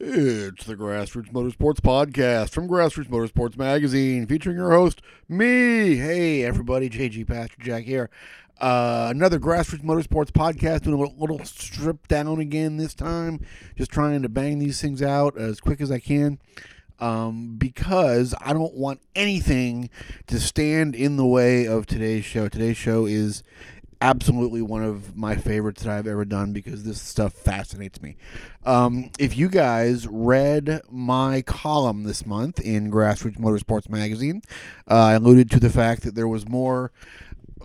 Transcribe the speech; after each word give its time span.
It's 0.00 0.64
the 0.64 0.76
Grassroots 0.76 1.32
Motorsports 1.32 1.80
Podcast 1.80 2.50
from 2.50 2.68
Grassroots 2.68 3.08
Motorsports 3.08 3.56
Magazine, 3.56 4.28
featuring 4.28 4.56
your 4.56 4.70
host, 4.70 5.02
me. 5.28 5.96
Hey, 5.96 6.44
everybody, 6.44 6.88
JG 6.88 7.26
Pasterjak 7.26 7.82
here. 7.82 8.08
Uh, 8.60 9.08
another 9.10 9.40
Grassroots 9.40 9.82
Motorsports 9.82 10.30
Podcast, 10.30 10.82
doing 10.82 11.02
a 11.02 11.20
little, 11.20 11.44
strip 11.44 12.06
down 12.06 12.38
again 12.38 12.76
this 12.76 12.94
time. 12.94 13.44
Just 13.76 13.90
trying 13.90 14.22
to 14.22 14.28
bang 14.28 14.60
these 14.60 14.80
things 14.80 15.02
out 15.02 15.36
as 15.36 15.58
quick 15.58 15.80
as 15.80 15.90
I 15.90 15.98
can 15.98 16.38
um, 17.00 17.56
because 17.56 18.36
I 18.40 18.52
don't 18.52 18.74
want 18.74 19.00
anything 19.14 19.90
to 20.28 20.38
stand 20.38 20.94
in 20.94 21.16
the 21.16 21.26
way 21.26 21.66
of 21.66 21.86
today's 21.86 22.24
show. 22.24 22.48
Today's 22.48 22.76
show 22.76 23.06
is 23.06 23.42
absolutely 24.00 24.62
one 24.62 24.82
of 24.82 25.16
my 25.16 25.36
favorites 25.36 25.82
that 25.82 25.92
I've 25.92 26.06
ever 26.06 26.24
done 26.24 26.52
because 26.52 26.84
this 26.84 27.00
stuff 27.00 27.32
fascinates 27.32 28.00
me. 28.00 28.16
Um, 28.64 29.10
if 29.18 29.36
you 29.36 29.48
guys 29.48 30.06
read 30.06 30.82
my 30.90 31.42
column 31.42 32.04
this 32.04 32.24
month 32.24 32.60
in 32.60 32.90
Grassroots 32.90 33.38
Motorsports 33.38 33.88
Magazine, 33.88 34.42
uh, 34.90 34.94
I 34.94 35.12
alluded 35.14 35.50
to 35.52 35.60
the 35.60 35.70
fact 35.70 36.02
that 36.02 36.14
there 36.14 36.28
was 36.28 36.48
more. 36.48 36.92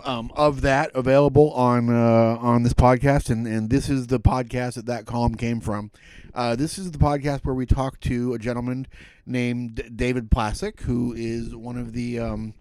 Um, 0.02 0.32
of 0.34 0.60
that 0.62 0.90
available 0.94 1.52
on 1.52 1.88
uh, 1.88 2.36
on 2.40 2.62
this 2.64 2.74
podcast, 2.74 3.30
and, 3.30 3.46
and 3.46 3.70
this 3.70 3.88
is 3.88 4.08
the 4.08 4.18
podcast 4.18 4.74
that 4.74 4.86
that 4.86 5.06
column 5.06 5.36
came 5.36 5.60
from. 5.60 5.92
Uh, 6.34 6.56
this 6.56 6.78
is 6.78 6.90
the 6.90 6.98
podcast 6.98 7.44
where 7.44 7.54
we 7.54 7.64
talk 7.64 8.00
to 8.00 8.34
a 8.34 8.38
gentleman 8.38 8.88
named 9.24 9.92
David 9.94 10.30
Placek, 10.30 10.80
who 10.80 11.14
is 11.14 11.54
one 11.54 11.78
of 11.78 11.92
the 11.92 12.18
um, 12.18 12.54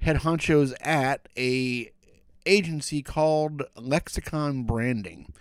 head 0.00 0.18
honchos 0.18 0.74
at 0.82 1.28
a 1.36 1.90
agency 2.46 3.02
called 3.02 3.62
Lexicon 3.76 4.64
Branding. 4.64 5.32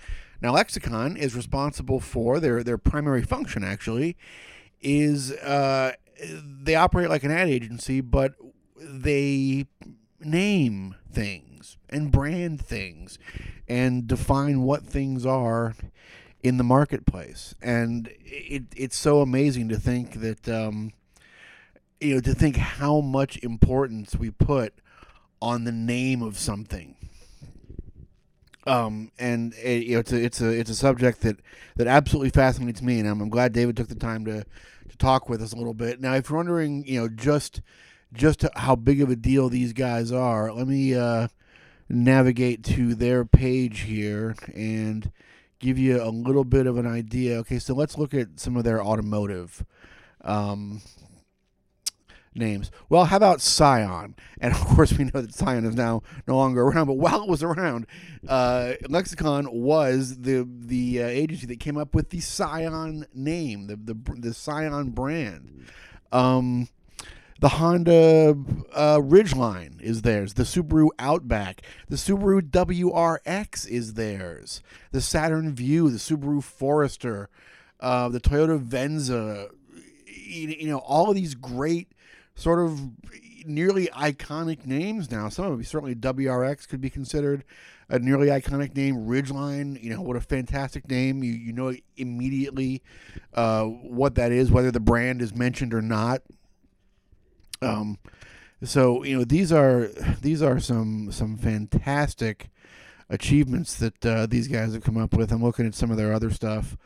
Now, 0.42 0.54
Lexicon 0.54 1.16
is 1.18 1.36
responsible 1.36 2.00
for 2.00 2.40
their 2.40 2.64
their 2.64 2.78
primary 2.78 3.24
function. 3.24 3.64
Actually, 3.64 4.18
is 4.82 5.32
uh, 5.32 5.94
they 6.44 6.76
operate 6.76 7.10
like 7.10 7.24
an 7.24 7.32
ad 7.32 7.50
agency, 7.50 8.02
but 8.02 8.34
they 8.78 9.66
name 10.20 10.96
things 11.12 11.78
and 11.90 12.12
brand 12.12 12.64
things 12.64 13.18
and 13.68 14.08
define 14.08 14.62
what 14.62 14.84
things 14.84 15.26
are 15.26 15.76
in 16.44 16.58
the 16.58 16.64
marketplace. 16.64 17.56
And 17.62 18.10
it, 18.24 18.64
it's 18.76 18.96
so 18.96 19.22
amazing 19.22 19.70
to 19.70 19.80
think 19.80 20.20
that, 20.22 20.48
um, 20.48 20.92
you 22.00 22.16
know, 22.16 22.22
to 22.22 22.36
think 22.36 22.58
how 22.58 23.02
much 23.02 23.42
importance 23.42 24.16
we 24.16 24.30
put 24.30 24.74
on 25.46 25.64
the 25.64 25.72
name 25.72 26.24
of 26.24 26.40
something. 26.40 26.96
Um, 28.66 29.12
and 29.20 29.54
it, 29.54 29.86
you 29.86 29.94
know, 29.94 30.00
it's 30.00 30.12
a 30.12 30.24
it's 30.24 30.42
a 30.42 30.50
it's 30.50 30.72
a 30.72 30.76
subject 30.76 31.22
that 31.22 31.40
that 31.76 31.86
absolutely 31.86 32.32
fascinates 32.32 32.82
me, 32.82 33.00
and 33.00 33.08
I'm, 33.08 33.22
I'm 33.22 33.30
glad 33.30 33.54
David 33.54 33.78
took 33.78 33.88
the 33.88 33.94
time 33.94 34.26
to 34.26 34.44
to 34.90 34.98
talk 34.98 35.30
with 35.30 35.44
us 35.44 35.54
a 35.54 35.56
little 35.56 35.76
bit. 35.76 36.02
Now, 36.02 36.16
if 36.16 36.30
you're 36.30 36.38
wondering, 36.38 36.84
you 36.88 37.00
know, 37.00 37.08
just 37.08 37.62
just 38.12 38.44
how 38.56 38.76
big 38.76 39.02
of 39.02 39.12
a 39.12 39.16
deal 39.16 39.48
these 39.48 39.72
guys 39.72 40.12
are, 40.12 40.52
let 40.52 40.68
me 40.68 40.96
uh, 40.96 41.28
navigate 41.90 42.64
to 42.64 42.96
their 42.96 43.24
page 43.24 43.82
here 43.82 44.36
and 44.56 45.12
give 45.60 45.78
you 45.78 46.02
a 46.02 46.10
little 46.10 46.44
bit 46.44 46.66
of 46.66 46.80
an 46.80 46.88
idea. 46.88 47.38
Okay, 47.38 47.60
so 47.60 47.76
let's 47.76 48.00
look 48.00 48.16
at 48.16 48.40
some 48.40 48.58
of 48.58 48.64
their 48.64 48.84
automotive 48.84 49.64
um, 50.22 50.82
names. 52.36 52.72
Well, 52.90 53.06
how 53.06 53.18
about 53.18 53.42
Scion? 53.42 54.16
And 54.40 54.54
of 54.54 54.60
course, 54.60 54.94
we 54.94 55.06
know 55.06 55.22
that 55.22 55.34
Scion 55.34 55.66
is 55.66 55.76
now 55.76 56.04
no 56.28 56.36
longer 56.36 56.62
around. 56.62 56.88
But 56.88 56.98
while 56.98 57.24
it 57.24 57.30
was 57.30 57.44
around, 57.44 57.88
uh, 58.28 58.74
Lexicon 58.88 59.48
was 59.52 60.20
the 60.20 60.48
the 60.48 61.04
uh, 61.04 61.08
agency 61.08 61.46
that 61.48 61.60
came 61.60 61.78
up 61.78 61.96
with 61.96 62.10
the 62.10 62.20
Scion 62.20 63.06
name, 63.14 63.68
the 63.68 63.76
the 63.76 63.96
the 64.18 64.34
Scion 64.34 64.92
brand. 64.92 65.66
Um, 66.12 66.70
the 67.40 67.50
Honda 67.50 68.36
uh, 68.74 68.98
Ridgeline 69.00 69.82
is 69.82 70.04
theirs. 70.04 70.36
The 70.36 70.44
Subaru 70.44 70.90
Outback. 70.98 71.62
The 71.90 71.98
Subaru 71.98 72.42
WRX 72.42 73.68
is 73.68 73.96
theirs. 73.96 74.62
The 74.92 75.02
Saturn 75.02 75.54
Vue. 75.54 75.90
The 75.90 75.98
Subaru 75.98 76.42
Forester. 76.42 77.30
Uh, 77.80 78.08
the 78.08 78.22
Toyota 78.22 78.58
Venza. 78.58 79.50
You 80.08 80.68
know, 80.68 80.80
all 80.80 81.10
of 81.10 81.16
these 81.16 81.36
great 81.36 81.90
sort 82.36 82.60
of 82.60 82.80
nearly 83.46 83.88
iconic 83.88 84.66
names 84.66 85.12
now. 85.12 85.30
Some 85.30 85.46
of 85.46 85.52
them, 85.52 85.64
certainly 85.64 85.96
WRX 85.96 86.68
could 86.68 86.82
be 86.82 86.90
considered 86.90 87.44
a 87.90 88.00
nearly 88.00 88.28
iconic 88.28 88.76
name. 88.76 88.96
Ridgeline, 88.96 89.82
you 89.82 89.90
know, 89.90 90.02
what 90.02 90.16
a 90.16 90.22
fantastic 90.22 90.90
name. 90.90 91.24
You, 91.24 91.32
you 91.32 91.54
know 91.54 91.74
immediately 91.98 92.82
uh, 93.34 93.64
what 93.64 94.16
that 94.16 94.32
is, 94.32 94.52
whether 94.52 94.72
the 94.72 94.80
brand 94.80 95.22
is 95.22 95.36
mentioned 95.36 95.74
or 95.74 95.82
not. 95.82 96.22
Um, 97.62 98.00
so 98.64 99.04
you 99.04 99.18
know 99.18 99.24
these 99.24 99.52
are 99.52 99.90
these 100.22 100.42
are 100.42 100.60
some 100.60 101.12
some 101.12 101.38
fantastic 101.38 102.50
achievements 103.10 103.76
that 103.76 104.06
uh, 104.06 104.26
these 104.26 104.48
guys 104.48 104.74
have 104.74 104.84
come 104.84 104.98
up 104.98 105.14
with. 105.14 105.32
I'm 105.32 105.44
looking 105.44 105.68
at 105.68 105.76
some 105.76 105.92
of 105.92 105.98
their 105.98 106.14
other 106.14 106.32
stuff. 106.32 106.78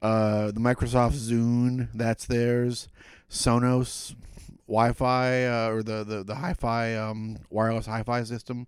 Uh, 0.00 0.46
the 0.48 0.60
Microsoft 0.60 1.14
Zune, 1.14 1.88
that's 1.94 2.26
theirs. 2.26 2.88
Sonos 3.30 4.14
Wi-Fi 4.66 5.44
uh, 5.44 5.68
or 5.68 5.82
the 5.82 6.04
the 6.04 6.24
the 6.24 6.34
hi-fi 6.36 6.94
um, 6.94 7.38
wireless 7.50 7.86
hi-fi 7.86 8.22
system. 8.24 8.66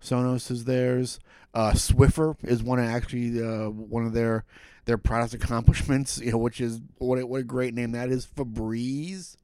Sonos 0.00 0.50
is 0.50 0.64
theirs. 0.64 1.18
Uh, 1.54 1.72
Swiffer 1.72 2.36
is 2.42 2.62
one 2.62 2.78
of 2.78 2.86
actually 2.86 3.42
uh, 3.42 3.70
one 3.70 4.04
of 4.04 4.12
their 4.12 4.44
their 4.84 4.98
product 4.98 5.34
accomplishments. 5.42 6.18
You 6.18 6.32
know, 6.32 6.38
which 6.38 6.60
is 6.60 6.80
what 6.98 7.18
a, 7.18 7.26
what 7.26 7.40
a 7.40 7.44
great 7.44 7.74
name 7.74 7.92
that 7.92 8.10
is. 8.10 8.26
Febreze. 8.26 9.36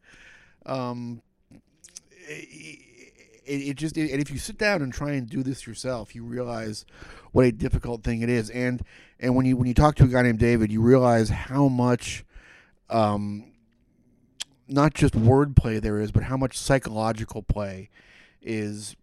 Um, 0.67 1.23
it, 3.51 3.69
it, 3.69 3.77
just 3.77 3.97
and 3.97 4.09
if 4.11 4.31
you 4.31 4.39
sit 4.39 4.59
down 4.59 4.83
and 4.83 4.93
try 4.93 5.13
and 5.13 5.29
do 5.29 5.43
this 5.43 5.67
yourself, 5.67 6.15
you 6.15 6.25
realize 6.25 6.85
what 7.33 7.45
a 7.47 7.53
difficult 7.53 8.05
thing 8.05 8.23
it 8.23 8.29
is. 8.29 8.51
And 8.51 8.83
and 9.19 9.35
when 9.35 9.47
you 9.47 9.57
when 9.57 9.67
you 9.67 9.75
talk 9.75 9.97
to 9.97 10.05
a 10.05 10.09
guy 10.09 10.23
named 10.23 10.39
David, 10.39 10.71
you 10.71 10.81
realize 10.81 11.29
how 11.31 11.69
much, 11.69 12.25
um, 12.89 13.53
not 14.71 14.95
just 14.95 15.15
wordplay 15.15 15.81
there 15.81 16.01
is, 16.01 16.13
but 16.13 16.25
how 16.25 16.37
much 16.37 16.57
psychological 16.57 17.43
play 17.43 17.91
is 18.41 18.97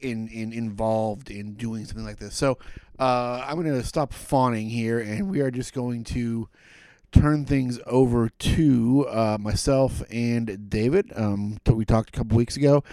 in 0.00 0.28
in 0.28 0.52
involved 0.52 1.30
in 1.30 1.54
doing 1.54 1.84
something 1.84 2.04
like 2.04 2.18
this. 2.18 2.34
So 2.34 2.58
uh, 2.98 3.44
I'm 3.46 3.60
going 3.60 3.74
to 3.74 3.84
stop 3.84 4.12
fawning 4.12 4.70
here, 4.70 4.98
and 4.98 5.28
we 5.28 5.40
are 5.40 5.50
just 5.50 5.72
going 5.72 6.04
to 6.04 6.48
turn 7.12 7.44
things 7.44 7.78
over 7.86 8.28
to 8.28 9.06
uh, 9.08 9.38
myself 9.40 10.02
and 10.10 10.68
David. 10.70 11.12
Um, 11.16 11.58
we 11.66 11.84
talked 11.84 12.10
a 12.10 12.12
couple 12.12 12.36
weeks 12.36 12.56
ago, 12.56 12.84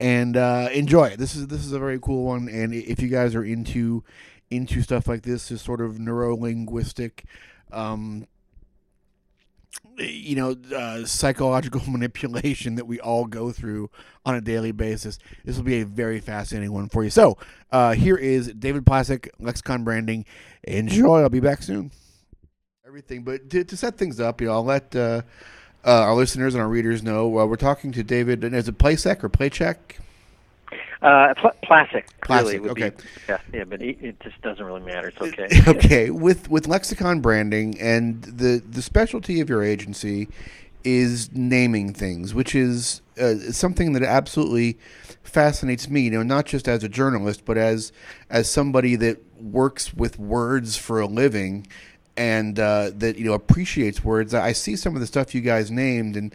and 0.00 0.36
uh, 0.36 0.68
enjoy 0.72 1.06
it. 1.06 1.18
This 1.18 1.36
is 1.36 1.48
this 1.48 1.64
is 1.64 1.72
a 1.72 1.78
very 1.78 2.00
cool 2.00 2.24
one, 2.24 2.48
and 2.48 2.74
if 2.74 3.00
you 3.00 3.08
guys 3.08 3.34
are 3.34 3.44
into 3.44 4.02
into 4.50 4.82
stuff 4.82 5.06
like 5.08 5.22
this, 5.22 5.48
this 5.48 5.62
sort 5.62 5.80
of 5.80 5.98
neuro 5.98 6.36
linguistic. 6.36 7.24
Um, 7.72 8.26
you 9.98 10.36
know, 10.36 10.56
uh, 10.74 11.04
psychological 11.04 11.82
manipulation 11.88 12.76
that 12.76 12.86
we 12.86 13.00
all 13.00 13.26
go 13.26 13.52
through 13.52 13.90
on 14.24 14.34
a 14.34 14.40
daily 14.40 14.72
basis. 14.72 15.18
This 15.44 15.56
will 15.56 15.64
be 15.64 15.80
a 15.80 15.86
very 15.86 16.20
fascinating 16.20 16.72
one 16.72 16.88
for 16.88 17.04
you. 17.04 17.10
So, 17.10 17.38
uh, 17.72 17.92
here 17.92 18.16
is 18.16 18.48
David 18.52 18.84
Placek, 18.84 19.28
Lexicon 19.38 19.84
Branding. 19.84 20.24
Enjoy. 20.62 21.22
I'll 21.22 21.28
be 21.28 21.40
back 21.40 21.62
soon 21.62 21.90
everything. 22.94 23.24
But 23.24 23.50
to, 23.50 23.64
to 23.64 23.76
set 23.76 23.96
things 23.96 24.20
up, 24.20 24.40
you 24.40 24.46
know, 24.46 24.52
I'll 24.52 24.64
let 24.64 24.94
uh, 24.94 25.22
uh, 25.84 26.02
our 26.02 26.14
listeners 26.14 26.54
and 26.54 26.62
our 26.62 26.68
readers 26.68 27.02
know 27.02 27.26
uh, 27.40 27.44
we're 27.44 27.56
talking 27.56 27.90
to 27.90 28.04
David. 28.04 28.44
And 28.44 28.54
is 28.54 28.68
it 28.68 28.78
Playsec 28.78 29.24
or 29.24 29.28
Playcheck? 29.28 29.76
Uh, 31.02 31.34
pl- 31.34 31.52
plastic. 31.62 32.08
Plastic. 32.22 32.62
Really 32.62 32.70
okay. 32.70 32.90
Be, 32.90 33.04
yeah, 33.28 33.38
yeah, 33.52 33.64
but 33.64 33.82
it, 33.82 33.98
it, 34.00 34.20
just 34.20 34.40
doesn't 34.42 34.64
really 34.64 34.80
matter. 34.80 35.08
It's 35.08 35.20
okay. 35.20 35.48
okay. 35.68 36.10
With 36.10 36.50
with 36.50 36.66
lexicon 36.66 37.20
branding 37.20 37.78
and 37.80 38.22
the 38.22 38.62
the 38.66 38.82
specialty 38.82 39.40
of 39.40 39.48
your 39.48 39.62
agency 39.62 40.28
is 40.82 41.32
naming 41.32 41.92
things, 41.92 42.34
which 42.34 42.54
is 42.54 43.00
uh, 43.18 43.34
something 43.50 43.92
that 43.94 44.02
absolutely 44.02 44.78
fascinates 45.22 45.88
me. 45.88 46.02
You 46.02 46.10
know, 46.10 46.22
not 46.22 46.46
just 46.46 46.68
as 46.68 46.84
a 46.84 46.88
journalist, 46.88 47.44
but 47.44 47.58
as 47.58 47.92
as 48.30 48.48
somebody 48.48 48.96
that 48.96 49.18
works 49.40 49.92
with 49.92 50.18
words 50.18 50.76
for 50.76 51.00
a 51.00 51.06
living 51.06 51.66
and 52.16 52.58
uh, 52.58 52.90
that 52.94 53.16
you 53.18 53.24
know 53.24 53.32
appreciates 53.32 54.04
words. 54.04 54.34
I 54.34 54.52
see 54.52 54.76
some 54.76 54.94
of 54.94 55.00
the 55.00 55.06
stuff 55.06 55.34
you 55.34 55.40
guys 55.40 55.70
named, 55.70 56.16
and 56.16 56.34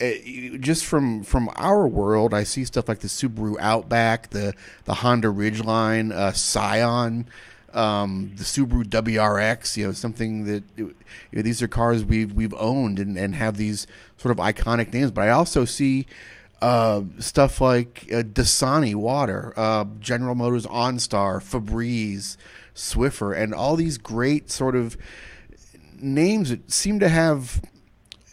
uh, 0.00 0.58
just 0.60 0.84
from 0.84 1.22
from 1.22 1.50
our 1.56 1.86
world, 1.86 2.34
I 2.34 2.44
see 2.44 2.64
stuff 2.64 2.88
like 2.88 3.00
the 3.00 3.08
Subaru 3.08 3.56
Outback, 3.58 4.30
the 4.30 4.54
the 4.84 4.94
Honda 4.94 5.28
Ridgeline, 5.28 6.12
uh, 6.12 6.32
Scion. 6.32 7.26
Um, 7.72 8.32
the 8.36 8.44
Subaru 8.44 8.84
WRX, 8.84 9.76
you 9.76 9.86
know, 9.86 9.92
something 9.92 10.44
that 10.44 10.64
you 10.76 10.94
know, 11.32 11.42
these 11.42 11.60
are 11.60 11.68
cars 11.68 12.04
we've 12.04 12.32
we've 12.32 12.54
owned 12.54 12.98
and, 12.98 13.18
and 13.18 13.34
have 13.34 13.58
these 13.58 13.86
sort 14.16 14.32
of 14.32 14.38
iconic 14.38 14.94
names. 14.94 15.10
But 15.10 15.28
I 15.28 15.30
also 15.30 15.66
see 15.66 16.06
uh, 16.62 17.02
stuff 17.18 17.60
like 17.60 18.06
uh, 18.10 18.22
Dasani 18.22 18.94
water, 18.94 19.52
uh, 19.56 19.84
General 20.00 20.34
Motors 20.34 20.66
OnStar, 20.66 21.42
Febreze, 21.42 22.36
Swiffer, 22.74 23.36
and 23.36 23.54
all 23.54 23.76
these 23.76 23.98
great 23.98 24.50
sort 24.50 24.74
of 24.74 24.96
names 26.00 26.50
that 26.50 26.70
seem 26.70 26.98
to 27.00 27.08
have 27.08 27.60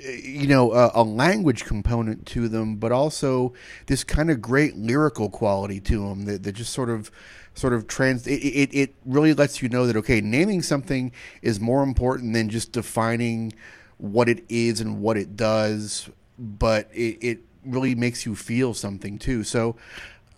you 0.03 0.47
know 0.47 0.73
a, 0.73 0.91
a, 0.95 1.03
language 1.03 1.65
component 1.65 2.25
to 2.25 2.47
them 2.49 2.75
but 2.75 2.91
also 2.91 3.53
this 3.87 4.03
kind 4.03 4.29
of 4.29 4.41
great 4.41 4.75
lyrical 4.75 5.29
quality 5.29 5.79
to 5.79 6.07
them 6.07 6.25
that, 6.25 6.43
that 6.43 6.51
just 6.53 6.73
sort 6.73 6.89
of 6.89 7.09
sort 7.53 7.73
of 7.73 7.87
trans 7.87 8.27
it, 8.27 8.33
it, 8.33 8.69
it 8.73 8.95
really 9.05 9.33
lets 9.33 9.61
you 9.61 9.69
know 9.69 9.87
that 9.87 9.95
okay 9.95 10.19
naming 10.19 10.61
something 10.61 11.11
is 11.41 11.59
more 11.59 11.83
important 11.83 12.33
than 12.33 12.49
just 12.49 12.71
defining 12.71 13.53
what 13.97 14.27
it 14.27 14.43
is 14.49 14.81
and 14.81 14.99
what 15.01 15.15
it 15.15 15.37
does 15.37 16.09
but 16.37 16.89
it, 16.93 17.17
it 17.21 17.39
really 17.65 17.95
makes 17.95 18.25
you 18.25 18.35
feel 18.35 18.73
something 18.73 19.17
too. 19.17 19.43
So 19.43 19.75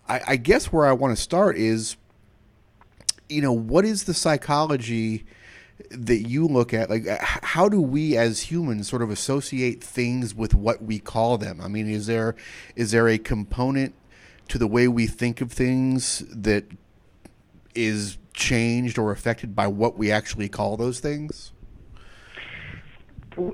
I, 0.08 0.22
I 0.28 0.36
guess 0.36 0.72
where 0.72 0.86
i 0.86 0.92
want 0.92 1.16
to 1.16 1.22
start 1.22 1.58
is 1.58 1.98
you 3.28 3.42
know 3.42 3.54
what 3.54 3.86
is 3.86 4.04
the 4.04 4.14
psychology 4.14 5.26
that 5.90 6.28
you 6.28 6.48
look 6.48 6.74
at 6.74 6.90
like 6.90 7.06
how 7.22 7.68
do 7.68 7.82
we 7.82 8.16
as 8.16 8.44
humans 8.44 8.88
sort 8.88 9.02
of 9.02 9.10
associate 9.10 9.84
things 9.84 10.34
with 10.34 10.54
what 10.54 10.82
we 10.82 11.00
call 11.00 11.38
them? 11.38 11.60
I 11.62 11.68
mean 11.68 11.90
is 11.90 12.08
there 12.08 12.36
is 12.76 12.92
there 12.92 13.08
a 13.08 13.18
component 13.18 13.94
to 14.48 14.58
the 14.58 14.68
way 14.68 14.88
we 14.88 15.06
think 15.06 15.42
of 15.42 15.52
things 15.52 16.24
that 16.30 16.66
is 17.74 18.18
changed 18.34 18.98
or 18.98 19.12
affected 19.12 19.56
by 19.56 19.68
what 19.68 19.98
we 19.98 20.12
actually 20.12 20.48
call 20.48 20.78
those 20.78 21.00
things? 21.00 21.52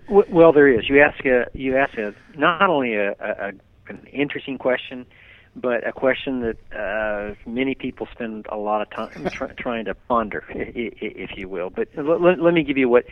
Well 0.07 0.53
there 0.53 0.67
is. 0.67 0.87
You 0.87 1.01
ask 1.01 1.25
a 1.25 1.47
you 1.53 1.75
ask 1.75 1.97
a 1.97 2.13
not 2.37 2.69
only 2.69 2.95
a, 2.95 3.11
a 3.19 3.51
an 3.87 4.05
interesting 4.13 4.59
question 4.59 5.07
but 5.55 5.85
a 5.85 5.91
question 5.91 6.41
that 6.41 6.57
uh, 6.77 7.35
many 7.49 7.75
people 7.75 8.07
spend 8.11 8.45
a 8.49 8.57
lot 8.57 8.81
of 8.81 8.89
time 8.89 9.29
try, 9.29 9.47
trying 9.57 9.85
to 9.85 9.95
ponder, 9.95 10.43
if 10.49 11.37
you 11.37 11.49
will. 11.49 11.69
But 11.69 11.89
let, 11.95 12.39
let 12.39 12.53
me 12.53 12.63
give 12.63 12.77
you 12.77 12.89
what. 12.89 13.05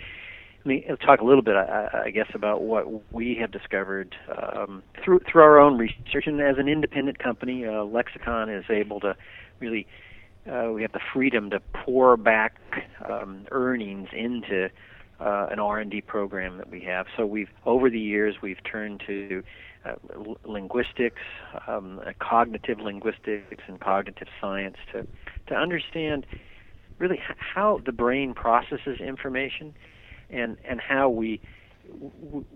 Let 0.65 0.65
me 0.65 0.85
talk 1.05 1.21
a 1.21 1.23
little 1.23 1.41
bit, 1.41 1.55
I, 1.55 2.03
I 2.05 2.09
guess, 2.09 2.27
about 2.33 2.63
what 2.63 3.13
we 3.13 3.35
have 3.35 3.49
discovered 3.49 4.13
um, 4.29 4.83
through 5.03 5.19
through 5.19 5.41
our 5.41 5.59
own 5.59 5.77
research. 5.77 6.27
And 6.27 6.41
as 6.41 6.57
an 6.57 6.67
independent 6.67 7.17
company, 7.17 7.65
uh, 7.65 7.83
Lexicon 7.83 8.49
is 8.49 8.65
able 8.69 8.99
to 9.01 9.15
really. 9.59 9.87
Uh, 10.49 10.71
we 10.73 10.81
have 10.81 10.93
the 10.93 11.01
freedom 11.13 11.49
to 11.51 11.59
pour 11.73 12.17
back 12.17 12.55
um, 13.07 13.45
earnings 13.51 14.07
into 14.13 14.69
uh, 15.19 15.47
an 15.51 15.59
R&D 15.59 16.01
program 16.01 16.57
that 16.57 16.69
we 16.69 16.81
have. 16.81 17.07
So 17.17 17.25
we've 17.25 17.49
over 17.65 17.89
the 17.89 17.99
years 17.99 18.35
we've 18.41 18.63
turned 18.63 19.03
to 19.07 19.43
uh, 19.85 19.95
linguistics, 20.45 21.21
um, 21.67 21.99
uh, 22.05 22.11
cognitive 22.19 22.79
linguistics, 22.79 23.63
and 23.67 23.79
cognitive 23.79 24.27
science 24.39 24.77
to 24.91 25.07
to 25.47 25.55
understand 25.55 26.25
really 26.99 27.19
how 27.37 27.79
the 27.85 27.91
brain 27.91 28.33
processes 28.33 28.99
information 28.99 29.73
and 30.29 30.57
and 30.67 30.81
how 30.81 31.09
we 31.09 31.41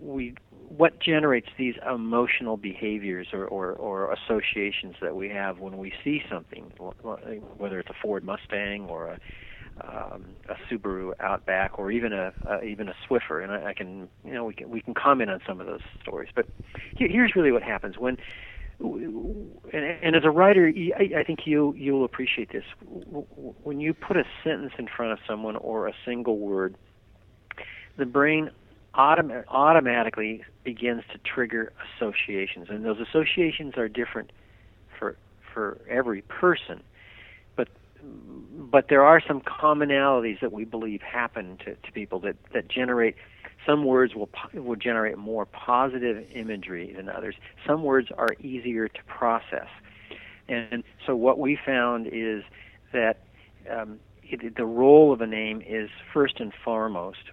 we 0.00 0.34
what 0.68 1.00
generates 1.00 1.48
these 1.58 1.74
emotional 1.88 2.56
behaviors 2.56 3.28
or, 3.32 3.44
or, 3.46 3.72
or 3.72 4.12
associations 4.12 4.96
that 5.00 5.14
we 5.14 5.28
have 5.28 5.58
when 5.58 5.76
we 5.76 5.92
see 6.02 6.22
something, 6.30 6.72
whether 7.58 7.78
it's 7.78 7.90
a 7.90 7.94
Ford 8.02 8.24
Mustang 8.24 8.86
or 8.88 9.06
a 9.06 9.18
um, 9.80 10.36
a 10.48 10.54
Subaru 10.72 11.12
Outback 11.20 11.78
or 11.78 11.90
even 11.90 12.12
a 12.12 12.32
even 12.64 12.88
a 12.88 12.94
Swiffer, 13.08 13.42
and 13.42 13.52
I, 13.52 13.70
I 13.70 13.74
can 13.74 14.08
you 14.24 14.32
know 14.32 14.44
we 14.44 14.54
can 14.54 14.70
we 14.70 14.80
can 14.80 14.94
comment 14.94 15.30
on 15.30 15.40
some 15.46 15.60
of 15.60 15.66
those 15.66 15.80
stories. 16.02 16.28
But 16.34 16.46
here, 16.96 17.08
here's 17.08 17.34
really 17.36 17.52
what 17.52 17.62
happens 17.62 17.98
when. 17.98 18.16
And, 18.80 19.52
and 19.72 20.16
as 20.16 20.24
a 20.24 20.30
writer, 20.30 20.72
I, 20.98 21.20
I 21.20 21.22
think 21.22 21.46
you 21.46 21.74
you'll 21.76 22.04
appreciate 22.04 22.50
this. 22.50 22.64
When 22.82 23.78
you 23.78 23.94
put 23.94 24.16
a 24.16 24.24
sentence 24.42 24.72
in 24.78 24.88
front 24.88 25.12
of 25.12 25.20
someone 25.28 25.54
or 25.54 25.86
a 25.86 25.92
single 26.04 26.38
word, 26.38 26.74
the 27.96 28.04
brain 28.04 28.50
autom- 28.96 29.44
automatically 29.46 30.42
begins 30.64 31.02
to 31.12 31.18
trigger 31.18 31.72
associations, 31.96 32.66
and 32.68 32.84
those 32.84 32.98
associations 32.98 33.74
are 33.76 33.88
different 33.88 34.32
for 34.98 35.16
for 35.52 35.78
every 35.88 36.22
person 36.22 36.82
but 38.70 38.88
there 38.88 39.04
are 39.04 39.20
some 39.26 39.40
commonalities 39.40 40.40
that 40.40 40.52
we 40.52 40.64
believe 40.64 41.00
happen 41.00 41.58
to, 41.58 41.74
to 41.74 41.92
people 41.92 42.18
that, 42.20 42.36
that 42.52 42.68
generate 42.68 43.14
some 43.66 43.84
words 43.84 44.14
will 44.14 44.28
will 44.52 44.76
generate 44.76 45.16
more 45.16 45.46
positive 45.46 46.24
imagery 46.34 46.92
than 46.94 47.08
others. 47.08 47.34
Some 47.66 47.82
words 47.82 48.08
are 48.16 48.30
easier 48.40 48.88
to 48.88 49.04
process, 49.06 49.68
and 50.48 50.84
so 51.06 51.16
what 51.16 51.38
we 51.38 51.58
found 51.64 52.06
is 52.06 52.42
that 52.92 53.22
um, 53.70 54.00
it, 54.22 54.56
the 54.56 54.66
role 54.66 55.12
of 55.12 55.20
a 55.20 55.26
name 55.26 55.62
is 55.66 55.88
first 56.12 56.40
and 56.40 56.52
foremost. 56.64 57.30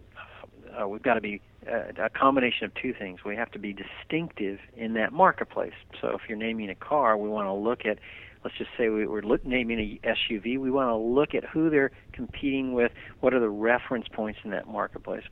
Uh, 0.79 0.87
we've 0.87 1.03
got 1.03 1.15
to 1.15 1.21
be 1.21 1.41
uh, 1.69 2.05
a 2.05 2.09
combination 2.09 2.65
of 2.65 2.73
two 2.75 2.93
things. 2.93 3.25
We 3.25 3.35
have 3.35 3.51
to 3.51 3.59
be 3.59 3.73
distinctive 3.73 4.59
in 4.75 4.93
that 4.93 5.11
marketplace. 5.11 5.73
So 5.99 6.09
if 6.09 6.21
you're 6.29 6.37
naming 6.37 6.69
a 6.69 6.75
car, 6.75 7.17
we 7.17 7.27
want 7.27 7.47
to 7.47 7.53
look 7.53 7.85
at 7.85 7.99
let's 8.43 8.57
just 8.57 8.71
say 8.77 8.89
we, 8.89 9.05
are 9.05 9.21
naming 9.43 9.99
a 10.03 10.07
SUV, 10.07 10.57
we 10.57 10.71
want 10.71 10.89
to 10.89 10.95
look 10.95 11.35
at 11.35 11.43
who 11.43 11.69
they're 11.69 11.91
competing 12.13 12.73
with, 12.73 12.91
what 13.19 13.33
are 13.33 13.39
the 13.39 13.49
reference 13.49 14.07
points 14.11 14.39
in 14.43 14.51
that 14.51 14.67
marketplace. 14.67 15.23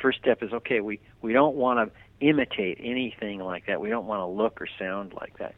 First 0.00 0.18
step 0.18 0.42
is 0.42 0.52
okay, 0.52 0.80
we, 0.80 1.00
we 1.22 1.32
don't 1.32 1.54
want 1.54 1.88
to 1.88 2.26
imitate 2.26 2.78
anything 2.82 3.40
like 3.40 3.66
that. 3.66 3.80
We 3.80 3.90
don't 3.90 4.06
want 4.06 4.20
to 4.20 4.26
look 4.26 4.60
or 4.60 4.68
sound 4.78 5.12
like 5.18 5.38
that. 5.38 5.54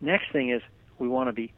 Next 0.00 0.24
thing 0.32 0.50
is 0.50 0.62
we 0.98 1.08
want 1.08 1.28
to 1.28 1.32
be, 1.32 1.52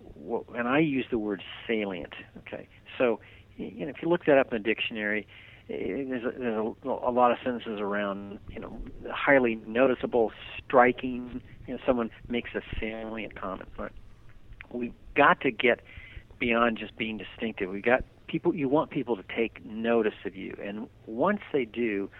and 0.54 0.68
I 0.68 0.78
use 0.80 1.06
the 1.10 1.18
word 1.18 1.42
salient. 1.66 2.12
Okay, 2.38 2.68
so 2.96 3.20
you 3.56 3.84
know 3.84 3.90
if 3.90 3.96
you 4.02 4.08
look 4.08 4.24
that 4.26 4.38
up 4.38 4.52
in 4.52 4.56
a 4.56 4.62
dictionary, 4.62 5.26
there's 5.68 6.24
a, 6.24 6.38
there's 6.38 6.56
a, 6.84 6.88
a 6.88 7.10
lot 7.10 7.32
of 7.32 7.38
sentences 7.44 7.80
around 7.80 8.38
you 8.50 8.60
know 8.60 8.78
highly 9.10 9.60
noticeable, 9.66 10.32
striking. 10.64 11.40
You 11.66 11.74
know, 11.74 11.80
someone 11.86 12.10
makes 12.28 12.50
a 12.54 12.60
salient 12.80 13.38
comment. 13.40 13.68
Right? 13.78 13.92
We've 14.72 14.94
got 15.14 15.40
to 15.42 15.50
get 15.50 15.80
beyond 16.38 16.78
just 16.78 16.96
being 16.96 17.18
distinctive. 17.18 17.70
We 17.70 17.80
got 17.80 18.04
people. 18.26 18.54
You 18.54 18.68
want 18.68 18.90
people 18.90 19.16
to 19.16 19.24
take 19.34 19.64
notice 19.64 20.14
of 20.24 20.36
you, 20.36 20.56
and 20.62 20.88
once 21.06 21.40
they 21.52 21.64
do, 21.64 22.10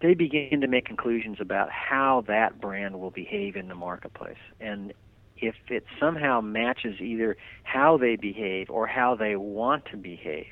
they 0.00 0.14
begin 0.14 0.60
to 0.60 0.66
make 0.66 0.84
conclusions 0.84 1.38
about 1.40 1.70
how 1.70 2.24
that 2.26 2.60
brand 2.60 3.00
will 3.00 3.10
behave 3.10 3.56
in 3.56 3.68
the 3.68 3.74
marketplace. 3.74 4.38
And 4.60 4.92
if 5.36 5.54
it 5.68 5.84
somehow 6.00 6.40
matches 6.40 7.00
either 7.00 7.36
how 7.62 7.96
they 7.96 8.16
behave 8.16 8.70
or 8.70 8.86
how 8.86 9.14
they 9.14 9.36
want 9.36 9.84
to 9.86 9.96
behave, 9.96 10.46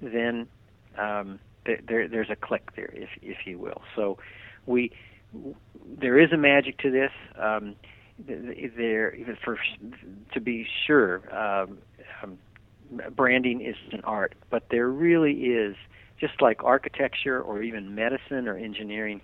then 0.00 0.46
um, 0.96 1.40
there, 1.64 2.08
there's 2.08 2.30
a 2.30 2.36
click 2.36 2.74
there, 2.76 2.92
if 2.94 3.10
if 3.22 3.38
you 3.46 3.58
will. 3.58 3.82
So 3.96 4.18
we 4.66 4.92
there 6.00 6.18
is 6.18 6.32
a 6.32 6.36
magic 6.36 6.78
to 6.78 6.90
this. 6.90 7.10
Um, 7.40 7.74
there 8.26 9.16
for 9.44 9.58
to 10.32 10.40
be 10.40 10.66
sure 10.86 11.22
um, 11.34 11.78
um, 12.22 12.38
branding 13.14 13.60
is 13.60 13.76
an 13.92 14.00
art 14.04 14.34
but 14.50 14.64
there 14.70 14.88
really 14.88 15.32
is 15.32 15.76
just 16.18 16.40
like 16.40 16.64
architecture 16.64 17.40
or 17.40 17.62
even 17.62 17.94
medicine 17.94 18.48
or 18.48 18.56
engineering 18.56 19.20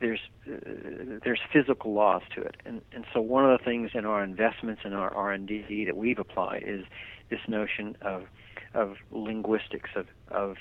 there's 0.00 0.20
uh, 0.46 1.18
there's 1.24 1.40
physical 1.52 1.92
laws 1.92 2.22
to 2.34 2.42
it. 2.42 2.56
And 2.64 2.82
and 2.92 3.04
so 3.12 3.20
one 3.20 3.48
of 3.48 3.58
the 3.58 3.64
things 3.64 3.90
in 3.94 4.04
our 4.04 4.22
investments 4.22 4.82
in 4.84 4.92
our 4.92 5.12
R&D 5.14 5.84
that 5.86 5.96
we've 5.96 6.18
applied 6.18 6.64
is 6.66 6.84
this 7.30 7.40
notion 7.48 7.96
of 8.02 8.24
of 8.74 8.96
linguistics 9.10 9.90
of 9.96 10.06
of 10.30 10.56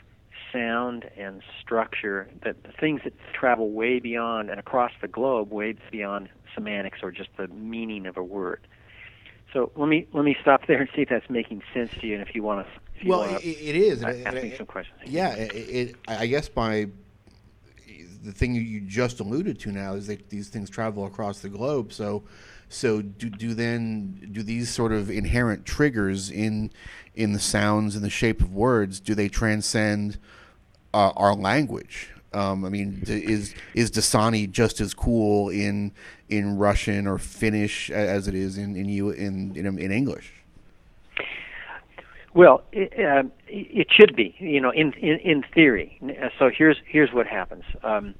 sound 0.51 1.09
and 1.17 1.41
structure 1.61 2.29
that 2.43 2.55
things 2.79 3.01
that 3.03 3.13
travel 3.33 3.71
way 3.71 3.99
beyond 3.99 4.49
and 4.49 4.59
across 4.59 4.91
the 5.01 5.07
globe 5.07 5.51
way 5.51 5.75
beyond 5.91 6.29
semantics 6.53 6.99
or 7.01 7.11
just 7.11 7.29
the 7.37 7.47
meaning 7.47 8.05
of 8.05 8.17
a 8.17 8.23
word. 8.23 8.67
So 9.51 9.71
let 9.75 9.87
me 9.87 10.07
let 10.13 10.25
me 10.25 10.35
stop 10.41 10.65
there 10.67 10.81
and 10.81 10.89
see 10.95 11.03
if 11.03 11.09
that's 11.09 11.29
making 11.29 11.61
sense 11.73 11.91
to 11.99 12.07
you, 12.07 12.15
and 12.15 12.27
if 12.27 12.33
you 12.33 12.41
want 12.41 12.65
to. 12.65 13.07
well, 13.07 13.23
it, 13.23 13.45
it 13.45 13.75
is. 13.75 14.03
Ask 14.03 14.33
me 14.33 14.53
some 14.57 14.65
questions. 14.65 14.99
Yeah, 15.05 15.33
it, 15.33 15.53
it, 15.53 15.95
I 16.07 16.25
guess 16.25 16.49
by 16.49 16.87
the 18.23 18.31
thing 18.31 18.55
you 18.55 18.81
just 18.81 19.19
alluded 19.19 19.59
to 19.59 19.71
now 19.71 19.93
is 19.93 20.07
that 20.07 20.29
these 20.29 20.49
things 20.49 20.69
travel 20.69 21.05
across 21.05 21.39
the 21.39 21.49
globe. 21.49 21.93
So, 21.93 22.23
so 22.73 23.01
do 23.01 23.29
do 23.29 23.53
then 23.53 24.29
do 24.31 24.43
these 24.43 24.69
sort 24.69 24.91
of 24.91 25.09
inherent 25.09 25.65
triggers 25.65 26.29
in 26.29 26.71
in 27.15 27.33
the 27.33 27.39
sounds 27.39 27.95
and 27.95 28.03
the 28.03 28.09
shape 28.09 28.41
of 28.41 28.53
words 28.53 28.99
do 28.99 29.13
they 29.13 29.29
transcend 29.29 30.17
uh, 30.93 31.11
our 31.15 31.35
language? 31.35 32.09
Um, 32.33 32.65
I 32.65 32.69
mean, 32.69 33.03
is 33.05 33.53
is 33.75 33.91
Dasani 33.91 34.49
just 34.49 34.81
as 34.81 34.93
cool 34.93 35.49
in 35.49 35.91
in 36.29 36.57
Russian 36.57 37.05
or 37.05 37.19
Finnish 37.19 37.91
as 37.91 38.27
it 38.27 38.33
is 38.33 38.57
in 38.57 38.75
in 38.75 38.89
you 38.89 39.11
in 39.11 39.55
in, 39.55 39.65
in 39.77 39.91
English? 39.91 40.33
Well, 42.33 42.63
it, 42.71 42.91
uh, 42.99 43.29
it 43.47 43.87
should 43.91 44.15
be, 44.15 44.35
you 44.39 44.59
know, 44.59 44.71
in 44.71 44.93
in, 44.93 45.19
in 45.19 45.43
theory. 45.53 45.99
So 46.39 46.49
here's 46.49 46.77
here's 46.87 47.13
what 47.13 47.27
happens. 47.27 47.63
Um, 47.83 48.15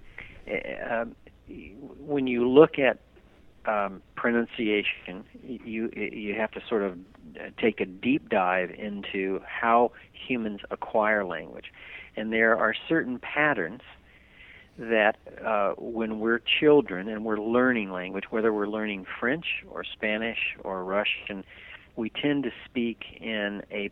uh, 0.48 1.06
when 1.98 2.28
you 2.28 2.48
look 2.48 2.78
at 2.78 3.00
um, 3.66 4.02
pronunciation. 4.16 5.24
You 5.44 5.90
you 5.96 6.36
have 6.36 6.52
to 6.52 6.62
sort 6.68 6.84
of 6.84 6.98
take 7.58 7.80
a 7.80 7.86
deep 7.86 8.30
dive 8.30 8.72
into 8.72 9.42
how 9.46 9.92
humans 10.12 10.62
acquire 10.72 11.26
language, 11.26 11.72
and 12.16 12.32
there 12.32 12.58
are 12.58 12.74
certain 12.88 13.20
patterns 13.20 13.82
that 14.78 15.18
uh, 15.46 15.74
when 15.78 16.20
we're 16.20 16.40
children 16.60 17.08
and 17.08 17.24
we're 17.24 17.38
learning 17.38 17.92
language, 17.92 18.26
whether 18.32 18.52
we're 18.52 18.68
learning 18.68 19.06
French 19.20 19.46
or 19.70 19.84
Spanish 19.84 20.56
or 20.64 20.84
Russian, 20.84 21.44
we 21.96 22.10
tend 22.10 22.44
to 22.44 22.52
speak 22.66 23.04
in 23.22 23.62
a 23.72 23.90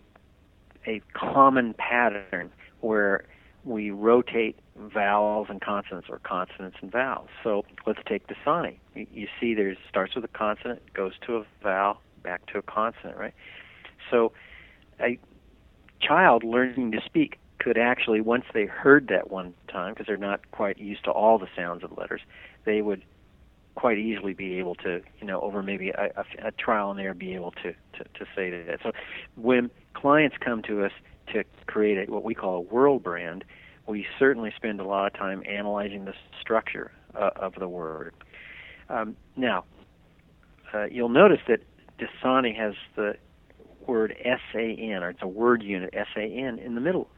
a 0.87 1.01
common 1.13 1.75
pattern 1.75 2.51
where 2.79 3.25
we 3.63 3.91
rotate 3.91 4.57
vowels 4.75 5.47
and 5.49 5.61
consonants 5.61 6.09
or 6.09 6.19
consonants 6.19 6.77
and 6.81 6.91
vowels. 6.91 7.29
So 7.43 7.63
let's 7.85 7.99
take 8.07 8.27
Dasani. 8.27 8.77
You, 8.95 9.07
you 9.11 9.27
see 9.39 9.53
there's 9.53 9.77
starts 9.87 10.15
with 10.15 10.25
a 10.25 10.29
consonant, 10.29 10.81
goes 10.93 11.13
to 11.27 11.37
a 11.37 11.45
vowel, 11.61 12.01
back 12.23 12.45
to 12.47 12.57
a 12.57 12.61
consonant, 12.61 13.17
right? 13.17 13.33
So 14.09 14.33
a 14.99 15.19
child 16.01 16.43
learning 16.43 16.91
to 16.91 17.01
speak 17.05 17.37
could 17.59 17.77
actually, 17.77 18.21
once 18.21 18.45
they 18.53 18.65
heard 18.65 19.07
that 19.09 19.29
one 19.29 19.53
time, 19.67 19.93
because 19.93 20.07
they're 20.07 20.17
not 20.17 20.49
quite 20.51 20.79
used 20.79 21.03
to 21.03 21.11
all 21.11 21.37
the 21.37 21.47
sounds 21.55 21.83
of 21.83 21.95
letters, 21.97 22.21
they 22.65 22.81
would 22.81 23.03
quite 23.75 23.97
easily 23.97 24.33
be 24.33 24.59
able 24.59 24.75
to, 24.75 25.01
you 25.19 25.27
know, 25.27 25.39
over 25.41 25.63
maybe 25.63 25.89
a, 25.89 26.11
a, 26.15 26.47
a 26.47 26.51
trial 26.51 26.91
and 26.91 26.99
error, 26.99 27.13
be 27.13 27.33
able 27.33 27.51
to, 27.51 27.73
to, 27.93 28.03
to 28.03 28.25
say 28.35 28.49
that. 28.49 28.79
So 28.83 28.91
when 29.35 29.69
clients 29.93 30.35
come 30.39 30.61
to 30.63 30.83
us 30.85 30.91
to 31.33 31.43
create 31.67 32.09
a, 32.09 32.11
what 32.11 32.23
we 32.23 32.35
call 32.35 32.55
a 32.57 32.61
world 32.61 33.03
brand, 33.03 33.43
we 33.87 34.05
certainly 34.19 34.53
spend 34.55 34.79
a 34.79 34.83
lot 34.83 35.07
of 35.07 35.13
time 35.13 35.43
analyzing 35.47 36.05
the 36.05 36.13
structure 36.39 36.91
uh, 37.15 37.31
of 37.35 37.55
the 37.55 37.67
word. 37.67 38.13
Um, 38.89 39.15
now, 39.35 39.65
uh, 40.73 40.85
you'll 40.85 41.09
notice 41.09 41.39
that 41.47 41.61
Dasani 41.97 42.55
has 42.55 42.73
the 42.95 43.15
word 43.87 44.15
S-A-N, 44.23 45.03
or 45.03 45.09
it's 45.09 45.21
a 45.21 45.27
word 45.27 45.63
unit, 45.63 45.91
S-A-N, 45.93 46.59
in 46.59 46.75
the 46.75 46.81
middle. 46.81 47.09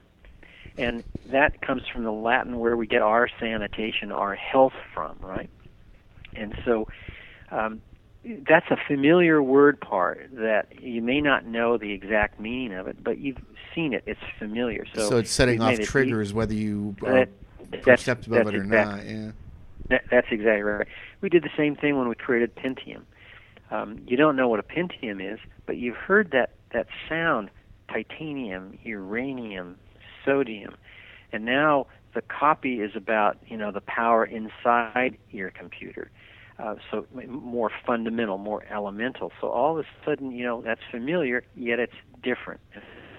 And 0.77 1.03
that 1.31 1.61
comes 1.61 1.83
from 1.91 2.03
the 2.03 2.11
Latin 2.11 2.59
where 2.59 2.75
we 2.75 2.87
get 2.87 3.01
our 3.01 3.29
sanitation, 3.39 4.11
our 4.11 4.35
health 4.35 4.73
from, 4.93 5.17
right? 5.19 5.49
And 6.35 6.53
so 6.65 6.87
um, 7.51 7.81
that's 8.47 8.69
a 8.71 8.77
familiar 8.87 9.41
word 9.41 9.79
part 9.79 10.29
that 10.33 10.81
you 10.81 11.01
may 11.01 11.21
not 11.21 11.45
know 11.45 11.77
the 11.77 11.91
exact 11.91 12.39
meaning 12.39 12.77
of 12.77 12.87
it, 12.87 13.03
but 13.03 13.19
you've 13.19 13.37
seen 13.75 13.93
it. 13.93 14.03
It's 14.05 14.19
familiar. 14.39 14.85
So, 14.93 15.09
so 15.09 15.17
it's 15.17 15.31
setting 15.31 15.61
off 15.61 15.79
triggers 15.79 16.33
whether 16.33 16.53
you 16.53 16.95
are 17.03 17.13
that, 17.13 17.81
perceptive 17.81 18.31
that's, 18.31 18.47
of 18.47 18.53
it 18.53 18.57
or 18.57 18.63
exact, 18.63 18.89
not. 18.89 19.05
Yeah. 19.05 19.31
That, 19.89 20.03
that's 20.09 20.27
exactly 20.31 20.61
right. 20.61 20.87
We 21.21 21.29
did 21.29 21.43
the 21.43 21.51
same 21.57 21.75
thing 21.75 21.97
when 21.97 22.07
we 22.07 22.15
created 22.15 22.55
Pentium. 22.55 23.01
Um, 23.71 24.01
you 24.07 24.15
don't 24.17 24.35
know 24.35 24.47
what 24.47 24.59
a 24.59 24.63
Pentium 24.63 25.19
is, 25.33 25.39
but 25.65 25.77
you've 25.77 25.95
heard 25.95 26.31
that, 26.31 26.51
that 26.71 26.87
sound 27.09 27.49
titanium, 27.89 28.77
uranium, 28.83 29.77
sodium. 30.23 30.75
And 31.31 31.43
now 31.45 31.87
the 32.13 32.21
copy 32.21 32.81
is 32.81 32.95
about, 32.95 33.37
you 33.47 33.57
know, 33.57 33.71
the 33.71 33.81
power 33.81 34.23
inside 34.23 35.17
your 35.31 35.49
computer. 35.49 36.11
Uh, 36.59 36.75
so 36.91 37.07
more 37.27 37.71
fundamental, 37.85 38.37
more 38.37 38.63
elemental. 38.71 39.31
So 39.41 39.47
all 39.49 39.79
of 39.79 39.85
a 39.85 40.05
sudden, 40.05 40.31
you 40.31 40.43
know, 40.43 40.61
that's 40.61 40.81
familiar, 40.91 41.43
yet 41.55 41.79
it's 41.79 41.95
different. 42.21 42.61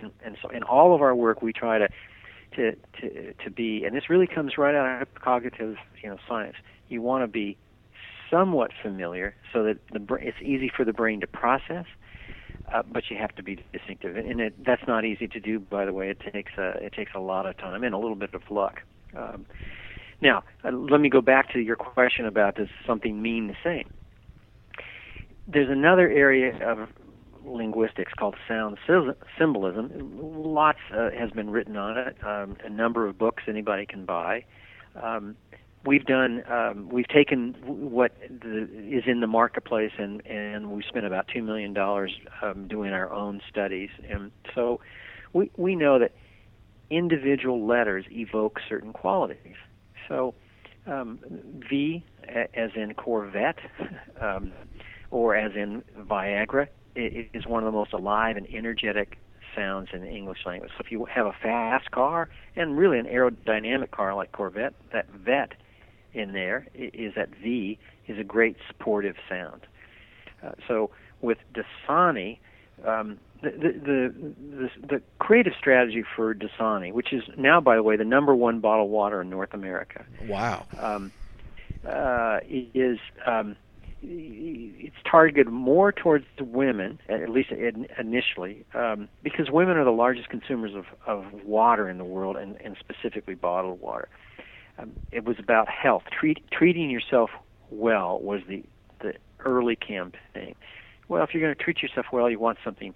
And, 0.00 0.12
and 0.25 0.37
so 0.41 0.49
in 0.50 0.62
all 0.62 0.95
of 0.95 1.03
our 1.03 1.14
work, 1.14 1.43
we 1.43 1.53
try 1.53 1.79
to, 1.79 1.88
to, 2.57 2.76
to, 3.00 3.35
to 3.35 3.50
be, 3.50 3.85
and 3.85 3.95
this 3.95 4.09
really 4.09 4.29
comes 4.29 4.57
right 4.57 4.75
out 4.75 5.03
of 5.03 5.14
cognitive, 5.17 5.76
you 6.00 6.09
know, 6.09 6.19
science. 6.29 6.57
You 6.88 7.03
want 7.03 7.25
to 7.25 7.26
be 7.26 7.57
somewhat 8.31 8.71
familiar 8.83 9.35
so 9.53 9.64
that 9.64 9.79
the 9.93 9.99
brain, 9.99 10.26
it's 10.26 10.38
easy 10.41 10.71
for 10.75 10.85
the 10.85 10.93
brain 10.93 11.21
to 11.21 11.26
process, 11.26 11.87
uh, 12.73 12.83
but 12.91 13.11
you 13.11 13.17
have 13.17 13.35
to 13.37 13.43
be 13.43 13.62
distinctive, 13.73 14.17
and 14.17 14.41
it, 14.41 14.64
that's 14.64 14.87
not 14.87 15.05
easy 15.05 15.29
to 15.29 15.41
do. 15.41 15.59
By 15.61 15.85
the 15.85 15.93
way, 15.93 16.09
it 16.09 16.21
takes 16.33 16.53
a 16.57 16.71
it 16.83 16.93
takes 16.93 17.12
a 17.14 17.21
lot 17.21 17.47
of 17.47 17.57
time 17.59 17.85
and 17.85 17.95
a 17.95 17.99
little 17.99 18.17
bit 18.17 18.33
of 18.35 18.43
luck. 18.50 18.83
Um, 19.17 19.47
now, 20.25 20.43
uh, 20.64 20.73
let 20.73 21.00
me 21.00 21.09
go 21.09 21.21
back 21.21 21.52
to 21.52 21.61
your 21.61 21.76
question 21.76 22.26
about 22.26 22.57
does 22.57 22.69
something 22.87 23.23
mean 23.23 23.47
the 23.47 23.57
same. 23.62 23.93
There's 25.47 25.71
another 25.71 26.09
area 26.09 26.57
of 26.66 26.88
linguistics 27.45 28.12
called 28.19 28.35
sound 28.49 28.78
symbolism. 29.38 29.90
Lots 30.19 30.78
uh, 30.93 31.11
has 31.11 31.31
been 31.31 31.50
written 31.50 31.76
on 31.76 31.99
it. 31.99 32.16
Um, 32.25 32.57
a 32.64 32.71
number 32.71 33.07
of 33.07 33.19
books 33.19 33.43
anybody 33.47 33.85
can 33.85 34.07
buy. 34.07 34.45
Um, 35.00 35.37
we've 35.85 36.07
done 36.07 36.43
um, 36.50 36.88
we've 36.88 37.09
taken 37.09 37.54
what 37.64 38.16
the, 38.28 38.69
is 38.90 39.04
in 39.07 39.21
the 39.21 39.26
marketplace 39.26 39.93
and 39.99 40.25
and 40.26 40.71
we 40.71 40.83
spent 40.83 41.04
about 41.04 41.28
two 41.28 41.43
million 41.43 41.75
dollars 41.75 42.12
um, 42.43 42.66
doing 42.69 42.93
our 42.93 43.12
own 43.12 43.40
studies 43.50 43.90
and 44.09 44.31
so 44.54 44.81
we 45.33 45.50
we 45.57 45.75
know 45.75 45.99
that 45.99 46.12
individual 46.90 47.66
letters 47.66 48.04
evoke 48.11 48.61
certain 48.69 48.93
qualities 48.93 49.57
so 50.08 50.34
um, 50.87 51.18
V 51.70 52.04
as 52.28 52.70
in 52.75 52.94
Corvette 52.94 53.58
um, 54.20 54.52
or 55.11 55.34
as 55.34 55.52
in 55.54 55.82
Viagra 55.99 56.68
is 56.96 57.46
one 57.46 57.62
of 57.62 57.66
the 57.66 57.76
most 57.76 57.92
alive 57.92 58.37
and 58.37 58.46
energetic 58.52 59.18
sounds 59.54 59.88
in 59.92 60.00
the 60.00 60.08
English 60.08 60.38
language. 60.46 60.70
So 60.76 60.82
if 60.84 60.90
you 60.90 61.04
have 61.06 61.26
a 61.26 61.34
fast 61.42 61.90
car 61.90 62.28
and 62.56 62.76
really 62.76 62.99
an 62.99 63.06
aerodynamic 63.06 63.90
car 63.90 64.14
like 64.14 64.32
Corvette, 64.32 64.75
that 64.92 65.08
vet 65.11 65.52
in 66.12 66.32
there 66.32 66.66
is 66.75 67.14
that 67.16 67.28
V 67.42 67.78
is 68.06 68.18
a 68.18 68.25
great 68.25 68.56
supportive 68.68 69.16
sound. 69.28 69.62
Uh, 70.42 70.52
so 70.68 70.90
with 71.20 71.38
Dasani, 71.54 72.38
um, 72.87 73.18
the, 73.43 73.50
the, 73.50 74.14
the, 74.57 74.71
the, 74.87 75.03
creative 75.19 75.53
strategy 75.59 76.05
for 76.17 76.35
Dasani, 76.35 76.93
which 76.93 77.12
is 77.12 77.23
now, 77.37 77.61
by 77.61 77.76
the 77.76 77.83
way, 77.83 77.97
the 77.97 78.05
number 78.05 78.35
one 78.35 78.61
bottled 78.61 78.91
water 78.91 79.21
in 79.21 79.31
North 79.31 79.53
America. 79.53 80.05
Wow. 80.26 80.64
Um, 80.79 81.12
uh, 81.87 82.41
is 82.49 82.99
um, 83.26 83.57
it's 84.03 84.97
targeted 85.11 85.49
more 85.53 85.93
towards 85.93 86.25
women, 86.41 86.99
at 87.09 87.29
least 87.29 87.50
initially, 87.50 88.64
um, 88.75 89.09
because 89.23 89.50
women 89.50 89.76
are 89.76 89.85
the 89.85 89.91
largest 89.91 90.31
consumers 90.31 90.75
of, 90.75 90.87
of 91.07 91.45
water 91.45 91.88
in 91.88 91.99
the 91.99 92.05
world, 92.05 92.37
and, 92.37 92.57
and 92.62 92.76
specifically 92.81 93.35
bottled 93.35 93.81
water 93.81 94.09
um, 94.79 94.93
it 95.12 95.25
was 95.25 95.38
about 95.38 95.69
health. 95.69 96.03
Treat, 96.11 96.43
treating 96.50 96.91
yourself 96.91 97.31
well 97.71 98.21
was 98.21 98.41
the 98.49 98.64
the 99.00 99.14
early 99.41 99.76
campaign. 99.76 100.55
Well, 101.09 101.23
if 101.23 101.35
you're 101.35 101.43
going 101.43 101.55
to 101.55 101.62
treat 101.62 101.83
yourself 101.83 102.07
well, 102.12 102.31
you 102.31 102.38
want 102.38 102.59
something 102.64 102.95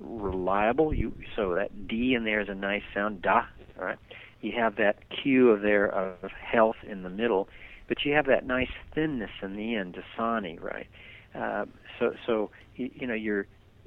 reliable. 0.00 0.92
You 0.92 1.12
so 1.36 1.54
that 1.54 1.88
D 1.88 2.14
in 2.14 2.24
there 2.24 2.40
is 2.40 2.48
a 2.48 2.54
nice 2.54 2.82
sound, 2.94 3.22
da. 3.22 3.44
All 3.78 3.84
right. 3.84 3.98
You 4.40 4.52
have 4.52 4.76
that 4.76 5.08
Q 5.10 5.50
of 5.50 5.62
there 5.62 5.86
of 5.86 6.30
health 6.30 6.76
in 6.86 7.02
the 7.02 7.10
middle, 7.10 7.48
but 7.88 8.04
you 8.04 8.12
have 8.14 8.26
that 8.26 8.46
nice 8.46 8.70
thinness 8.94 9.30
in 9.42 9.56
the 9.56 9.74
end, 9.74 9.96
dasani, 9.96 10.62
right? 10.62 10.86
Uh, 11.34 11.66
so 11.98 12.14
so 12.26 12.50
you, 12.76 12.90
you 12.94 13.06
know 13.06 13.14
you're 13.14 13.46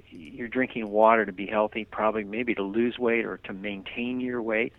you're 0.09 0.49
drinking 0.49 0.89
water 0.89 1.25
to 1.25 1.31
be 1.31 1.47
healthy, 1.47 1.85
probably 1.85 2.23
maybe 2.23 2.53
to 2.55 2.63
lose 2.63 2.99
weight 2.99 3.25
or 3.25 3.37
to 3.37 3.53
maintain 3.53 4.19
your 4.19 4.41
weight 4.41 4.73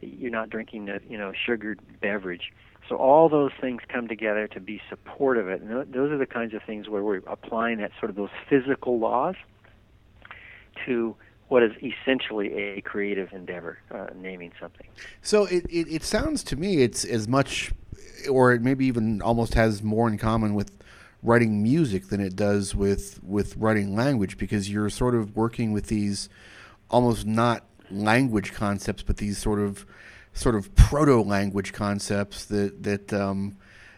you're 0.00 0.30
not 0.30 0.50
drinking 0.50 0.88
a 0.88 1.00
you 1.08 1.18
know 1.18 1.32
sugared 1.32 1.80
beverage. 2.00 2.52
So 2.88 2.96
all 2.96 3.28
those 3.28 3.52
things 3.60 3.82
come 3.88 4.08
together 4.08 4.48
to 4.48 4.60
be 4.60 4.80
supportive 4.88 5.46
of 5.46 5.52
it, 5.52 5.62
and 5.62 5.92
those 5.92 6.10
are 6.10 6.18
the 6.18 6.26
kinds 6.26 6.54
of 6.54 6.62
things 6.62 6.88
where 6.88 7.02
we're 7.02 7.22
applying 7.26 7.78
that 7.78 7.92
sort 7.98 8.10
of 8.10 8.16
those 8.16 8.30
physical 8.48 8.98
laws 8.98 9.36
to 10.86 11.16
what 11.48 11.64
is 11.64 11.72
essentially 11.82 12.52
a 12.52 12.80
creative 12.80 13.32
endeavor, 13.32 13.78
uh, 13.90 14.06
naming 14.14 14.52
something. 14.60 14.86
So 15.20 15.46
it, 15.46 15.66
it, 15.68 15.88
it 15.92 16.04
sounds 16.04 16.44
to 16.44 16.56
me 16.56 16.82
it's 16.82 17.04
as 17.04 17.26
much, 17.26 17.72
or 18.30 18.52
it 18.52 18.62
maybe 18.62 18.86
even 18.86 19.20
almost 19.20 19.54
has 19.54 19.82
more 19.82 20.08
in 20.08 20.16
common 20.16 20.54
with 20.54 20.70
writing 21.22 21.62
music 21.62 22.08
than 22.08 22.20
it 22.20 22.36
does 22.36 22.74
with 22.74 23.20
with 23.22 23.56
writing 23.56 23.94
language 23.94 24.38
because 24.38 24.70
you're 24.70 24.88
sort 24.88 25.14
of 25.14 25.36
working 25.36 25.72
with 25.72 25.88
these 25.88 26.28
almost 26.88 27.26
not 27.26 27.64
language 27.90 28.52
concepts, 28.52 29.02
but 29.02 29.16
these 29.16 29.36
sort 29.36 29.58
of 29.58 29.84
sort 30.32 30.54
of 30.54 30.74
proto 30.76 31.20
language 31.20 31.72
concepts 31.72 32.44
that 32.46 32.82
that 32.82 33.12
um, 33.12 33.56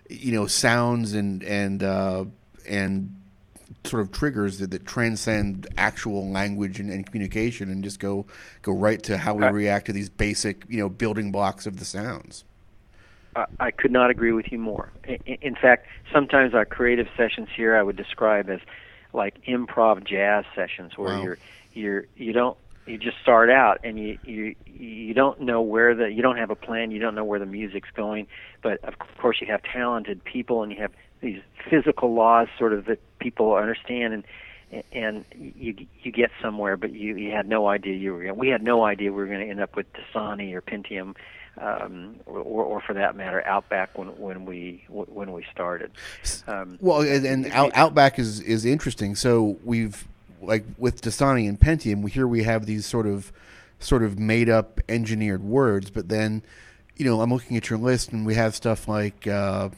you 0.09 0.33
know 0.33 0.47
sounds 0.47 1.13
and 1.13 1.43
and 1.43 1.83
uh, 1.83 2.25
and 2.67 3.15
sort 3.85 4.03
of 4.03 4.13
triggers 4.13 4.59
that, 4.59 4.71
that 4.71 4.87
transcend 4.87 5.67
actual 5.77 6.29
language 6.29 6.81
and, 6.81 6.91
and, 6.91 7.07
communication 7.07 7.71
and 7.71 7.83
just 7.85 7.99
go 7.99 8.27
go 8.63 8.73
right 8.73 9.03
to 9.03 9.19
how 9.19 9.35
we 9.35 9.47
react 9.47 9.87
to 9.87 9.93
these 9.93 10.09
basic 10.09 10.65
you 10.69 10.79
know 10.79 10.89
building 10.89 11.33
blocks 11.33 11.67
of 11.67 11.79
the 11.79 11.85
sounds. 11.85 12.45
I 13.59 13.71
could 13.71 13.93
not 13.93 14.11
agree 14.11 14.33
with 14.33 14.53
you 14.53 14.59
more. 14.59 14.91
In 15.25 15.55
fact, 15.55 15.87
sometimes 16.13 16.53
our 16.53 16.67
creative 16.67 17.09
sessions 17.17 17.49
here 17.57 17.75
I 17.75 17.83
would 17.83 17.97
describe 17.97 18.51
as 18.51 18.61
like 19.15 19.43
improv 19.45 20.05
jazz 20.05 20.45
sessions 20.55 20.99
where 20.99 21.17
wow. 21.17 21.23
you're 21.23 21.39
you're 21.73 22.05
you 22.17 22.33
don't 22.33 22.59
you 22.87 22.99
just 22.99 23.19
start 23.23 23.49
out 23.49 23.81
and 23.85 23.99
you 23.99 24.19
you 24.25 24.55
you 24.67 25.15
don't 25.15 25.41
know 25.41 25.63
where 25.63 25.95
the 25.95 26.13
you 26.13 26.21
don't 26.21 26.37
have 26.37 26.51
a 26.51 26.55
plan 26.55 26.91
you 26.91 26.99
don't 26.99 27.15
know 27.15 27.25
where 27.25 27.39
the 27.39 27.47
music's 27.47 27.91
going 27.95 28.27
but 28.63 28.83
of 28.85 28.95
course 29.19 29.41
you 29.41 29.47
have 29.47 29.63
talented 29.63 30.23
people 30.25 30.63
and 30.63 30.73
you 30.73 30.79
have 30.79 30.93
these 31.23 31.41
physical 31.71 32.13
laws, 32.13 32.49
sort 32.59 32.75
of 32.75 32.85
that 32.87 33.01
people 33.23 33.55
understand, 33.55 34.15
and 34.15 34.25
and 34.93 35.25
you 35.35 35.75
you 36.03 36.11
get 36.13 36.31
somewhere, 36.41 36.77
but 36.77 36.93
you 36.93 37.17
you 37.17 37.31
had 37.31 37.49
no 37.49 37.69
idea 37.69 37.95
you 37.95 38.15
were. 38.15 38.35
We 38.35 38.49
had 38.49 38.63
no 38.63 38.85
idea 38.85 39.13
we 39.13 39.17
were 39.17 39.27
going 39.27 39.41
to 39.41 39.51
end 39.51 39.61
up 39.61 39.77
with 39.77 39.87
Dasani 39.93 40.55
or 40.55 40.63
Pentium, 40.63 41.15
um, 41.59 42.17
or, 42.27 42.41
or 42.41 42.81
for 42.81 42.95
that 42.95 43.15
matter, 43.15 43.47
Outback 43.47 43.97
when 43.99 44.09
when 44.19 44.47
we 44.47 44.85
when 44.89 45.33
we 45.33 45.45
started. 45.53 45.91
Um, 46.47 46.79
well, 46.81 47.03
and, 47.03 47.25
and 47.27 47.47
Out, 47.53 47.73
Outback 47.75 48.19
is 48.19 48.41
is 48.41 48.65
interesting. 48.65 49.15
So 49.15 49.59
we've 49.65 50.07
like 50.41 50.65
with 50.79 51.03
Dasani 51.03 51.49
and 51.49 51.61
Pentium, 51.61 52.03
we 52.03 52.11
here 52.11 52.27
we 52.27 52.45
have 52.45 52.67
these 52.67 52.87
sort 52.87 53.07
of 53.07 53.33
sort 53.79 54.03
of 54.03 54.19
made 54.19 54.49
up 54.49 54.81
engineered 54.89 55.43
words, 55.43 55.91
but 55.91 56.09
then 56.09 56.43
you 56.97 57.05
know 57.05 57.21
I'm 57.21 57.33
looking 57.33 57.57
at 57.57 57.69
your 57.69 57.79
list 57.79 58.13
and 58.13 58.25
we 58.25 58.35
have 58.37 58.55
stuff 58.55 58.89
like 58.89 59.27
uh, 59.27 59.69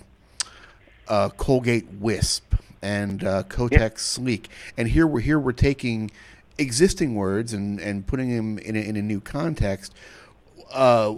uh, 1.08 1.30
Colgate 1.30 1.88
Wisp 1.98 2.54
and 2.84 3.24
uh, 3.24 3.42
Kotex 3.44 4.00
Sleek. 4.00 4.48
And 4.76 4.88
here 4.88 5.06
we're 5.06 5.20
here 5.20 5.38
we're 5.38 5.52
taking 5.52 6.10
existing 6.58 7.14
words 7.14 7.52
and, 7.52 7.80
and 7.80 8.06
putting 8.06 8.36
them 8.36 8.58
in 8.58 8.76
a, 8.76 8.80
in 8.80 8.96
a 8.96 9.02
new 9.02 9.20
context. 9.20 9.94
Uh, 10.72 11.14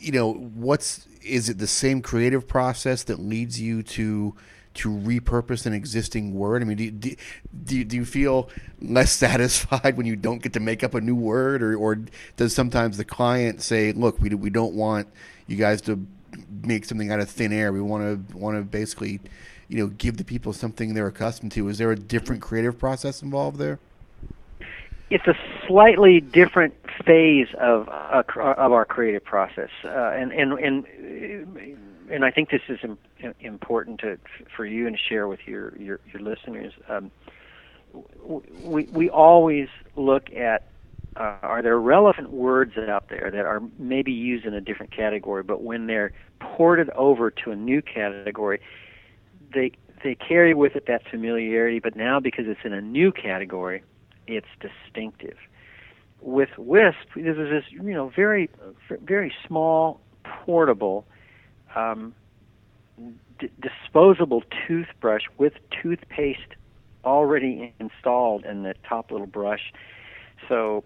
you 0.00 0.12
know, 0.12 0.32
what's 0.32 1.06
is 1.22 1.48
it 1.48 1.58
the 1.58 1.66
same 1.66 2.02
creative 2.02 2.48
process 2.48 3.04
that 3.04 3.20
leads 3.20 3.60
you 3.60 3.82
to 3.82 4.34
to 4.74 4.90
repurpose 4.90 5.66
an 5.66 5.72
existing 5.72 6.34
word? 6.34 6.62
I 6.62 6.64
mean, 6.64 6.76
do, 6.76 6.90
do, 6.90 7.16
do, 7.64 7.84
do 7.84 7.96
you 7.96 8.04
feel 8.04 8.48
less 8.80 9.12
satisfied 9.26 9.96
when 9.96 10.06
you 10.06 10.16
don't 10.16 10.42
get 10.42 10.52
to 10.54 10.60
make 10.60 10.82
up 10.82 10.94
a 10.94 11.00
new 11.00 11.16
word, 11.16 11.62
or, 11.62 11.76
or 11.76 12.00
does 12.36 12.54
sometimes 12.54 12.96
the 12.96 13.04
client 13.04 13.62
say, 13.62 13.92
"Look, 13.92 14.20
we 14.20 14.30
we 14.30 14.50
don't 14.50 14.74
want 14.74 15.06
you 15.46 15.56
guys 15.56 15.80
to 15.82 16.04
make 16.64 16.84
something 16.84 17.12
out 17.12 17.20
of 17.20 17.30
thin 17.30 17.52
air. 17.52 17.72
We 17.72 17.80
want 17.80 18.30
to 18.30 18.36
want 18.36 18.56
to 18.56 18.62
basically 18.62 19.20
you 19.68 19.78
know 19.78 19.88
give 19.88 20.16
the 20.16 20.24
people 20.24 20.52
something 20.52 20.94
they're 20.94 21.06
accustomed 21.06 21.52
to. 21.52 21.68
Is 21.68 21.78
there 21.78 21.92
a 21.92 21.96
different 21.96 22.42
creative 22.42 22.78
process 22.78 23.22
involved 23.22 23.58
there? 23.58 23.78
It's 25.10 25.26
a 25.26 25.34
slightly 25.66 26.20
different 26.20 26.74
phase 27.04 27.48
of 27.58 27.88
uh, 27.88 28.22
of 28.36 28.72
our 28.72 28.84
creative 28.84 29.24
process, 29.24 29.70
uh, 29.84 29.88
and 29.88 30.32
and 30.32 30.52
and 30.58 31.78
and 32.10 32.24
I 32.24 32.30
think 32.30 32.50
this 32.50 32.62
is 32.68 32.78
important 33.40 34.00
to 34.00 34.18
for 34.54 34.64
you 34.64 34.86
and 34.86 34.98
share 34.98 35.28
with 35.28 35.40
your 35.46 35.76
your, 35.78 36.00
your 36.12 36.22
listeners. 36.22 36.72
Um, 36.88 37.10
we 38.62 38.84
we 38.84 39.08
always 39.08 39.68
look 39.96 40.30
at 40.34 40.68
uh, 41.16 41.36
are 41.42 41.62
there 41.62 41.78
relevant 41.78 42.30
words 42.30 42.76
out 42.76 43.08
there 43.08 43.30
that 43.30 43.44
are 43.46 43.62
maybe 43.78 44.12
used 44.12 44.44
in 44.44 44.54
a 44.54 44.60
different 44.60 44.92
category, 44.92 45.42
but 45.42 45.62
when 45.62 45.86
they're 45.86 46.12
ported 46.38 46.90
over 46.90 47.30
to 47.30 47.50
a 47.50 47.56
new 47.56 47.82
category, 47.82 48.60
they 49.52 49.72
they 50.02 50.14
carry 50.14 50.54
with 50.54 50.76
it 50.76 50.86
that 50.86 51.02
familiarity, 51.10 51.80
but 51.80 51.96
now 51.96 52.20
because 52.20 52.46
it's 52.46 52.60
in 52.64 52.72
a 52.72 52.80
new 52.80 53.10
category, 53.12 53.82
it's 54.26 54.46
distinctive. 54.60 55.36
With 56.20 56.50
Wisp, 56.56 56.96
this 57.16 57.36
is 57.36 57.50
this 57.50 57.64
you 57.70 57.94
know 57.94 58.10
very 58.14 58.50
very 59.02 59.32
small, 59.46 60.00
portable, 60.24 61.06
um, 61.74 62.14
d- 63.38 63.50
disposable 63.60 64.42
toothbrush 64.66 65.22
with 65.38 65.54
toothpaste 65.82 66.54
already 67.04 67.72
installed 67.78 68.44
in 68.44 68.62
the 68.64 68.74
top 68.88 69.10
little 69.10 69.26
brush. 69.26 69.72
So 70.48 70.84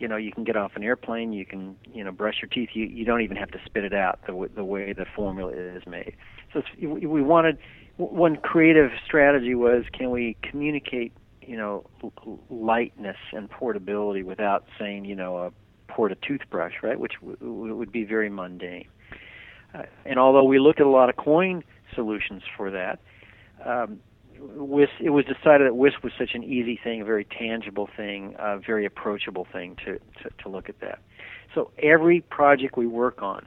you 0.00 0.08
know 0.08 0.16
you 0.16 0.32
can 0.32 0.44
get 0.44 0.56
off 0.56 0.72
an 0.74 0.82
airplane 0.82 1.32
you 1.32 1.44
can 1.44 1.76
you 1.92 2.02
know 2.02 2.10
brush 2.10 2.36
your 2.40 2.48
teeth 2.48 2.70
you 2.72 2.86
you 2.86 3.04
don't 3.04 3.20
even 3.20 3.36
have 3.36 3.50
to 3.50 3.60
spit 3.64 3.84
it 3.84 3.92
out 3.92 4.18
the 4.22 4.32
w- 4.32 4.50
the 4.54 4.64
way 4.64 4.92
the 4.92 5.04
formula 5.14 5.52
is 5.52 5.86
made 5.86 6.16
so 6.52 6.62
we 6.80 7.22
wanted 7.22 7.58
one 8.00 8.36
creative 8.36 8.90
strategy 9.04 9.54
was 9.54 9.84
can 9.92 10.10
we 10.10 10.36
communicate 10.42 11.12
you 11.42 11.56
know 11.56 11.84
lightness 12.48 13.16
and 13.32 13.50
portability 13.50 14.22
without 14.22 14.64
saying 14.78 15.04
you 15.04 15.14
know 15.14 15.36
a 15.38 15.52
port 15.92 16.12
a 16.12 16.14
toothbrush 16.26 16.74
right 16.82 16.98
which 16.98 17.14
w- 17.20 17.74
would 17.74 17.92
be 17.92 18.04
very 18.04 18.30
mundane 18.30 18.88
uh, 19.74 19.82
and 20.04 20.18
although 20.18 20.44
we 20.44 20.58
looked 20.58 20.80
at 20.80 20.86
a 20.86 20.90
lot 20.90 21.08
of 21.08 21.16
coin 21.16 21.62
solutions 21.94 22.42
for 22.56 22.70
that 22.70 23.00
um, 23.64 24.00
Wisp, 24.42 24.92
it 25.00 25.10
was 25.10 25.26
decided 25.26 25.66
that 25.66 25.74
Wisp 25.74 26.02
was 26.02 26.14
such 26.18 26.30
an 26.32 26.42
easy 26.42 26.80
thing, 26.82 27.02
a 27.02 27.04
very 27.04 27.26
tangible 27.26 27.90
thing, 27.94 28.34
a 28.38 28.58
very 28.58 28.86
approachable 28.86 29.46
thing 29.52 29.76
to, 29.84 29.98
to, 30.22 30.30
to 30.42 30.48
look 30.48 30.70
at 30.70 30.80
that. 30.80 31.00
So 31.54 31.70
every 31.82 32.22
project 32.22 32.78
we 32.78 32.86
work 32.86 33.20
on, 33.20 33.46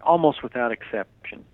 almost 0.00 0.42
without 0.42 0.72
exception, 0.72 1.44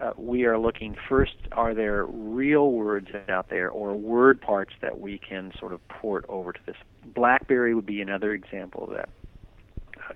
uh, 0.00 0.12
we 0.16 0.44
are 0.44 0.58
looking 0.58 0.96
first 1.08 1.34
are 1.52 1.74
there 1.74 2.04
real 2.04 2.70
words 2.72 3.08
out 3.28 3.48
there 3.48 3.70
or 3.70 3.94
word 3.94 4.40
parts 4.40 4.72
that 4.82 5.00
we 5.00 5.18
can 5.18 5.52
sort 5.58 5.72
of 5.72 5.86
port 5.88 6.24
over 6.28 6.52
to 6.52 6.60
this? 6.66 6.76
Blackberry 7.04 7.74
would 7.74 7.86
be 7.86 8.00
another 8.00 8.32
example 8.34 8.84
of 8.84 8.90
that. 8.90 9.08
Uh, 9.96 10.12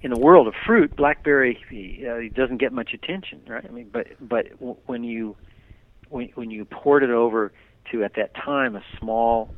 in 0.00 0.10
the 0.10 0.18
world 0.18 0.48
of 0.48 0.54
fruit 0.66 0.96
blackberry 0.96 1.58
uh, 2.08 2.34
doesn't 2.34 2.58
get 2.58 2.72
much 2.72 2.92
attention 2.94 3.40
right? 3.46 3.64
I 3.68 3.72
mean 3.72 3.90
but 3.92 4.06
but 4.20 4.46
when 4.86 5.04
you 5.04 5.36
when, 6.08 6.28
when 6.34 6.50
you 6.50 6.64
port 6.64 7.02
it 7.02 7.10
over 7.10 7.52
to 7.90 8.04
at 8.04 8.14
that 8.16 8.34
time 8.34 8.76
a 8.76 8.82
small 8.98 9.52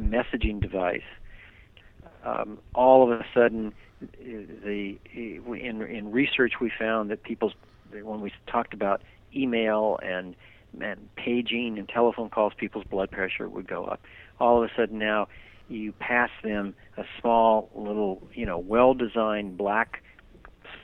messaging 0.00 0.60
device, 0.60 1.02
um, 2.24 2.58
all 2.74 3.10
of 3.10 3.20
a 3.20 3.24
sudden 3.34 3.72
the 4.00 4.98
in 5.14 5.82
in 5.82 6.10
research 6.10 6.54
we 6.60 6.70
found 6.78 7.10
that 7.10 7.22
people's 7.22 7.52
when 7.92 8.20
we 8.20 8.32
talked 8.46 8.74
about 8.74 9.02
email 9.34 9.98
and 10.02 10.36
and 10.80 11.14
paging 11.16 11.78
and 11.78 11.88
telephone 11.88 12.30
calls, 12.30 12.52
people's 12.56 12.84
blood 12.84 13.10
pressure 13.10 13.48
would 13.48 13.66
go 13.66 13.84
up. 13.84 14.00
All 14.38 14.62
of 14.62 14.70
a 14.70 14.74
sudden 14.74 14.98
now 14.98 15.28
you 15.68 15.92
pass 15.92 16.30
them 16.42 16.74
a 16.96 17.04
small 17.20 17.70
little 17.74 18.22
you 18.34 18.46
know 18.46 18.58
well 18.58 18.94
designed 18.94 19.56
black 19.56 20.02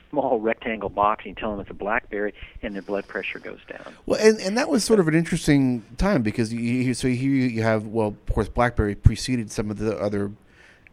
small 0.09 0.39
rectangle 0.39 0.89
box 0.89 1.25
and 1.25 1.35
you 1.35 1.39
tell 1.39 1.51
them 1.51 1.59
it's 1.59 1.69
a 1.69 1.73
blackberry 1.73 2.33
and 2.61 2.73
their 2.73 2.81
blood 2.81 3.07
pressure 3.07 3.39
goes 3.39 3.59
down. 3.67 3.93
Well, 4.05 4.19
and, 4.21 4.39
and 4.39 4.57
that 4.57 4.69
was 4.69 4.83
sort 4.83 4.99
of 4.99 5.07
an 5.07 5.15
interesting 5.15 5.83
time 5.97 6.21
because 6.21 6.53
you, 6.53 6.93
so 6.93 7.07
here 7.07 7.31
you 7.31 7.61
have 7.63 7.87
well, 7.87 8.07
of 8.07 8.33
course, 8.33 8.49
blackberry 8.49 8.95
preceded 8.95 9.51
some 9.51 9.69
of 9.69 9.77
the 9.77 9.97
other 9.97 10.31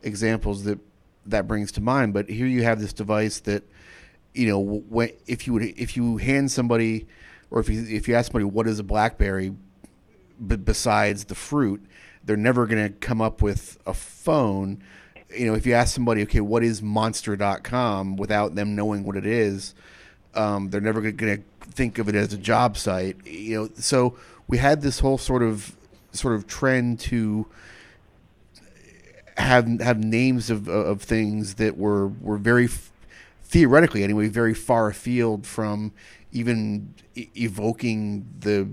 examples 0.03 0.64
that 0.64 0.79
that 1.27 1.48
brings 1.48 1.72
to 1.72 1.81
mind, 1.81 2.12
but 2.12 2.29
here 2.29 2.46
you 2.46 2.64
have 2.64 2.81
this 2.81 2.92
device 2.92 3.40
that 3.40 3.62
you 4.35 4.49
know 4.49 4.59
when 4.59 5.11
if 5.27 5.47
you 5.47 5.53
would 5.53 5.62
if 5.62 5.97
you 5.97 6.16
hand 6.18 6.51
somebody 6.51 7.07
or 7.51 7.61
if 7.61 7.68
you 7.68 7.85
if 7.88 8.09
you 8.09 8.14
ask 8.14 8.33
somebody 8.33 8.44
what 8.44 8.66
is 8.66 8.79
a 8.79 8.83
blackberry 8.83 9.55
b- 10.47 10.57
besides 10.57 11.25
the 11.25 11.35
fruit, 11.35 11.85
they're 12.25 12.37
never 12.37 12.66
going 12.66 12.92
to 12.92 12.92
come 12.99 13.20
up 13.23 13.40
with 13.42 13.79
a 13.87 13.94
phone 13.94 14.83
you 15.37 15.47
know, 15.47 15.55
if 15.55 15.66
you 15.66 15.75
ask 15.75 15.94
somebody, 15.94 16.23
okay, 16.23 16.40
what 16.40 16.62
is 16.62 16.83
monster.com 16.83 18.16
without 18.16 18.55
them 18.55 18.75
knowing 18.75 19.05
what 19.05 19.16
it 19.16 19.27
is, 19.27 19.75
um, 20.35 20.70
they're 20.70 20.81
never 20.81 21.01
going 21.01 21.16
to 21.16 21.42
think 21.61 21.99
of 21.99 22.09
it 22.09 22.14
as 22.14 22.33
a 22.33 22.38
job 22.38 22.77
site. 22.77 23.16
You 23.27 23.62
know, 23.62 23.70
so 23.75 24.16
we 24.49 24.59
had 24.59 24.83
this 24.83 25.01
whole 25.01 25.18
sort 25.18 25.42
of 25.42 25.77
sort 26.12 26.35
of 26.35 26.47
trend 26.47 27.01
to 27.01 27.47
have 29.37 29.81
have 29.81 30.03
names 30.03 30.51
of 30.51 30.68
of 30.68 31.03
things 31.03 31.55
that 31.55 31.77
were 31.77 32.09
were 32.09 32.38
very 32.38 32.68
theoretically 33.55 34.03
anyway 34.03 34.27
very 34.27 34.53
far 34.53 34.88
afield 34.88 35.47
from 35.47 35.93
even 36.33 36.93
evoking 37.37 38.27
the 38.40 38.69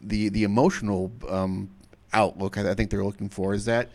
the 0.00 0.28
the 0.28 0.42
emotional 0.42 1.12
um, 1.28 1.70
outlook 2.12 2.58
I, 2.58 2.68
I 2.68 2.74
think 2.74 2.90
they're 2.90 3.04
looking 3.04 3.28
for. 3.28 3.54
Is 3.54 3.66
that 3.66 3.90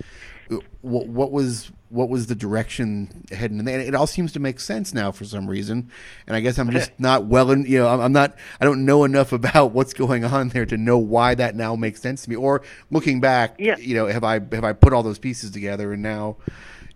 what, 0.80 1.08
what 1.08 1.34
was 1.34 1.71
what 1.89 2.08
was 2.08 2.28
the 2.28 2.36
direction 2.36 3.25
heading? 3.32 3.60
And 3.60 3.67
it 3.67 3.93
all 3.95 4.08
seems 4.08 4.32
to 4.34 4.39
make 4.39 4.62
sense 4.62 4.93
now 4.93 5.12
for 5.12 5.25
some 5.25 5.45
reason. 5.45 5.91
And 6.25 6.38
I 6.38 6.39
guess 6.39 6.58
I'm 6.58 6.71
just 6.71 6.91
not 6.99 7.25
well, 7.25 7.52
in, 7.52 7.65
you 7.65 7.80
know, 7.80 7.88
I'm 7.88 8.13
not, 8.13 8.38
I 8.62 8.65
don't 8.65 8.86
know 8.86 9.04
enough 9.04 9.32
about 9.41 9.71
what's 9.71 9.93
going 9.93 10.23
on 10.23 10.49
there 10.49 10.65
to 10.67 10.78
know 10.78 10.97
why 10.99 11.36
that 11.36 11.56
now 11.56 11.75
makes 11.75 12.02
sense 12.02 12.23
to 12.23 12.30
me. 12.30 12.36
Or 12.38 12.62
looking 12.91 13.19
back, 13.19 13.56
yeah. 13.60 13.75
you 13.78 13.95
know, 13.95 14.08
have 14.08 14.23
I 14.23 14.34
have 14.34 14.63
I 14.63 14.71
put 14.71 14.93
all 14.93 15.04
those 15.04 15.19
pieces 15.19 15.52
together 15.52 15.91
and 15.91 16.02
now, 16.02 16.38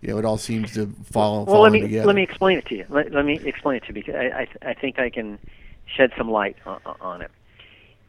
you 0.04 0.12
know, 0.12 0.18
it 0.18 0.24
all 0.26 0.36
seems 0.36 0.74
to 0.74 0.86
fall. 1.04 1.46
Well, 1.46 1.62
let 1.62 1.72
me 1.72 1.80
together. 1.80 2.06
let 2.06 2.14
me 2.14 2.22
explain 2.22 2.58
it 2.58 2.66
to 2.66 2.74
you. 2.74 2.84
Let, 2.90 3.10
let 3.10 3.24
me 3.24 3.40
explain 3.42 3.78
it 3.78 3.84
to 3.84 3.88
you 3.88 3.94
because 3.94 4.14
I 4.14 4.42
I, 4.42 4.70
I 4.70 4.74
think 4.74 4.98
I 4.98 5.08
can 5.08 5.38
shed 5.86 6.12
some 6.18 6.30
light 6.30 6.56
on, 6.66 6.80
on 7.00 7.22
it. 7.22 7.30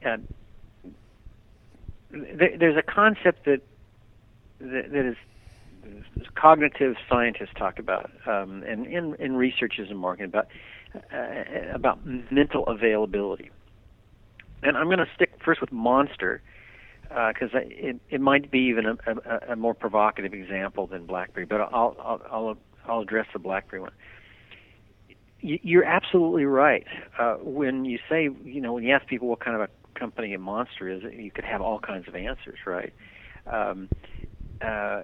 Uh, 0.05 0.17
there, 2.11 2.57
there's 2.57 2.77
a 2.77 2.81
concept 2.81 3.45
that 3.45 3.61
that, 4.59 4.91
that 4.91 5.05
is 5.05 5.15
cognitive 6.35 6.97
scientists 7.07 7.53
talk 7.57 7.79
about, 7.79 8.11
um, 8.25 8.63
and 8.63 8.85
in, 8.87 9.15
in 9.15 9.37
researchers 9.37 9.89
and 9.89 9.97
marketing 9.97 10.29
about 10.29 10.47
uh, 11.13 11.73
about 11.73 12.05
mental 12.29 12.65
availability. 12.67 13.51
And 14.63 14.77
I'm 14.77 14.87
going 14.87 14.99
to 14.99 15.09
stick 15.15 15.31
first 15.43 15.61
with 15.61 15.71
monster 15.71 16.41
because 17.09 17.53
uh, 17.53 17.59
it 17.63 17.99
it 18.09 18.21
might 18.21 18.51
be 18.51 18.59
even 18.59 18.85
a, 18.85 18.95
a, 19.07 19.53
a, 19.53 19.55
more 19.55 19.73
provocative 19.73 20.33
example 20.33 20.87
than 20.87 21.05
BlackBerry, 21.05 21.45
but 21.45 21.61
I'll 21.61 21.95
I'll 21.99 22.21
I'll, 22.31 22.57
I'll 22.87 23.01
address 23.01 23.27
the 23.33 23.39
BlackBerry 23.39 23.81
one. 23.81 23.91
You're 25.41 25.83
absolutely 25.83 26.45
right. 26.45 26.87
Uh, 27.19 27.35
when 27.35 27.85
you 27.85 27.99
say, 28.09 28.29
you 28.43 28.61
know, 28.61 28.73
when 28.73 28.83
you 28.83 28.93
ask 28.93 29.05
people 29.05 29.27
what 29.27 29.41
kind 29.41 29.55
of 29.55 29.61
a 29.61 29.99
company 29.99 30.33
a 30.33 30.39
monster 30.39 30.89
is, 30.89 31.03
you 31.03 31.29
could 31.29 31.45
have 31.45 31.61
all 31.61 31.77
kinds 31.77 32.07
of 32.07 32.15
answers, 32.15 32.57
right? 32.65 32.91
Um, 33.45 33.89
uh, 34.59 35.03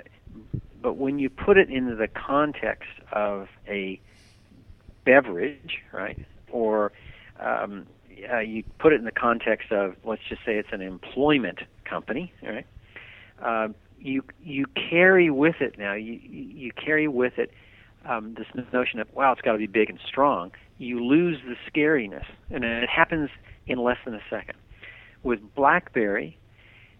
but 0.82 0.94
when 0.94 1.20
you 1.20 1.30
put 1.30 1.58
it 1.58 1.70
into 1.70 1.96
the 1.96 2.08
context 2.08 2.90
of 3.12 3.50
a 3.68 4.02
beverage, 5.06 5.78
right, 5.94 6.18
or 6.52 6.92
um, 7.40 7.86
uh, 8.32 8.40
you 8.40 8.64
put 8.80 8.94
it 8.94 9.00
in 9.00 9.06
the 9.06 9.12
context 9.12 9.72
of 9.72 9.96
let's 10.04 10.22
just 10.28 10.42
say 10.46 10.56
it's 10.56 10.70
an 10.72 10.82
employment 10.82 11.60
company, 11.92 12.34
right? 12.42 12.66
Uh, 13.44 13.68
you 14.00 14.24
you 14.44 14.66
carry 14.90 15.30
with 15.30 15.56
it 15.60 15.78
now. 15.78 15.94
You 15.94 16.14
you 16.14 16.72
carry 16.74 17.08
with 17.08 17.34
it 17.38 17.52
um, 18.08 18.36
this 18.36 18.48
notion 18.74 19.00
of 19.00 19.08
wow, 19.14 19.32
it's 19.34 19.42
got 19.42 19.54
to 19.54 19.58
be 19.58 19.68
big 19.68 19.90
and 19.90 20.00
strong. 20.08 20.52
You 20.78 21.04
lose 21.04 21.38
the 21.46 21.56
scariness, 21.70 22.26
and 22.50 22.64
it 22.64 22.90
happens 22.90 23.30
in 23.68 23.80
less 23.80 23.98
than 24.06 24.16
a 24.16 24.22
second. 24.30 24.56
With 25.24 25.40
BlackBerry, 25.54 26.38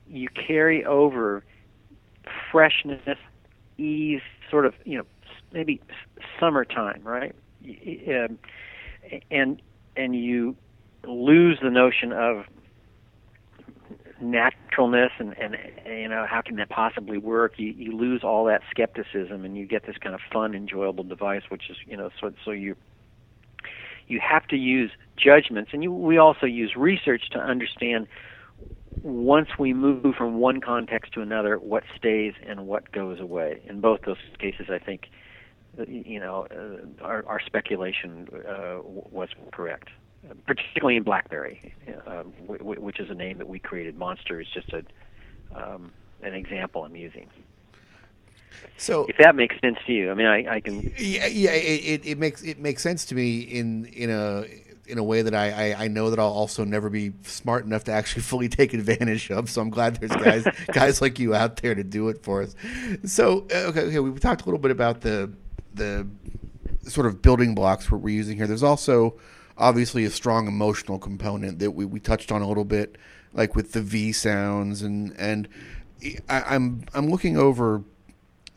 you 0.08 0.28
carry 0.30 0.86
over 0.86 1.44
freshness, 2.52 3.18
ease, 3.78 4.22
sort 4.50 4.66
of 4.66 4.74
you 4.84 5.00
know 5.00 5.06
maybe 5.52 5.82
summertime, 6.40 7.02
right? 7.04 7.36
Um, 7.64 8.38
and 9.32 9.62
and 9.96 10.16
you 10.16 10.56
lose 11.08 11.60
the 11.62 11.72
notion 11.72 12.12
of 12.14 12.46
naturalness 14.22 15.12
and, 15.20 15.36
and 15.38 15.56
you 15.86 16.08
know 16.08 16.26
how 16.30 16.42
can 16.42 16.56
that 16.58 16.70
possibly 16.70 17.18
work? 17.18 17.54
You 17.58 17.72
you 17.72 17.96
lose 17.96 18.24
all 18.24 18.46
that 18.46 18.62
skepticism 18.70 19.46
and 19.46 19.58
you 19.58 19.66
get 19.66 19.86
this 19.86 19.98
kind 19.98 20.16
of 20.16 20.22
fun 20.32 20.56
enjoyable 20.56 21.04
device 21.04 21.44
which 21.50 21.70
is 21.70 21.78
you 21.86 21.98
know 21.98 22.10
so 22.20 22.32
so 22.46 22.52
you 22.52 22.76
you 24.08 24.20
have 24.20 24.46
to 24.48 24.58
use 24.58 24.92
judgments. 25.18 25.72
And 25.74 25.84
you, 25.84 25.94
we 25.94 26.18
also 26.18 26.46
use 26.46 26.74
research 26.76 27.24
to 27.32 27.40
understand 27.40 28.08
once 29.04 29.48
we 29.58 29.74
move 29.74 30.16
from 30.16 30.36
one 30.40 30.62
context 30.62 31.14
to 31.14 31.22
another 31.22 31.58
what 31.58 31.84
stays 31.98 32.34
and 32.48 32.68
what 32.68 32.92
goes 32.92 33.20
away. 33.20 33.62
In 33.68 33.82
both 33.82 34.02
those 34.06 34.18
cases 34.40 34.68
i 34.70 34.78
think 34.78 35.10
you 35.88 36.20
know 36.20 36.48
uh, 36.52 37.04
our, 37.04 37.24
our 37.28 37.40
speculation 37.46 38.28
uh, 38.48 38.80
was 38.84 39.30
correct 39.54 39.90
particularly 40.46 40.98
in 40.98 41.04
BlackBerry, 41.04 41.74
uh, 42.08 42.24
which 42.48 43.00
is 43.00 43.10
a 43.10 43.14
name 43.14 43.38
that 43.38 43.48
we 43.48 43.60
created. 43.60 43.98
Monster 43.98 44.40
is 44.40 44.48
just 44.54 44.72
a 44.74 44.84
um, 45.56 45.92
an 46.22 46.34
example 46.34 46.84
I'm 46.86 46.96
using. 46.96 47.28
So, 48.78 49.06
if 49.08 49.18
that 49.18 49.36
makes 49.36 49.56
sense 49.62 49.78
to 49.86 49.94
you, 49.94 50.12
I 50.12 50.14
mean, 50.14 50.28
I, 50.28 50.56
I 50.56 50.60
can. 50.60 50.94
Yeah, 50.98 51.28
yeah, 51.28 51.52
it, 51.52 52.06
it 52.06 52.18
makes 52.18 52.44
it 52.44 52.60
makes 52.60 52.82
sense 52.82 53.06
to 53.06 53.16
me 53.16 53.40
in 53.42 53.86
in 53.86 54.10
a 54.10 54.46
in 54.88 54.98
a 54.98 55.04
way 55.04 55.22
that 55.22 55.34
I, 55.34 55.72
I, 55.72 55.84
I, 55.86 55.88
know 55.88 56.10
that 56.10 56.20
I'll 56.20 56.28
also 56.28 56.66
never 56.66 56.90
be 56.90 57.14
smart 57.24 57.64
enough 57.64 57.86
to 57.86 57.94
actually 57.94 58.22
fully 58.24 58.50
take 58.50 58.74
advantage 58.74 59.32
of. 59.32 59.50
So 59.50 59.62
I'm 59.62 59.70
glad 59.70 59.96
there's 59.98 60.12
guys 60.12 60.46
guys 60.74 61.02
like 61.02 61.18
you 61.18 61.34
out 61.34 61.58
there 61.58 61.76
to 61.76 61.84
do 61.84 62.10
it 62.10 62.24
for 62.24 62.44
us. 62.44 62.56
So 63.06 63.48
uh, 63.54 63.70
okay, 63.70 63.82
okay, 63.82 64.00
we 64.00 64.20
talked 64.20 64.42
a 64.42 64.46
little 64.46 64.60
bit 64.60 64.72
about 64.72 65.02
the 65.02 65.32
the 65.74 66.08
sort 66.84 67.08
of 67.08 67.22
building 67.22 67.56
blocks 67.56 67.90
we're 67.90 68.10
using 68.10 68.36
here. 68.36 68.48
There's 68.48 68.64
also 68.64 69.16
obviously 69.62 70.04
a 70.04 70.10
strong 70.10 70.48
emotional 70.48 71.00
component 71.00 71.60
that 71.60 71.72
we, 71.72 71.86
we 71.86 72.00
touched 72.00 72.32
on 72.32 72.42
a 72.42 72.48
little 72.48 72.66
bit, 72.66 72.98
like 73.32 73.56
with 73.56 73.72
the 73.72 73.82
V 73.82 74.12
sounds 74.12 74.82
and 74.82 75.16
and 75.18 75.48
I, 76.28 76.38
am 76.38 76.44
I'm, 76.48 76.86
I'm 76.94 77.12
looking 77.12 77.38
over 77.38 77.84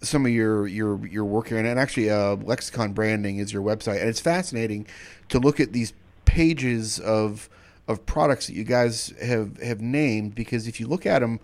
some 0.00 0.26
of 0.26 0.32
your 0.32 0.66
your 0.66 1.06
your 1.06 1.24
work 1.24 1.48
here, 1.48 1.58
and 1.58 1.78
actually, 1.78 2.10
uh, 2.10 2.36
Lexicon 2.36 2.92
Branding 2.92 3.38
is 3.38 3.52
your 3.52 3.62
website, 3.62 4.00
and 4.00 4.08
it's 4.08 4.20
fascinating 4.20 4.86
to 5.28 5.38
look 5.38 5.60
at 5.60 5.72
these 5.72 5.92
pages 6.24 6.98
of 6.98 7.48
of 7.86 8.04
products 8.06 8.46
that 8.46 8.54
you 8.54 8.64
guys 8.64 9.12
have 9.22 9.58
have 9.58 9.80
named 9.80 10.34
because 10.34 10.66
if 10.66 10.80
you 10.80 10.86
look 10.86 11.06
at 11.06 11.20
them 11.20 11.38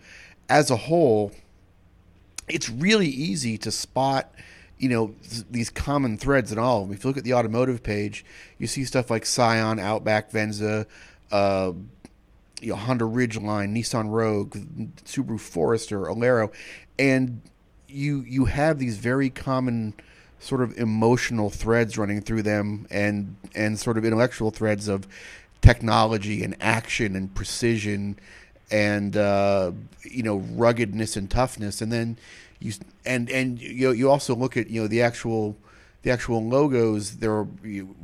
as 0.49 0.71
a 0.71 0.77
whole, 0.77 1.33
it's 2.49 2.69
really 2.69 3.09
easy 3.09 3.59
to 3.59 3.71
spot 3.71 4.33
you 4.81 4.89
know 4.89 5.15
th- 5.29 5.45
these 5.51 5.71
common 5.71 6.17
threads 6.17 6.51
in 6.51 6.59
all 6.59 6.83
of 6.83 6.89
them. 6.89 6.97
If 6.97 7.05
you 7.05 7.11
look 7.11 7.19
at 7.19 7.25
the 7.25 7.35
automotive 7.35 7.83
page, 7.83 8.25
you 8.59 8.67
see 8.67 8.85
stuff 8.85 9.11
like 9.11 9.27
Scion, 9.27 9.79
Outback, 9.79 10.31
Venza, 10.31 10.87
uh, 11.31 11.73
you 12.61 12.71
know, 12.71 12.77
Honda 12.77 13.05
Ridgeline, 13.05 13.77
Nissan 13.77 14.11
Rogue, 14.11 14.57
Subaru 15.05 15.39
Forester, 15.39 16.01
Alero, 16.01 16.51
and 16.99 17.43
you 17.89 18.23
you 18.23 18.47
have 18.47 18.79
these 18.79 18.97
very 18.97 19.29
common 19.29 19.95
sort 20.39 20.63
of 20.63 20.77
emotional 20.79 21.51
threads 21.51 21.99
running 21.99 22.23
through 22.23 22.43
them, 22.43 22.87
and 22.91 23.37
and 23.55 23.79
sort 23.79 23.99
of 23.99 24.05
intellectual 24.05 24.51
threads 24.51 24.89
of 24.89 25.07
technology 25.61 26.43
and 26.43 26.57
action 26.61 27.15
and 27.15 27.35
precision 27.35 28.19
and 28.71 29.17
uh, 29.17 29.73
you 30.03 30.23
know 30.23 30.39
ruggedness 30.39 31.17
and 31.17 31.31
toughness, 31.31 31.83
and 31.83 31.93
then 31.93 32.17
you 32.61 32.73
and 33.05 33.29
and 33.31 33.61
you 33.61 33.93
you 33.93 34.11
also 34.11 34.35
look 34.35 34.57
at 34.57 34.69
you 34.71 34.83
know 34.83 34.87
the 34.87 35.03
actual 35.03 35.57
the 36.03 36.11
actual 36.11 36.45
logos. 36.47 37.17
They're 37.17 37.47
you, 37.65 37.97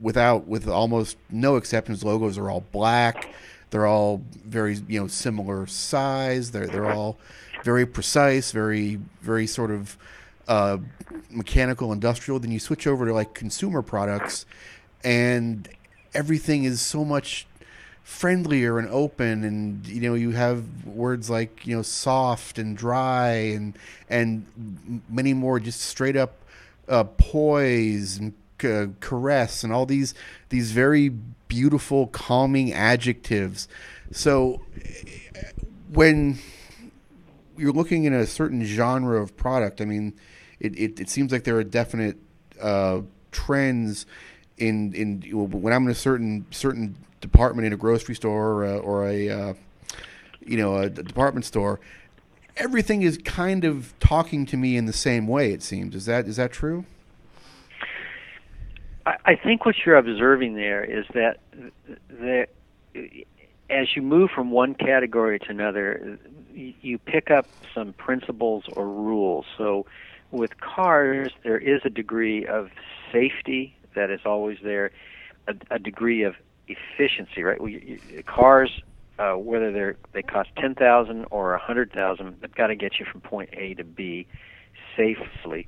without 0.00 0.46
with 0.46 0.68
almost 0.68 1.16
no 1.30 1.56
exceptions. 1.56 2.04
Logos 2.04 2.38
are 2.38 2.50
all 2.50 2.64
black. 2.72 3.34
They're 3.70 3.86
all 3.86 4.22
very 4.44 4.76
you 4.88 5.00
know 5.00 5.08
similar 5.08 5.66
size. 5.66 6.52
They're 6.52 6.66
they're 6.66 6.90
all 6.90 7.18
very 7.64 7.86
precise, 7.86 8.52
very 8.52 9.00
very 9.20 9.46
sort 9.46 9.70
of 9.70 9.96
uh, 10.46 10.78
mechanical, 11.30 11.92
industrial. 11.92 12.38
Then 12.38 12.52
you 12.52 12.60
switch 12.60 12.86
over 12.86 13.06
to 13.06 13.12
like 13.12 13.34
consumer 13.34 13.82
products, 13.82 14.46
and 15.02 15.68
everything 16.14 16.64
is 16.64 16.80
so 16.80 17.04
much 17.04 17.46
friendlier 18.04 18.78
and 18.78 18.86
open 18.90 19.42
and 19.44 19.86
you 19.86 20.00
know 20.00 20.14
you 20.14 20.30
have 20.30 20.86
words 20.86 21.30
like 21.30 21.66
you 21.66 21.74
know 21.74 21.82
soft 21.82 22.58
and 22.58 22.76
dry 22.76 23.30
and 23.30 23.76
and 24.10 25.02
many 25.08 25.32
more 25.32 25.58
just 25.58 25.80
straight 25.80 26.14
up 26.14 26.36
uh, 26.86 27.02
poise 27.02 28.18
and 28.18 28.34
uh, 28.62 28.86
caress 29.00 29.64
and 29.64 29.72
all 29.72 29.86
these 29.86 30.14
these 30.50 30.70
very 30.70 31.08
beautiful 31.48 32.06
calming 32.08 32.72
adjectives. 32.72 33.68
So 34.12 34.60
when 35.90 36.38
you're 37.56 37.72
looking 37.72 38.04
in 38.04 38.12
a 38.12 38.26
certain 38.26 38.64
genre 38.64 39.22
of 39.22 39.36
product 39.36 39.80
i 39.80 39.84
mean 39.84 40.12
it, 40.58 40.76
it, 40.76 41.00
it 41.00 41.08
seems 41.08 41.30
like 41.30 41.44
there 41.44 41.56
are 41.56 41.62
definite 41.62 42.16
uh, 42.60 43.00
trends 43.30 44.06
in 44.56 44.92
in 44.94 45.22
when 45.32 45.72
I'm 45.72 45.84
in 45.84 45.90
a 45.90 45.94
certain 45.94 46.46
certain 46.50 46.96
department 47.24 47.66
in 47.66 47.72
a 47.72 47.76
grocery 47.76 48.14
store 48.14 48.52
or 48.52 48.64
a, 48.64 48.76
or 48.78 49.08
a 49.08 49.30
uh, 49.30 49.54
you 50.44 50.56
know 50.56 50.76
a 50.76 50.90
department 50.90 51.46
store, 51.46 51.80
everything 52.56 53.02
is 53.02 53.18
kind 53.24 53.64
of 53.64 53.94
talking 53.98 54.44
to 54.46 54.56
me 54.56 54.76
in 54.76 54.86
the 54.86 54.92
same 54.92 55.26
way. 55.26 55.52
It 55.52 55.62
seems 55.62 55.94
is 55.94 56.06
that 56.06 56.28
is 56.28 56.36
that 56.36 56.52
true? 56.52 56.84
I 59.26 59.36
think 59.36 59.66
what 59.66 59.74
you're 59.84 59.96
observing 59.96 60.54
there 60.54 60.82
is 60.82 61.04
that 61.12 61.38
that 62.08 62.48
as 63.68 63.94
you 63.94 64.00
move 64.00 64.30
from 64.30 64.50
one 64.50 64.74
category 64.74 65.38
to 65.40 65.50
another, 65.50 66.18
you 66.54 66.98
pick 66.98 67.30
up 67.30 67.46
some 67.74 67.92
principles 67.94 68.64
or 68.72 68.86
rules. 68.88 69.44
So 69.58 69.84
with 70.30 70.58
cars, 70.58 71.32
there 71.42 71.58
is 71.58 71.82
a 71.84 71.90
degree 71.90 72.46
of 72.46 72.70
safety 73.12 73.76
that 73.94 74.10
is 74.10 74.20
always 74.24 74.58
there, 74.62 74.90
a, 75.48 75.54
a 75.70 75.78
degree 75.78 76.22
of 76.22 76.34
efficiency, 76.68 77.42
right? 77.42 77.60
We, 77.60 78.00
cars, 78.26 78.70
uh, 79.18 79.32
whether 79.34 79.72
they're 79.72 79.96
they 80.12 80.22
cost 80.22 80.50
ten 80.56 80.74
thousand 80.74 81.26
or 81.30 81.54
a 81.54 81.58
hundred 81.58 81.92
thousand, 81.92 82.36
they've 82.40 82.54
got 82.54 82.68
to 82.68 82.76
get 82.76 82.98
you 82.98 83.06
from 83.10 83.20
point 83.20 83.50
A 83.52 83.74
to 83.74 83.84
B 83.84 84.26
safely. 84.96 85.66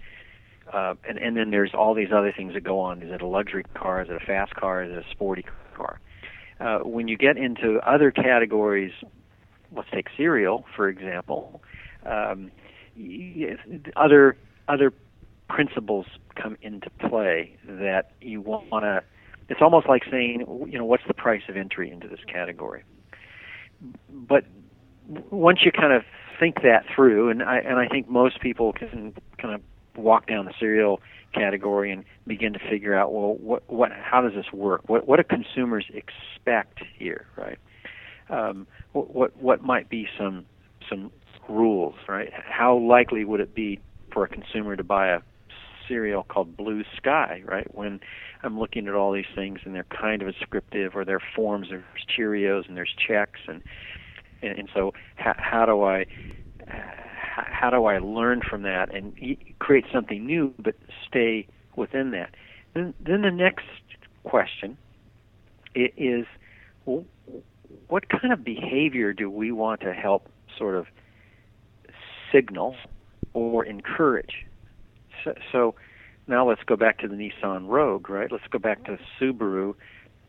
Uh, 0.72 0.94
and 1.08 1.18
and 1.18 1.36
then 1.36 1.50
there's 1.50 1.74
all 1.74 1.94
these 1.94 2.12
other 2.12 2.32
things 2.32 2.54
that 2.54 2.64
go 2.64 2.80
on. 2.80 3.02
Is 3.02 3.12
it 3.12 3.22
a 3.22 3.26
luxury 3.26 3.64
car? 3.74 4.02
Is 4.02 4.08
it 4.08 4.16
a 4.16 4.26
fast 4.26 4.54
car? 4.54 4.82
Is 4.82 4.90
it 4.90 4.98
a 4.98 5.10
sporty 5.10 5.44
car? 5.74 6.00
Uh, 6.58 6.78
when 6.78 7.06
you 7.06 7.16
get 7.16 7.36
into 7.36 7.78
other 7.86 8.10
categories, 8.10 8.92
let's 9.72 9.88
take 9.92 10.08
cereal 10.16 10.64
for 10.74 10.88
example. 10.88 11.62
Um, 12.04 12.50
other 13.94 14.36
other 14.68 14.92
principles 15.48 16.06
come 16.34 16.56
into 16.62 16.90
play 16.90 17.56
that 17.66 18.10
you 18.20 18.40
want 18.40 18.84
to 18.84 19.02
it's 19.48 19.60
almost 19.62 19.88
like 19.88 20.02
saying 20.10 20.44
you 20.68 20.78
know 20.78 20.84
what's 20.84 21.04
the 21.06 21.14
price 21.14 21.42
of 21.48 21.56
entry 21.56 21.90
into 21.90 22.08
this 22.08 22.20
category? 22.26 22.84
But 24.10 24.44
once 25.30 25.60
you 25.64 25.72
kind 25.72 25.92
of 25.92 26.02
think 26.38 26.62
that 26.62 26.84
through 26.94 27.30
and 27.30 27.42
I 27.42 27.58
and 27.58 27.78
I 27.78 27.88
think 27.88 28.08
most 28.08 28.40
people 28.40 28.72
can 28.72 29.14
kind 29.38 29.54
of 29.54 29.60
walk 29.96 30.26
down 30.26 30.44
the 30.44 30.52
cereal 30.58 31.00
category 31.32 31.90
and 31.90 32.04
begin 32.26 32.52
to 32.52 32.58
figure 32.70 32.94
out 32.94 33.12
well 33.12 33.34
what 33.34 33.62
what 33.70 33.92
how 33.92 34.20
does 34.20 34.32
this 34.34 34.52
work? 34.52 34.88
What 34.88 35.06
what 35.06 35.16
do 35.16 35.24
consumers 35.24 35.86
expect 35.92 36.80
here 36.98 37.26
right? 37.36 37.58
Um, 38.28 38.66
what, 38.92 39.14
what 39.14 39.36
what 39.36 39.62
might 39.62 39.88
be 39.88 40.08
some 40.18 40.46
some 40.88 41.12
rules 41.48 41.94
right? 42.08 42.32
How 42.32 42.76
likely 42.76 43.24
would 43.24 43.40
it 43.40 43.54
be 43.54 43.80
for 44.12 44.24
a 44.24 44.28
consumer 44.28 44.76
to 44.76 44.84
buy 44.84 45.08
a 45.08 45.20
cereal 45.88 46.24
called 46.24 46.56
Blue 46.56 46.82
Sky, 46.96 47.42
right? 47.44 47.72
When 47.74 48.00
I'm 48.42 48.58
looking 48.58 48.88
at 48.88 48.94
all 48.94 49.12
these 49.12 49.24
things 49.34 49.60
and 49.64 49.74
they're 49.74 49.84
kind 49.84 50.22
of 50.22 50.32
descriptive 50.32 50.94
or 50.94 51.04
their 51.04 51.20
forms. 51.34 51.68
There's 51.70 51.84
Cheerios 52.16 52.68
and 52.68 52.76
there's 52.76 52.94
Chex, 53.08 53.28
and 53.48 53.62
and, 54.42 54.58
and 54.58 54.68
so 54.74 54.92
how, 55.16 55.34
how 55.38 55.66
do 55.66 55.82
I 55.82 56.06
how 57.36 57.70
do 57.70 57.84
I 57.84 57.98
learn 57.98 58.40
from 58.48 58.62
that 58.62 58.94
and 58.94 59.14
create 59.58 59.84
something 59.92 60.24
new, 60.24 60.54
but 60.58 60.74
stay 61.06 61.46
within 61.76 62.10
that? 62.12 62.30
Then, 62.74 62.94
then 63.00 63.22
the 63.22 63.30
next 63.30 63.66
question 64.24 64.76
is, 65.74 66.26
well, 66.84 67.04
what 67.88 68.08
kind 68.08 68.32
of 68.32 68.44
behavior 68.44 69.12
do 69.12 69.30
we 69.30 69.52
want 69.52 69.80
to 69.82 69.92
help 69.92 70.28
sort 70.58 70.74
of 70.74 70.86
signal 72.32 72.76
or 73.32 73.64
encourage? 73.64 74.46
So, 75.52 75.74
now 76.28 76.48
let's 76.48 76.62
go 76.64 76.76
back 76.76 76.98
to 76.98 77.08
the 77.08 77.14
Nissan 77.14 77.68
Rogue, 77.68 78.10
right? 78.10 78.30
Let's 78.30 78.46
go 78.50 78.58
back 78.58 78.84
to 78.84 78.98
Subaru 79.20 79.74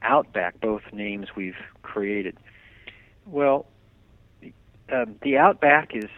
Outback, 0.03 0.59
both 0.61 0.83
names 0.93 1.27
we've 1.35 1.55
created. 1.81 2.37
Well, 3.25 3.65
um, 4.93 5.15
the 5.23 5.37
Outback 5.37 5.95
is 5.95 6.09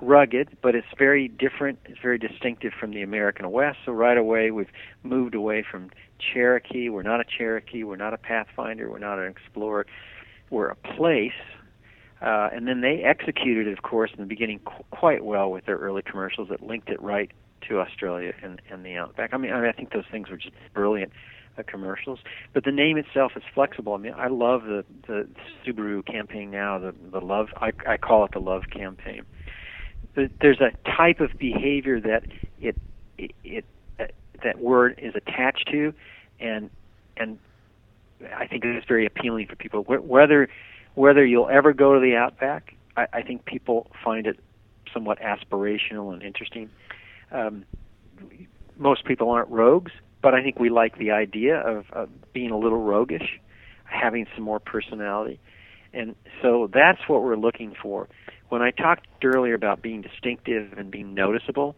rugged, 0.00 0.56
but 0.62 0.74
it's 0.74 0.86
very 0.96 1.28
different. 1.28 1.78
It's 1.84 1.98
very 2.00 2.18
distinctive 2.18 2.72
from 2.78 2.92
the 2.92 3.02
American 3.02 3.50
West. 3.50 3.78
So 3.84 3.92
right 3.92 4.16
away, 4.16 4.50
we've 4.50 4.70
moved 5.02 5.34
away 5.34 5.64
from 5.68 5.90
Cherokee. 6.18 6.88
We're 6.88 7.02
not 7.02 7.20
a 7.20 7.24
Cherokee. 7.24 7.84
We're 7.84 7.96
not 7.96 8.14
a 8.14 8.18
Pathfinder. 8.18 8.90
We're 8.90 8.98
not 8.98 9.18
an 9.18 9.26
Explorer. 9.30 9.86
We're 10.50 10.68
a 10.68 10.74
place. 10.76 11.32
Uh, 12.20 12.48
and 12.52 12.66
then 12.66 12.80
they 12.80 13.02
executed 13.04 13.66
it, 13.68 13.72
of 13.72 13.82
course, 13.82 14.10
in 14.12 14.20
the 14.20 14.26
beginning 14.26 14.60
qu- 14.60 14.84
quite 14.90 15.24
well 15.24 15.50
with 15.50 15.66
their 15.66 15.76
early 15.76 16.02
commercials 16.02 16.48
that 16.48 16.62
linked 16.62 16.88
it 16.88 17.00
right 17.00 17.30
to 17.68 17.80
Australia 17.80 18.32
and, 18.42 18.60
and 18.70 18.84
the 18.84 18.96
Outback. 18.96 19.30
I 19.32 19.36
mean, 19.36 19.52
I 19.52 19.60
mean, 19.60 19.68
I 19.68 19.72
think 19.72 19.92
those 19.92 20.04
things 20.10 20.30
were 20.30 20.36
just 20.36 20.54
brilliant 20.74 21.12
uh, 21.58 21.62
commercials. 21.66 22.20
But 22.52 22.64
the 22.64 22.72
name 22.72 22.96
itself 22.96 23.32
is 23.36 23.42
flexible. 23.54 23.94
I 23.94 23.98
mean, 23.98 24.14
I 24.16 24.28
love 24.28 24.64
the 24.64 24.84
the 25.06 25.28
Subaru 25.66 26.06
campaign 26.06 26.50
now. 26.50 26.78
The 26.78 26.94
the 27.10 27.20
love 27.20 27.48
I 27.56 27.72
I 27.86 27.96
call 27.96 28.24
it 28.24 28.32
the 28.32 28.40
love 28.40 28.64
campaign. 28.72 29.22
There's 30.14 30.60
a 30.60 30.70
type 30.96 31.20
of 31.20 31.38
behavior 31.38 32.00
that 32.00 32.24
it 32.60 32.76
it, 33.18 33.32
it 33.44 33.64
uh, 34.00 34.04
that 34.42 34.58
word 34.60 34.98
is 35.02 35.14
attached 35.14 35.68
to, 35.70 35.92
and 36.40 36.70
and 37.16 37.38
I 38.36 38.46
think 38.46 38.64
it's 38.64 38.86
very 38.86 39.06
appealing 39.06 39.46
for 39.46 39.56
people. 39.56 39.82
Whether 39.82 40.48
whether 40.94 41.24
you'll 41.24 41.48
ever 41.48 41.72
go 41.72 41.94
to 41.94 42.00
the 42.00 42.16
Outback, 42.16 42.74
I, 42.96 43.06
I 43.12 43.22
think 43.22 43.44
people 43.44 43.88
find 44.04 44.26
it 44.26 44.38
somewhat 44.92 45.20
aspirational 45.20 46.12
and 46.12 46.22
interesting. 46.22 46.70
Um, 47.30 47.64
most 48.76 49.04
people 49.04 49.30
aren't 49.30 49.50
rogues, 49.50 49.92
but 50.22 50.34
I 50.34 50.42
think 50.42 50.58
we 50.58 50.70
like 50.70 50.98
the 50.98 51.10
idea 51.10 51.56
of, 51.56 51.86
of 51.92 52.08
being 52.32 52.50
a 52.50 52.58
little 52.58 52.82
roguish, 52.82 53.40
having 53.84 54.26
some 54.34 54.44
more 54.44 54.60
personality. 54.60 55.40
And 55.92 56.14
so 56.42 56.68
that's 56.72 57.00
what 57.08 57.22
we're 57.22 57.36
looking 57.36 57.74
for. 57.80 58.08
When 58.48 58.62
I 58.62 58.70
talked 58.70 59.06
earlier 59.24 59.54
about 59.54 59.82
being 59.82 60.02
distinctive 60.02 60.72
and 60.76 60.90
being 60.90 61.14
noticeable, 61.14 61.76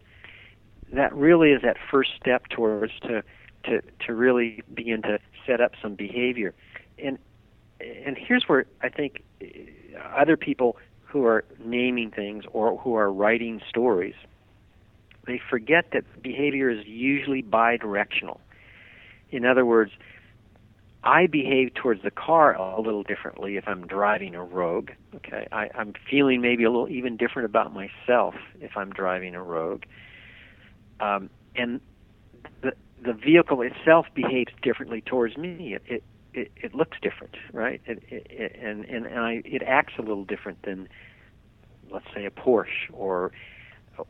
that 0.93 1.15
really 1.15 1.51
is 1.53 1.63
that 1.63 1.77
first 1.91 2.11
step 2.21 2.49
towards 2.49 2.93
to 3.03 3.23
to 3.65 3.83
to 4.07 4.15
really 4.15 4.63
begin 4.73 5.03
to 5.03 5.19
set 5.47 5.61
up 5.61 5.73
some 5.81 5.95
behavior. 5.95 6.55
And 6.99 7.19
and 7.81 8.17
here's 8.19 8.45
where 8.49 8.67
I 8.83 8.89
think 8.89 9.23
other 10.17 10.37
people 10.37 10.77
who 11.05 11.25
are 11.27 11.45
naming 11.59 12.11
things 12.11 12.45
or 12.53 12.77
who 12.79 12.95
are 12.95 13.13
writing 13.13 13.61
stories 13.69 14.15
they 15.31 15.41
forget 15.49 15.87
that 15.93 16.23
behavior 16.23 16.71
is 16.71 16.85
usually 16.87 17.43
bidirectional. 17.43 18.41
In 19.31 19.47
other 19.47 19.65
words, 19.65 19.93
I 21.03 21.27
behave 21.27 21.73
towards 21.75 22.03
the 22.03 22.11
car 22.11 22.55
a 22.55 22.81
little 22.81 23.03
differently 23.03 23.57
if 23.57 23.67
I'm 23.67 23.87
driving 23.87 24.35
a 24.35 24.43
Rogue. 24.43 24.91
Okay, 25.15 25.47
I, 25.51 25.71
I'm 25.75 25.95
feeling 26.11 26.43
maybe 26.43 26.65
a 26.65 26.71
little 26.71 26.89
even 26.89 27.17
different 27.17 27.47
about 27.47 27.73
myself 27.73 28.35
if 28.61 28.77
I'm 28.77 28.91
driving 28.91 29.35
a 29.35 29.43
Rogue, 29.43 29.85
um, 31.01 31.31
and 31.57 31.81
the 32.63 32.73
the 33.03 33.15
vehicle 33.15 33.63
itself 33.63 34.07
behaves 34.15 34.53
differently 34.63 35.01
towards 35.01 35.39
me. 35.39 35.75
It 35.75 35.83
it, 35.87 36.05
it, 36.35 36.53
it 36.57 36.75
looks 36.75 36.99
different, 37.01 37.37
right? 37.53 37.81
It, 37.87 38.03
it, 38.11 38.57
and 38.63 38.85
and, 38.85 39.07
and 39.07 39.21
I, 39.21 39.43
it 39.45 39.63
acts 39.63 39.95
a 39.99 40.03
little 40.03 40.25
different 40.25 40.63
than, 40.65 40.87
let's 41.91 42.07
say, 42.15 42.27
a 42.27 42.31
Porsche 42.31 42.91
or 42.93 43.33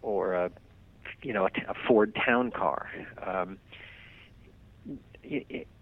or 0.02 0.34
a 0.34 0.50
you 1.22 1.32
know, 1.32 1.46
a, 1.46 1.74
Ford 1.86 2.16
Town 2.24 2.50
Car. 2.50 2.88
Um, 3.24 3.58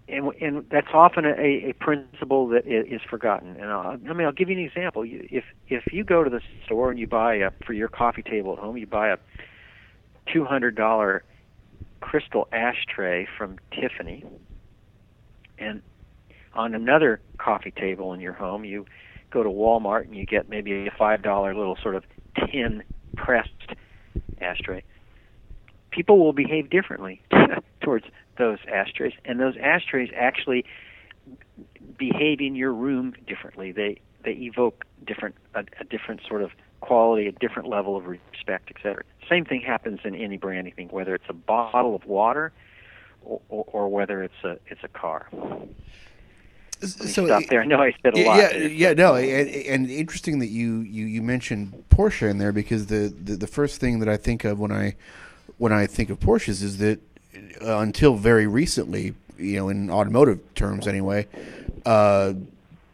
and, 0.09 0.33
and 0.40 0.66
that's 0.70 0.88
often 0.92 1.24
a, 1.24 1.70
a 1.70 1.74
principle 1.79 2.48
that 2.48 2.66
is 2.66 3.01
forgotten. 3.09 3.57
And 3.57 3.66
I'll, 3.66 3.98
I 4.09 4.12
mean, 4.12 4.27
I'll 4.27 4.33
give 4.33 4.48
you 4.48 4.59
an 4.59 4.64
example. 4.64 5.05
If 5.07 5.44
if 5.68 5.92
you 5.92 6.05
go 6.05 6.24
to 6.24 6.31
the 6.31 6.40
store 6.64 6.90
and 6.90 6.98
you 6.98 7.07
buy 7.07 7.37
a 7.37 7.51
for 7.66 7.72
your 7.72 7.88
coffee 7.88 8.22
table 8.22 8.55
at 8.55 8.59
home, 8.59 8.77
you 8.77 8.87
buy 8.87 9.09
a 9.09 9.18
two 10.33 10.44
hundred 10.44 10.77
dollar 10.77 11.24
crystal 12.01 12.48
ashtray 12.53 13.27
from 13.37 13.59
Tiffany, 13.72 14.24
and 15.59 15.83
on 16.55 16.74
another 16.74 17.20
coffee 17.38 17.72
table 17.72 18.12
in 18.12 18.20
your 18.20 18.33
home, 18.33 18.64
you 18.64 18.87
go 19.31 19.42
to 19.42 19.51
Walmart 19.51 20.05
and 20.05 20.16
you 20.16 20.24
get 20.24 20.48
maybe 20.48 20.87
a 20.87 20.90
five 20.98 21.22
dollar 21.22 21.55
little 21.55 21.77
sort 21.83 21.94
of 21.94 22.05
tin 22.51 22.83
pressed 23.16 23.74
ashtray 24.40 24.83
people 25.98 26.20
will 26.20 26.32
behave 26.32 26.70
differently 26.70 27.20
towards 27.80 28.04
those 28.38 28.58
ashtrays, 28.72 29.14
and 29.24 29.40
those 29.40 29.56
ashtrays 29.61 30.11
actually 30.16 30.64
behave 31.98 32.40
in 32.40 32.54
your 32.54 32.72
room 32.72 33.14
differently. 33.26 33.72
They 33.72 34.00
they 34.24 34.30
evoke 34.30 34.84
different 35.04 35.34
a, 35.56 35.64
a 35.80 35.84
different 35.84 36.20
sort 36.28 36.42
of 36.42 36.52
quality, 36.80 37.26
a 37.26 37.32
different 37.32 37.68
level 37.68 37.96
of 37.96 38.06
respect, 38.06 38.70
etc. 38.70 39.02
Same 39.28 39.44
thing 39.44 39.61
happens 39.61 39.98
in 40.04 40.14
any 40.14 40.37
brand 40.37 40.72
thing, 40.76 40.87
whether 40.88 41.16
it's 41.16 41.28
a 41.28 41.32
bottle 41.32 41.96
of 41.96 42.04
water 42.06 42.52
or, 43.22 43.40
or, 43.48 43.64
or 43.72 43.88
whether 43.88 44.22
it's 44.22 44.44
a 44.44 44.56
it's 44.68 44.84
a 44.84 44.88
car. 44.88 45.26
so 46.80 47.26
stop 47.26 47.42
there. 47.50 47.62
I 47.62 47.66
know 47.66 47.82
I 47.82 47.92
said 48.04 48.16
a 48.16 48.24
lot. 48.24 48.38
Yeah, 48.38 48.56
yeah, 48.56 48.92
no, 48.92 49.16
and, 49.16 49.48
and, 49.48 49.90
interesting 49.90 50.38
that 50.38 50.46
you, 50.46 50.78
you, 50.82 51.06
you 51.06 51.22
mentioned 51.22 51.82
Porsche 51.90 52.30
in 52.30 52.38
there 52.38 52.52
because 52.52 52.87
the, 52.87 53.12
the, 53.20 53.34
the 53.34 53.48
first 53.48 53.80
thing 53.80 53.98
that 53.98 54.08
I 54.08 54.16
think 54.16 54.44
of 54.44 54.61
when 54.61 54.70
I 54.70 54.94
when 55.59 55.73
I 55.73 55.87
think 55.87 56.11
of 56.11 56.18
Porsches 56.21 56.62
is 56.62 56.79
that 56.79 57.01
uh, 57.61 57.79
until 57.79 58.14
very 58.14 58.47
recently, 58.47 59.14
you 59.37 59.57
know, 59.57 59.68
in 59.68 59.90
automotive 59.90 60.55
terms 60.55 60.87
anyway, 60.87 61.27
uh, 61.85 62.35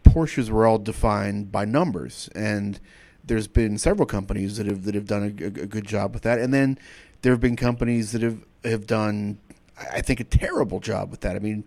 Porsches 0.03 0.51
were 0.51 0.67
all 0.67 0.79
defined 0.79 1.53
by 1.53 1.65
numbers, 1.65 2.29
and 2.35 2.79
there's 3.25 3.47
been 3.47 3.79
several 3.79 4.07
companies 4.07 4.57
that 4.57 4.67
have 4.67 4.85
that 4.85 4.95
have 4.95 5.07
done 5.07 5.23
a, 5.23 5.45
a 5.47 5.67
good 5.67 5.87
job 5.87 6.15
with 6.15 6.23
that, 6.23 6.39
and 6.39 6.53
then 6.53 6.79
there 7.23 7.33
have 7.33 7.41
been 7.41 7.57
companies 7.57 8.13
that 8.13 8.23
have 8.23 8.39
have 8.65 8.87
done, 8.87 9.39
I 9.93 10.01
think, 10.01 10.21
a 10.21 10.25
terrible 10.25 10.81
job 10.81 11.11
with 11.11 11.21
that. 11.21 11.37
I 11.37 11.39
mean, 11.39 11.65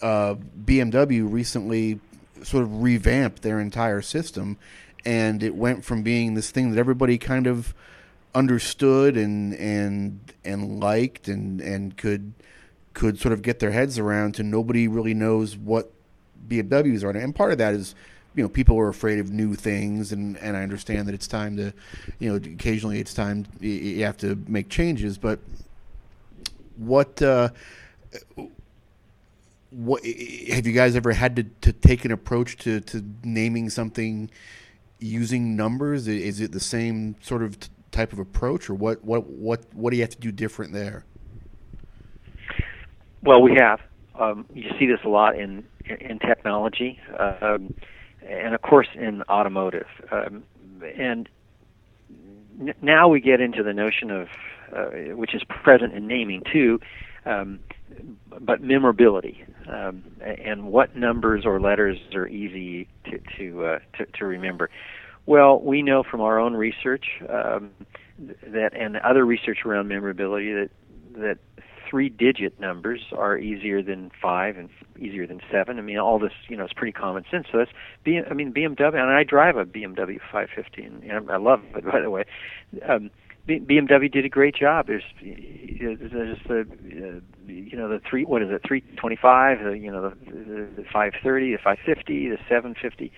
uh, 0.00 0.36
BMW 0.64 1.30
recently 1.30 2.00
sort 2.42 2.64
of 2.64 2.82
revamped 2.82 3.42
their 3.42 3.60
entire 3.60 4.02
system, 4.02 4.58
and 5.04 5.42
it 5.42 5.54
went 5.54 5.84
from 5.84 6.02
being 6.02 6.34
this 6.34 6.50
thing 6.50 6.70
that 6.70 6.78
everybody 6.78 7.18
kind 7.18 7.46
of 7.46 7.74
understood 8.34 9.16
and 9.16 9.54
and 9.54 10.32
and 10.44 10.80
liked 10.80 11.28
and 11.28 11.60
and 11.60 11.96
could 11.96 12.32
could 12.94 13.18
sort 13.18 13.32
of 13.32 13.42
get 13.42 13.58
their 13.58 13.70
heads 13.70 13.98
around 13.98 14.34
to 14.34 14.42
nobody 14.42 14.88
really 14.88 15.14
knows 15.14 15.56
what 15.56 15.90
BMWs 16.48 17.02
are. 17.04 17.10
And 17.10 17.34
part 17.34 17.52
of 17.52 17.58
that 17.58 17.74
is 17.74 17.94
you 18.34 18.42
know 18.42 18.48
people 18.48 18.78
are 18.78 18.88
afraid 18.88 19.18
of 19.18 19.30
new 19.30 19.54
things 19.54 20.12
and 20.12 20.36
and 20.38 20.56
I 20.56 20.62
understand 20.62 21.08
that 21.08 21.14
it's 21.14 21.26
time 21.26 21.56
to 21.56 21.72
you 22.18 22.30
know 22.30 22.36
occasionally 22.36 22.98
it's 22.98 23.14
time 23.14 23.46
you 23.60 24.04
have 24.04 24.16
to 24.18 24.38
make 24.46 24.68
changes. 24.68 25.18
But 25.18 25.38
what 26.76 27.20
uh, 27.20 27.50
what 29.70 30.04
have 30.04 30.66
you 30.66 30.72
guys 30.72 30.96
ever 30.96 31.12
had 31.12 31.36
to, 31.36 31.44
to 31.62 31.72
take 31.72 32.04
an 32.04 32.12
approach 32.12 32.56
to, 32.58 32.80
to 32.80 33.02
naming 33.24 33.70
something 33.70 34.30
using 34.98 35.56
numbers? 35.56 36.06
Is 36.06 36.40
it 36.40 36.52
the 36.52 36.60
same 36.60 37.16
sort 37.22 37.42
of 37.42 37.56
type 37.92 38.12
of 38.12 38.18
approach, 38.18 38.68
or 38.68 38.74
what 38.74 39.04
what 39.04 39.26
what 39.28 39.64
what 39.74 39.90
do 39.90 39.96
you 39.96 40.02
have 40.02 40.10
to 40.10 40.18
do 40.18 40.32
different 40.32 40.72
there? 40.72 41.04
Well, 43.22 43.40
we 43.40 43.54
have. 43.58 43.80
Um, 44.18 44.46
you 44.52 44.70
see 44.78 44.86
this 44.86 45.00
a 45.04 45.08
lot 45.08 45.38
in 45.38 45.64
in 46.00 46.18
technology, 46.18 46.98
um, 47.18 47.74
and 48.26 48.54
of 48.54 48.62
course 48.62 48.88
in 48.94 49.22
automotive. 49.28 49.86
Um, 50.10 50.42
and 50.96 51.28
n- 52.60 52.74
now 52.82 53.08
we 53.08 53.20
get 53.20 53.40
into 53.40 53.62
the 53.62 53.72
notion 53.72 54.10
of, 54.10 54.28
uh, 54.74 55.16
which 55.16 55.34
is 55.34 55.42
present 55.44 55.94
in 55.94 56.06
naming 56.06 56.42
too, 56.52 56.80
um, 57.24 57.60
but 58.40 58.60
memorability 58.60 59.44
um, 59.68 60.02
and 60.20 60.64
what 60.64 60.96
numbers 60.96 61.44
or 61.46 61.60
letters 61.60 61.98
are 62.14 62.26
easy 62.26 62.88
to 63.04 63.20
to, 63.38 63.64
uh, 63.64 63.78
to, 63.96 64.06
to 64.06 64.24
remember. 64.26 64.70
Well, 65.26 65.60
we 65.60 65.82
know 65.82 66.02
from 66.02 66.20
our 66.20 66.38
own 66.38 66.54
research 66.54 67.06
um, 67.28 67.70
that 68.18 68.74
and 68.74 68.96
other 68.98 69.24
research 69.24 69.58
around 69.64 69.88
memorability 69.88 70.52
that 70.52 70.70
that 71.16 71.38
three-digit 71.92 72.58
numbers 72.58 73.00
are 73.14 73.36
easier 73.36 73.82
than 73.82 74.10
five 74.20 74.56
and 74.56 74.70
easier 74.98 75.26
than 75.26 75.40
seven. 75.50 75.78
I 75.78 75.82
mean, 75.82 75.98
all 75.98 76.18
this, 76.18 76.32
you 76.48 76.56
know, 76.56 76.64
is 76.64 76.72
pretty 76.74 76.92
common 76.92 77.22
sense. 77.30 77.46
So 77.52 77.58
that's, 77.58 77.70
I 78.06 78.32
mean, 78.32 78.50
BMW, 78.50 78.94
and 78.94 79.10
I 79.10 79.24
drive 79.24 79.58
a 79.58 79.66
BMW 79.66 80.18
550, 80.32 80.82
and, 80.82 81.30
I 81.30 81.36
love 81.36 81.60
it, 81.74 81.84
by 81.92 82.00
the 82.00 82.08
way. 82.08 82.24
Um, 82.88 83.10
BMW 83.46 84.10
did 84.10 84.24
a 84.24 84.28
great 84.30 84.54
job. 84.54 84.86
There's, 84.86 85.02
there's 85.20 86.38
the, 86.48 86.60
uh, 86.60 87.20
you 87.46 87.76
know, 87.76 87.88
the 87.88 88.00
three, 88.08 88.24
what 88.24 88.40
is 88.40 88.48
it, 88.50 88.62
325, 88.66 89.58
the, 89.62 89.70
you 89.72 89.90
know, 89.90 90.08
the, 90.08 90.30
the, 90.30 90.68
the 90.76 90.84
530, 90.84 91.52
the 91.52 91.58
550, 91.58 92.28
the 92.30 92.38
750. 92.48 93.12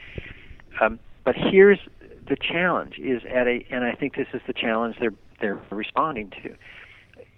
Um, 0.80 0.98
but 1.24 1.36
here's 1.36 1.78
the 2.28 2.36
challenge: 2.36 2.98
is 2.98 3.22
at 3.24 3.46
a, 3.46 3.64
and 3.70 3.84
I 3.84 3.94
think 3.94 4.16
this 4.16 4.28
is 4.32 4.40
the 4.46 4.52
challenge 4.52 4.96
they're 5.00 5.14
they're 5.40 5.60
responding 5.70 6.30
to 6.42 6.56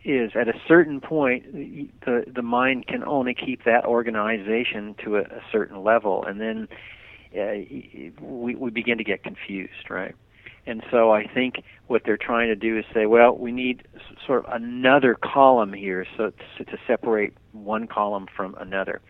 is 0.06 0.30
at 0.36 0.48
a 0.48 0.54
certain 0.68 1.00
point 1.00 1.52
the 1.52 2.24
the 2.32 2.42
mind 2.42 2.86
can 2.86 3.02
only 3.02 3.34
keep 3.34 3.64
that 3.64 3.84
organization 3.84 4.94
to 5.04 5.16
a, 5.16 5.22
a 5.22 5.42
certain 5.50 5.82
level. 5.82 6.24
And 6.24 6.40
then 6.40 6.68
uh, 7.36 7.64
we 8.20 8.54
we 8.54 8.70
begin 8.70 8.98
to 8.98 9.04
get 9.04 9.24
confused 9.24 9.90
right? 9.90 10.14
And 10.68 10.82
so 10.90 11.12
I 11.12 11.26
think 11.26 11.62
what 11.86 12.02
they're 12.04 12.16
trying 12.16 12.48
to 12.48 12.56
do 12.56 12.78
is 12.78 12.84
say 12.94 13.06
well 13.06 13.36
we 13.36 13.50
need 13.50 13.82
sort 14.24 14.46
of 14.46 14.52
another 14.52 15.16
column 15.16 15.72
here 15.72 16.06
so 16.16 16.32
to, 16.58 16.64
to 16.64 16.78
separate 16.86 17.34
one 17.52 17.88
column 17.88 18.26
from 18.34 18.54
another. 18.60 19.00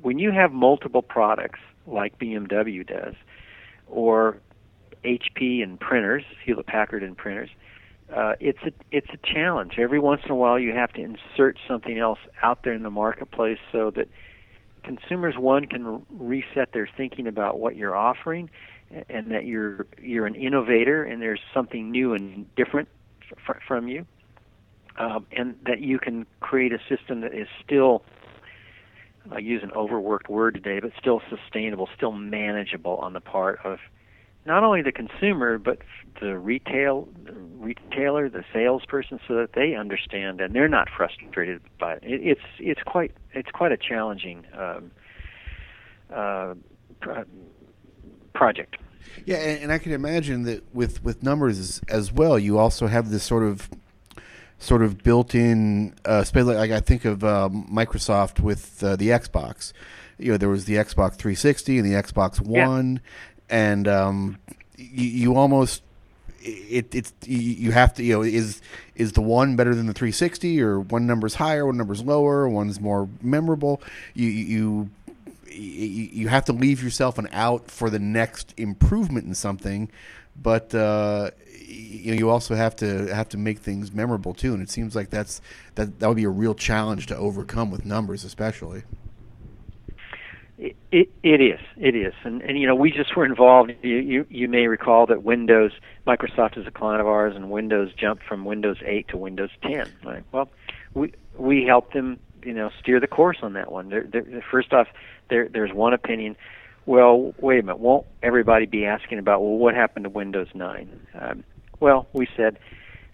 When 0.00 0.18
you 0.18 0.32
have 0.32 0.52
multiple 0.52 1.02
products 1.02 1.60
like 1.86 2.18
BMW 2.18 2.86
does 2.86 3.14
or 3.86 4.38
HP 5.04 5.62
and 5.62 5.78
printers 5.78 6.24
Hewlett 6.44 6.66
Packard 6.66 7.02
and 7.02 7.16
printers 7.16 7.50
uh, 8.14 8.34
it's 8.40 8.58
a 8.62 8.72
it's 8.90 9.08
a 9.12 9.34
challenge. 9.34 9.74
Every 9.78 9.98
once 9.98 10.22
in 10.24 10.30
a 10.30 10.34
while, 10.34 10.58
you 10.58 10.72
have 10.72 10.92
to 10.94 11.00
insert 11.00 11.58
something 11.66 11.98
else 11.98 12.18
out 12.42 12.62
there 12.62 12.72
in 12.72 12.82
the 12.82 12.90
marketplace 12.90 13.58
so 13.70 13.90
that 13.92 14.08
consumers 14.82 15.36
one 15.38 15.66
can 15.66 16.04
reset 16.10 16.72
their 16.72 16.88
thinking 16.96 17.26
about 17.26 17.58
what 17.58 17.76
you're 17.76 17.96
offering, 17.96 18.50
and 19.08 19.30
that 19.30 19.46
you're 19.46 19.86
you're 20.00 20.26
an 20.26 20.34
innovator 20.34 21.02
and 21.02 21.22
there's 21.22 21.40
something 21.54 21.90
new 21.90 22.12
and 22.12 22.54
different 22.54 22.88
from 23.66 23.88
you, 23.88 24.04
um, 24.98 25.26
and 25.32 25.56
that 25.64 25.80
you 25.80 25.98
can 25.98 26.26
create 26.40 26.72
a 26.72 26.78
system 26.88 27.22
that 27.22 27.34
is 27.34 27.48
still. 27.64 28.02
I 29.30 29.38
use 29.38 29.62
an 29.62 29.70
overworked 29.70 30.28
word 30.28 30.54
today, 30.54 30.80
but 30.80 30.90
still 30.98 31.22
sustainable, 31.30 31.88
still 31.96 32.10
manageable 32.10 32.96
on 32.96 33.12
the 33.12 33.20
part 33.20 33.60
of 33.64 33.78
not 34.44 34.64
only 34.64 34.82
the 34.82 34.92
consumer 34.92 35.58
but 35.58 35.78
the 36.20 36.38
retail 36.38 37.08
the 37.24 37.32
retailer, 37.32 38.28
the 38.28 38.44
salesperson, 38.52 39.20
so 39.26 39.34
that 39.36 39.52
they 39.54 39.74
understand 39.74 40.40
and 40.40 40.54
they're 40.54 40.68
not 40.68 40.88
frustrated 40.94 41.60
by 41.78 41.94
it. 41.94 42.02
It's 42.02 42.40
it's 42.58 42.82
quite 42.82 43.12
it's 43.32 43.50
quite 43.50 43.72
a 43.72 43.76
challenging 43.76 44.44
um, 44.56 44.90
uh, 46.12 46.54
pro- 47.00 47.24
project. 48.34 48.76
Yeah, 49.24 49.36
and, 49.36 49.64
and, 49.64 49.72
I 49.72 49.78
can 49.78 49.92
imagine 49.92 50.44
that 50.44 50.74
with 50.74 51.02
with 51.04 51.22
numbers 51.22 51.58
as, 51.58 51.80
as, 51.88 52.12
well, 52.12 52.38
you 52.38 52.58
also 52.58 52.86
have 52.86 53.10
this 53.10 53.22
sort 53.22 53.42
of 53.42 53.68
sort 54.58 54.82
of 54.82 55.02
built-in, 55.02 55.94
uh, 56.04 56.24
like 56.34 56.70
I 56.70 56.80
think 56.80 57.04
of 57.04 57.24
uh, 57.24 57.48
Microsoft 57.52 58.40
with 58.40 58.82
uh, 58.82 58.96
the 58.96 59.08
Xbox. 59.08 59.72
You 60.18 60.32
know, 60.32 60.38
there 60.38 60.48
was 60.48 60.66
the 60.66 60.74
Xbox 60.74 61.16
360 61.16 61.78
and 61.78 61.86
the 61.86 61.94
Xbox 61.94 62.40
One, 62.40 63.00
and 63.52 63.86
um, 63.86 64.38
you, 64.76 65.04
you, 65.06 65.36
almost 65.36 65.82
it, 66.40 66.92
it's 66.94 67.12
you 67.26 67.70
have 67.70 67.94
to 67.94 68.02
you 68.02 68.14
know 68.14 68.22
is 68.22 68.60
is 68.96 69.12
the 69.12 69.20
one 69.20 69.54
better 69.54 69.74
than 69.74 69.86
the 69.86 69.92
360 69.92 70.60
or 70.62 70.80
one 70.80 71.06
number's 71.06 71.34
higher, 71.34 71.66
one 71.66 71.76
number's 71.76 72.02
lower, 72.02 72.48
one's 72.48 72.80
more 72.80 73.08
memorable. 73.20 73.80
You 74.14 74.28
you 74.28 74.90
you 75.54 76.28
have 76.28 76.46
to 76.46 76.52
leave 76.52 76.82
yourself 76.82 77.18
an 77.18 77.28
out 77.30 77.70
for 77.70 77.90
the 77.90 77.98
next 77.98 78.54
improvement 78.56 79.26
in 79.26 79.34
something, 79.34 79.90
but 80.40 80.74
uh, 80.74 81.30
you, 81.58 82.14
you 82.14 82.30
also 82.30 82.54
have 82.54 82.74
to 82.76 83.14
have 83.14 83.28
to 83.28 83.36
make 83.36 83.58
things 83.58 83.92
memorable 83.92 84.32
too. 84.32 84.54
And 84.54 84.62
it 84.62 84.70
seems 84.70 84.96
like 84.96 85.10
that's 85.10 85.42
that 85.74 86.00
that 86.00 86.08
would 86.08 86.16
be 86.16 86.24
a 86.24 86.30
real 86.30 86.54
challenge 86.54 87.06
to 87.08 87.16
overcome 87.16 87.70
with 87.70 87.84
numbers, 87.84 88.24
especially. 88.24 88.84
It, 90.92 91.10
it 91.24 91.40
is. 91.40 91.58
It 91.76 91.96
is. 91.96 92.14
And, 92.22 92.40
and 92.42 92.56
you 92.56 92.68
know, 92.68 92.76
we 92.76 92.92
just 92.92 93.16
were 93.16 93.24
involved. 93.24 93.72
You, 93.82 93.96
you 93.96 94.26
you 94.30 94.48
may 94.48 94.68
recall 94.68 95.06
that 95.06 95.24
Windows, 95.24 95.72
Microsoft 96.06 96.56
is 96.56 96.66
a 96.68 96.70
client 96.70 97.00
of 97.00 97.08
ours, 97.08 97.34
and 97.34 97.50
Windows 97.50 97.90
jumped 97.98 98.22
from 98.22 98.44
Windows 98.44 98.76
8 98.84 99.08
to 99.08 99.16
Windows 99.16 99.50
10. 99.62 99.90
Right. 100.04 100.22
Well, 100.30 100.48
we 100.94 101.14
we 101.36 101.64
helped 101.64 101.94
them, 101.94 102.20
you 102.44 102.52
know, 102.52 102.70
steer 102.80 103.00
the 103.00 103.08
course 103.08 103.38
on 103.42 103.54
that 103.54 103.72
one. 103.72 103.88
They're, 103.88 104.04
they're, 104.04 104.44
first 104.48 104.72
off, 104.72 104.86
there 105.30 105.48
there's 105.48 105.72
one 105.72 105.94
opinion. 105.94 106.36
Well, 106.86 107.34
wait 107.40 107.58
a 107.58 107.62
minute. 107.62 107.80
Won't 107.80 108.06
everybody 108.22 108.66
be 108.66 108.84
asking 108.84 109.18
about 109.18 109.40
well, 109.40 109.56
what 109.56 109.74
happened 109.74 110.04
to 110.04 110.10
Windows 110.10 110.48
9? 110.54 111.06
Um, 111.20 111.44
well, 111.80 112.06
we 112.12 112.28
said 112.36 112.58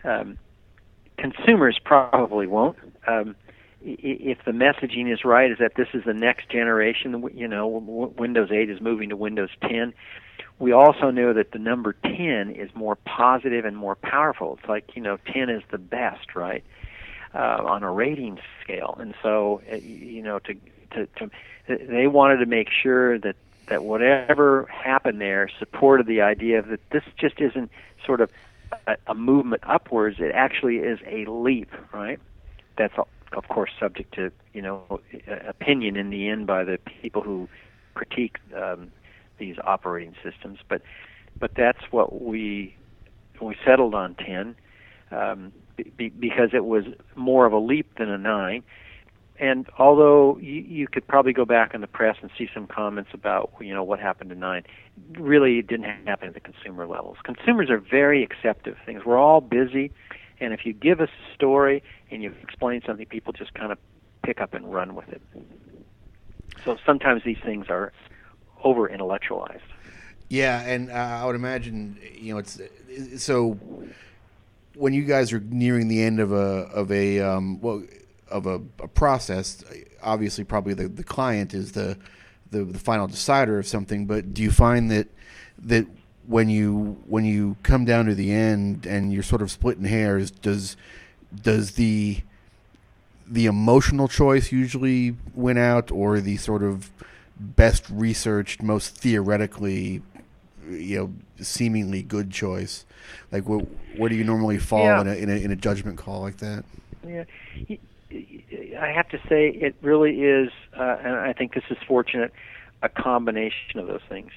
um, 0.04 0.38
consumers 1.16 1.78
probably 1.82 2.46
won't. 2.46 2.76
Um, 3.06 3.36
if 3.80 4.38
the 4.44 4.52
messaging 4.52 5.12
is 5.12 5.24
right, 5.24 5.50
is 5.50 5.58
that 5.58 5.74
this 5.76 5.88
is 5.94 6.04
the 6.04 6.14
next 6.14 6.48
generation. 6.48 7.28
You 7.34 7.48
know, 7.48 7.68
Windows 7.68 8.50
8 8.50 8.68
is 8.70 8.80
moving 8.80 9.10
to 9.10 9.16
Windows 9.16 9.50
10. 9.62 9.94
We 10.58 10.72
also 10.72 11.10
know 11.10 11.32
that 11.34 11.52
the 11.52 11.58
number 11.58 11.92
10 11.92 12.50
is 12.50 12.70
more 12.74 12.96
positive 12.96 13.64
and 13.64 13.76
more 13.76 13.94
powerful. 13.94 14.58
It's 14.58 14.68
like 14.68 14.96
you 14.96 15.02
know, 15.02 15.18
10 15.32 15.50
is 15.50 15.62
the 15.70 15.78
best, 15.78 16.34
right, 16.34 16.64
uh, 17.34 17.62
on 17.64 17.82
a 17.84 17.90
rating 17.90 18.38
scale. 18.62 18.96
And 18.98 19.14
so, 19.22 19.62
uh, 19.70 19.76
you 19.76 20.22
know, 20.22 20.40
to, 20.40 20.54
to 20.92 21.06
to 21.06 21.30
they 21.66 22.06
wanted 22.08 22.38
to 22.38 22.46
make 22.46 22.68
sure 22.70 23.18
that 23.18 23.36
that 23.68 23.84
whatever 23.84 24.66
happened 24.66 25.20
there 25.20 25.48
supported 25.58 26.06
the 26.06 26.22
idea 26.22 26.62
that 26.62 26.80
this 26.90 27.04
just 27.16 27.38
isn't 27.38 27.70
sort 28.04 28.20
of 28.20 28.30
a, 28.86 28.96
a 29.06 29.14
movement 29.14 29.62
upwards. 29.64 30.16
It 30.18 30.32
actually 30.34 30.78
is 30.78 30.98
a 31.06 31.30
leap, 31.30 31.70
right? 31.92 32.18
That's 32.76 32.94
all 32.96 33.08
of 33.32 33.48
course, 33.48 33.70
subject 33.78 34.14
to 34.14 34.32
you 34.52 34.62
know 34.62 35.00
opinion 35.46 35.96
in 35.96 36.10
the 36.10 36.28
end 36.28 36.46
by 36.46 36.64
the 36.64 36.78
people 37.02 37.22
who 37.22 37.48
critique 37.94 38.38
um, 38.56 38.90
these 39.38 39.56
operating 39.64 40.14
systems. 40.22 40.58
But 40.68 40.82
but 41.38 41.52
that's 41.56 41.82
what 41.90 42.22
we 42.22 42.76
we 43.40 43.56
settled 43.64 43.94
on 43.94 44.14
ten 44.14 44.56
um, 45.10 45.52
be, 45.96 46.08
because 46.08 46.50
it 46.52 46.64
was 46.64 46.84
more 47.14 47.46
of 47.46 47.52
a 47.52 47.58
leap 47.58 47.98
than 47.98 48.10
a 48.10 48.18
nine. 48.18 48.62
And 49.40 49.68
although 49.78 50.36
you, 50.38 50.62
you 50.62 50.88
could 50.88 51.06
probably 51.06 51.32
go 51.32 51.44
back 51.44 51.72
in 51.72 51.80
the 51.80 51.86
press 51.86 52.16
and 52.20 52.30
see 52.36 52.48
some 52.52 52.66
comments 52.66 53.10
about 53.12 53.52
you 53.60 53.72
know 53.72 53.84
what 53.84 54.00
happened 54.00 54.30
to 54.30 54.36
nine, 54.36 54.64
really 55.12 55.58
it 55.58 55.66
didn't 55.68 55.84
happen 56.06 56.28
at 56.28 56.34
the 56.34 56.40
consumer 56.40 56.86
levels. 56.86 57.18
Consumers 57.22 57.70
are 57.70 57.78
very 57.78 58.22
accepting 58.24 58.72
of 58.72 58.78
things. 58.84 59.04
We're 59.04 59.18
all 59.18 59.40
busy 59.40 59.92
and 60.40 60.52
if 60.52 60.64
you 60.64 60.72
give 60.72 61.00
us 61.00 61.08
a 61.08 61.34
story 61.34 61.82
and 62.10 62.22
you 62.22 62.34
explain 62.42 62.82
something, 62.86 63.06
people 63.06 63.32
just 63.32 63.54
kind 63.54 63.72
of 63.72 63.78
pick 64.22 64.40
up 64.40 64.54
and 64.54 64.72
run 64.72 64.94
with 64.94 65.08
it. 65.08 65.22
So 66.64 66.76
sometimes 66.84 67.22
these 67.24 67.38
things 67.44 67.66
are 67.68 67.92
over 68.62 68.88
intellectualized. 68.88 69.62
Yeah, 70.28 70.60
and 70.60 70.90
uh, 70.90 70.94
I 70.94 71.24
would 71.24 71.36
imagine 71.36 71.98
you 72.14 72.34
know 72.34 72.38
it's 72.38 72.60
so 73.16 73.58
when 74.74 74.92
you 74.92 75.04
guys 75.04 75.32
are 75.32 75.40
nearing 75.40 75.88
the 75.88 76.02
end 76.02 76.20
of 76.20 76.32
a 76.32 76.68
of 76.72 76.92
a 76.92 77.20
um, 77.20 77.60
well 77.60 77.82
of 78.30 78.46
a, 78.46 78.60
a 78.80 78.88
process, 78.88 79.64
obviously 80.02 80.44
probably 80.44 80.74
the, 80.74 80.88
the 80.88 81.04
client 81.04 81.54
is 81.54 81.72
the, 81.72 81.96
the 82.50 82.64
the 82.64 82.78
final 82.78 83.06
decider 83.06 83.58
of 83.58 83.66
something. 83.66 84.06
But 84.06 84.34
do 84.34 84.42
you 84.42 84.50
find 84.50 84.90
that 84.90 85.08
that 85.60 85.86
when 86.28 86.48
you 86.50 86.98
when 87.06 87.24
you 87.24 87.56
come 87.62 87.84
down 87.84 88.04
to 88.04 88.14
the 88.14 88.30
end 88.30 88.86
and 88.86 89.12
you're 89.12 89.22
sort 89.22 89.42
of 89.42 89.50
splitting 89.50 89.84
hairs, 89.84 90.30
does 90.30 90.76
does 91.42 91.72
the 91.72 92.20
the 93.26 93.46
emotional 93.46 94.08
choice 94.08 94.52
usually 94.52 95.16
win 95.34 95.58
out, 95.58 95.90
or 95.90 96.20
the 96.20 96.36
sort 96.36 96.62
of 96.62 96.90
best 97.38 97.84
researched, 97.90 98.62
most 98.62 98.96
theoretically, 98.96 100.02
you 100.70 100.96
know, 100.96 101.44
seemingly 101.44 102.02
good 102.02 102.30
choice? 102.30 102.84
Like, 103.30 103.48
where, 103.48 103.60
where 103.96 104.08
do 104.08 104.16
you 104.16 104.24
normally 104.24 104.58
fall 104.58 104.84
yeah. 104.84 105.00
in, 105.02 105.08
a, 105.08 105.14
in, 105.14 105.30
a, 105.30 105.34
in 105.34 105.50
a 105.50 105.56
judgment 105.56 105.98
call 105.98 106.20
like 106.20 106.38
that? 106.38 106.64
Yeah, 107.06 107.24
I 108.80 108.88
have 108.88 109.08
to 109.10 109.18
say 109.28 109.48
it 109.48 109.76
really 109.82 110.22
is, 110.22 110.50
uh, 110.76 110.96
and 111.02 111.14
I 111.14 111.32
think 111.32 111.54
this 111.54 111.64
is 111.70 111.76
fortunate, 111.86 112.32
a 112.82 112.88
combination 112.88 113.78
of 113.78 113.86
those 113.86 114.02
things. 114.08 114.30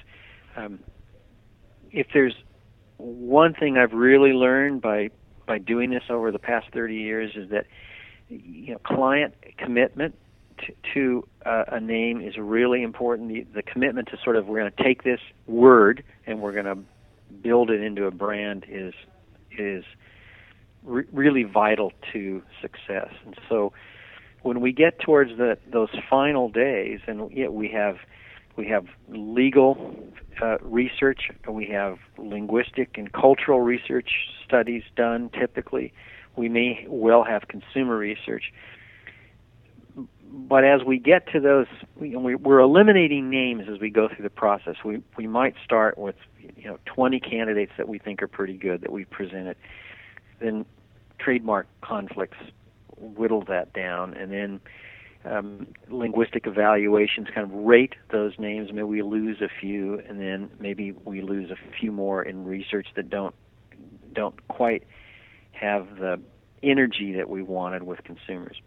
Um, 0.56 0.78
if 1.92 2.08
there's 2.12 2.34
one 2.98 3.54
thing 3.54 3.76
I've 3.76 3.92
really 3.92 4.32
learned 4.32 4.80
by 4.80 5.10
by 5.46 5.58
doing 5.58 5.90
this 5.90 6.04
over 6.08 6.30
the 6.30 6.38
past 6.38 6.66
30 6.72 6.94
years 6.94 7.32
is 7.34 7.50
that 7.50 7.66
you 8.28 8.72
know 8.72 8.78
client 8.78 9.34
commitment 9.58 10.14
to, 10.58 10.74
to 10.94 11.28
uh, 11.44 11.64
a 11.68 11.80
name 11.80 12.20
is 12.20 12.36
really 12.38 12.82
important. 12.82 13.28
The, 13.28 13.46
the 13.54 13.62
commitment 13.62 14.08
to 14.08 14.18
sort 14.22 14.36
of 14.36 14.46
we're 14.46 14.60
going 14.60 14.72
to 14.72 14.82
take 14.82 15.02
this 15.02 15.20
word 15.46 16.04
and 16.26 16.40
we're 16.40 16.52
going 16.52 16.66
to 16.66 16.78
build 17.42 17.70
it 17.70 17.80
into 17.80 18.06
a 18.06 18.10
brand 18.10 18.64
is 18.68 18.94
is 19.58 19.84
re- 20.84 21.04
really 21.12 21.42
vital 21.42 21.92
to 22.12 22.42
success. 22.60 23.10
And 23.24 23.36
so 23.48 23.72
when 24.42 24.60
we 24.60 24.72
get 24.72 25.00
towards 25.00 25.36
the 25.36 25.58
those 25.70 25.90
final 26.08 26.48
days, 26.48 27.00
and 27.06 27.30
yet 27.32 27.52
we 27.52 27.68
have 27.68 27.96
we 28.56 28.66
have 28.68 28.86
legal 29.08 29.94
uh, 30.40 30.58
research, 30.60 31.30
we 31.48 31.66
have 31.66 31.98
linguistic 32.18 32.96
and 32.96 33.12
cultural 33.12 33.60
research 33.60 34.10
studies 34.44 34.82
done 34.96 35.30
typically. 35.30 35.92
We 36.36 36.48
may 36.48 36.86
well 36.88 37.24
have 37.24 37.48
consumer 37.48 37.96
research. 37.96 38.52
But 40.34 40.64
as 40.64 40.82
we 40.82 40.98
get 40.98 41.30
to 41.32 41.40
those, 41.40 41.66
we, 41.96 42.16
we're 42.16 42.60
eliminating 42.60 43.28
names 43.28 43.64
as 43.70 43.78
we 43.80 43.90
go 43.90 44.08
through 44.08 44.22
the 44.22 44.30
process. 44.30 44.76
We 44.82 45.02
we 45.18 45.26
might 45.26 45.54
start 45.62 45.98
with 45.98 46.16
you 46.56 46.64
know 46.64 46.78
20 46.86 47.20
candidates 47.20 47.72
that 47.76 47.86
we 47.86 47.98
think 47.98 48.22
are 48.22 48.28
pretty 48.28 48.56
good 48.56 48.80
that 48.80 48.92
we 48.92 49.04
presented. 49.04 49.56
Then 50.40 50.64
trademark 51.18 51.66
conflicts 51.82 52.38
whittle 52.96 53.42
that 53.48 53.74
down, 53.74 54.14
and 54.14 54.32
then 54.32 54.60
um, 55.24 55.68
linguistic 55.88 56.46
evaluations 56.46 57.28
kind 57.34 57.50
of 57.50 57.52
rate 57.52 57.94
those 58.10 58.32
names. 58.38 58.70
Maybe 58.72 58.82
we 58.82 59.02
lose 59.02 59.40
a 59.40 59.48
few, 59.60 60.00
and 60.08 60.20
then 60.20 60.50
maybe 60.58 60.92
we 61.04 61.22
lose 61.22 61.50
a 61.50 61.56
few 61.78 61.92
more 61.92 62.22
in 62.22 62.44
research 62.44 62.88
that 62.96 63.08
don't 63.10 63.34
don't 64.12 64.46
quite 64.48 64.84
have 65.52 65.96
the 65.96 66.20
energy 66.62 67.14
that 67.14 67.28
we 67.28 67.42
wanted 67.42 67.82
with 67.82 68.02
consumers. 68.04 68.60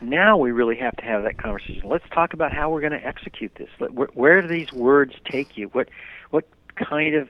Now 0.00 0.36
we 0.36 0.50
really 0.50 0.76
have 0.76 0.96
to 0.96 1.04
have 1.04 1.22
that 1.24 1.38
conversation. 1.38 1.82
Let's 1.84 2.04
talk 2.12 2.32
about 2.34 2.52
how 2.52 2.70
we're 2.70 2.80
going 2.80 2.92
to 2.92 3.06
execute 3.06 3.52
this. 3.56 3.68
Where, 3.78 4.08
where 4.14 4.42
do 4.42 4.48
these 4.48 4.72
words 4.72 5.14
take 5.30 5.56
you? 5.56 5.68
What 5.68 5.88
what 6.30 6.44
kind 6.76 7.14
of 7.14 7.28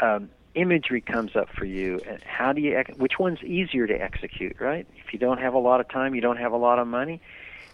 um, 0.00 0.30
imagery 0.56 1.00
comes 1.00 1.36
up 1.36 1.48
for 1.56 1.64
you 1.64 2.00
and 2.08 2.22
how 2.24 2.52
do 2.52 2.60
you 2.60 2.82
which 2.96 3.18
one's 3.18 3.42
easier 3.42 3.86
to 3.86 3.94
execute 3.94 4.56
right? 4.60 4.86
If 4.96 5.12
you 5.12 5.18
don't 5.18 5.38
have 5.38 5.54
a 5.54 5.58
lot 5.58 5.80
of 5.80 5.88
time 5.88 6.14
you 6.14 6.20
don't 6.20 6.38
have 6.38 6.52
a 6.52 6.56
lot 6.56 6.78
of 6.78 6.88
money 6.88 7.20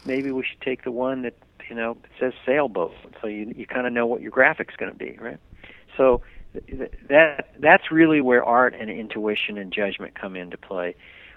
maybe 0.05 0.31
we 0.31 0.45
should 0.45 0.61
take 0.61 0.85
the 0.85 0.91
one 0.91 1.23
that 1.23 1.35
you 1.69 1.77
know 1.77 1.97
says 2.19 2.33
sailboat 2.45 2.93
so 3.21 3.27
you 3.27 3.53
you 3.57 3.67
kind 3.67 3.87
of 3.87 3.93
know 3.93 4.07
what 4.07 4.21
your 4.21 4.31
graphic's 4.31 4.75
going 4.77 4.93
to 4.93 4.99
be 4.99 5.17
right? 5.21 5.39
So 5.97 6.23
that 7.09 7.55
that's 7.59 7.91
really 7.91 8.21
where 8.21 8.45
art 8.45 8.75
and 8.79 8.91
intuition 8.91 9.59
and 9.59 9.73
judgment 9.73 10.15
come 10.15 10.37
into 10.37 10.57
play. 10.57 10.95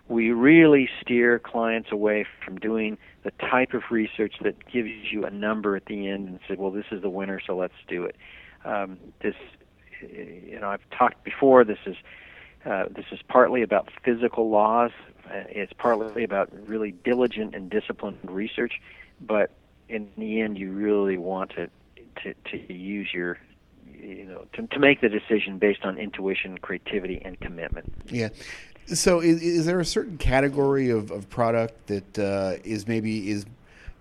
We 0.07 0.31
really 0.31 0.89
steer 1.01 1.39
clients 1.39 1.91
away 1.91 2.25
from 2.43 2.57
doing 2.57 2.97
the 3.23 3.31
type 3.31 3.73
of 3.73 3.83
research 3.89 4.35
that 4.43 4.67
gives 4.71 4.89
you 5.11 5.25
a 5.25 5.31
number 5.31 5.75
at 5.75 5.85
the 5.85 6.07
end 6.07 6.27
and 6.27 6.39
said 6.47 6.57
well 6.59 6.71
this 6.71 6.85
is 6.91 7.01
the 7.01 7.09
winner 7.09 7.39
so 7.45 7.55
let's 7.55 7.73
do 7.87 8.03
it. 8.03 8.15
Um, 8.63 8.97
this 9.21 9.35
you 10.01 10.59
know, 10.59 10.69
I've 10.69 10.87
talked 10.91 11.23
before. 11.23 11.63
This 11.63 11.79
is 11.85 11.95
uh, 12.65 12.85
this 12.89 13.05
is 13.11 13.19
partly 13.27 13.61
about 13.61 13.89
physical 14.03 14.49
laws. 14.49 14.91
Uh, 15.25 15.43
it's 15.49 15.73
partly 15.73 16.23
about 16.23 16.49
really 16.67 16.91
diligent 16.91 17.55
and 17.55 17.69
disciplined 17.69 18.17
research. 18.23 18.73
But 19.21 19.51
in 19.87 20.09
the 20.17 20.41
end, 20.41 20.57
you 20.57 20.71
really 20.71 21.17
want 21.17 21.51
to 21.51 21.69
to, 22.23 22.33
to 22.51 22.73
use 22.73 23.09
your 23.13 23.37
you 23.93 24.25
know 24.25 24.45
to, 24.53 24.67
to 24.67 24.79
make 24.79 25.01
the 25.01 25.09
decision 25.09 25.57
based 25.57 25.83
on 25.83 25.97
intuition, 25.97 26.57
creativity, 26.57 27.21
and 27.23 27.39
commitment. 27.39 27.93
Yeah. 28.09 28.29
So, 28.87 29.19
is, 29.19 29.41
is 29.41 29.65
there 29.65 29.79
a 29.79 29.85
certain 29.85 30.17
category 30.17 30.91
of, 30.91 31.09
of 31.09 31.27
product 31.27 31.87
that 31.87 32.19
uh, 32.19 32.57
is 32.63 32.87
maybe 32.87 33.31
is 33.31 33.45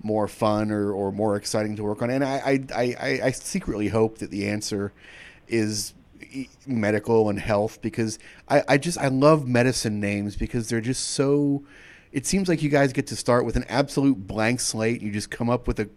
more 0.03 0.29
fun 0.29 0.71
or, 0.71 0.93
or 0.93 1.11
more 1.11 1.37
exciting 1.37 1.77
to 1.77 1.83
work 1.83 2.03
on? 2.03 2.11
And 2.11 2.23
I, 2.23 2.61
I, 2.75 2.97
I, 3.01 3.21
I 3.25 3.31
secretly 3.31 3.89
hope 3.89 4.19
that 4.19 4.31
the 4.31 4.49
answer 4.49 4.93
is 5.49 5.95
medical 6.67 7.29
and 7.31 7.39
health 7.39 7.81
because 7.81 8.19
I, 8.49 8.63
I 8.69 8.79
just 8.79 8.99
I 8.99 9.09
love 9.09 9.47
medicine 9.47 10.01
names 10.01 10.37
because 10.37 10.69
they're 10.69 10.81
just 10.81 11.11
so 11.11 11.65
it 12.13 12.27
seems 12.27 12.49
like 12.49 12.63
you 12.63 12.71
guys 12.71 12.93
get 12.93 13.09
to 13.09 13.17
start 13.17 13.45
with 13.45 13.57
an 13.57 13.65
absolute 13.69 14.27
blank 14.27 14.61
slate. 14.61 15.03
You 15.03 15.11
just 15.11 15.31
come 15.31 15.51
up 15.51 15.67
with 15.67 15.81
a 15.81 15.89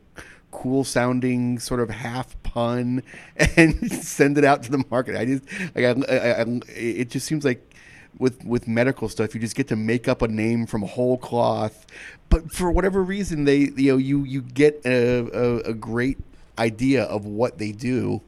cool 0.50 0.84
sounding 0.84 1.60
sort 1.60 1.80
of 1.80 1.90
half 1.90 2.42
pun 2.42 3.04
and 3.56 3.92
send 3.92 4.38
it 4.38 4.44
out 4.44 4.64
to 4.64 4.72
the 4.72 4.84
market. 4.90 5.16
I 5.16 5.26
just 5.26 5.44
like 5.76 5.86
I, 5.86 5.92
I, 6.10 6.42
I, 6.42 6.46
it 6.68 7.10
just 7.10 7.26
seems 7.26 7.46
like 7.46 7.74
with 8.20 8.44
with 8.46 8.68
medical 8.68 9.10
stuff 9.10 9.36
you 9.36 9.42
just 9.42 9.56
get 9.56 9.68
to 9.68 9.76
make 9.76 10.08
up 10.08 10.24
a 10.24 10.28
name 10.28 10.66
from 10.66 10.82
whole 10.82 11.20
cloth 11.20 11.86
but 12.30 12.52
for 12.52 12.72
whatever 12.72 13.04
reason 13.04 13.44
they 13.44 13.70
you 13.76 13.92
know 13.92 13.98
you 13.98 14.24
you 14.24 14.42
get 14.42 14.82
a, 14.86 15.20
a, 15.38 15.58
a 15.70 15.74
great 15.74 16.18
idea 16.58 17.04
of 17.04 17.26
what 17.26 17.60
they 17.60 17.72
do 17.72 18.20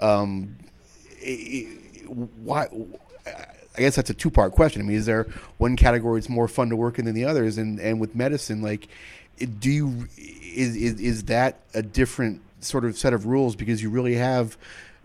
um, 0.00 0.56
why? 2.06 2.68
I 3.76 3.80
guess 3.80 3.96
that's 3.96 4.10
a 4.10 4.14
two 4.14 4.30
part 4.30 4.52
question. 4.52 4.82
I 4.82 4.84
mean, 4.84 4.96
is 4.96 5.06
there 5.06 5.26
one 5.58 5.76
category 5.76 6.20
that's 6.20 6.28
more 6.28 6.46
fun 6.46 6.68
to 6.70 6.76
work 6.76 6.98
in 6.98 7.06
than 7.06 7.14
the 7.14 7.24
others? 7.24 7.58
And 7.58 7.80
and 7.80 8.00
with 8.00 8.14
medicine, 8.14 8.62
like, 8.62 8.88
do 9.58 9.70
you 9.70 10.06
is 10.16 10.76
is, 10.76 11.00
is 11.00 11.24
that 11.24 11.60
a 11.74 11.82
different 11.82 12.40
sort 12.60 12.84
of 12.84 12.96
set 12.96 13.12
of 13.12 13.26
rules 13.26 13.56
because 13.56 13.82
you 13.82 13.90
really 13.90 14.14
have, 14.14 14.56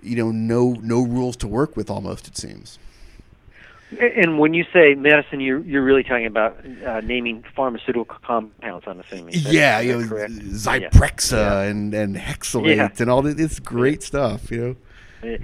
you 0.02 0.16
know, 0.16 0.32
no 0.32 0.78
no 0.82 1.04
rules 1.04 1.36
to 1.38 1.48
work 1.48 1.76
with 1.76 1.90
almost 1.90 2.28
it 2.28 2.38
seems. 2.38 2.78
And 4.00 4.38
when 4.38 4.54
you 4.54 4.66
say 4.72 4.94
medicine, 4.94 5.40
you're 5.40 5.62
you're 5.62 5.84
really 5.84 6.04
talking 6.04 6.28
about 6.28 6.64
uh, 6.86 7.02
naming 7.02 7.44
pharmaceutical 7.56 8.06
compounds. 8.06 8.86
I'm 8.88 9.00
assuming. 9.00 9.34
yeah, 9.34 9.80
you 9.80 9.94
know, 9.94 10.06
Zyprexa 10.06 11.32
yeah. 11.32 11.62
and 11.62 11.94
and 11.96 12.16
Hexalate 12.16 12.76
yeah. 12.76 12.90
and 13.00 13.10
all 13.10 13.24
this 13.24 13.60
great 13.60 14.04
stuff. 14.04 14.52
You 14.52 14.78
know. 15.24 15.38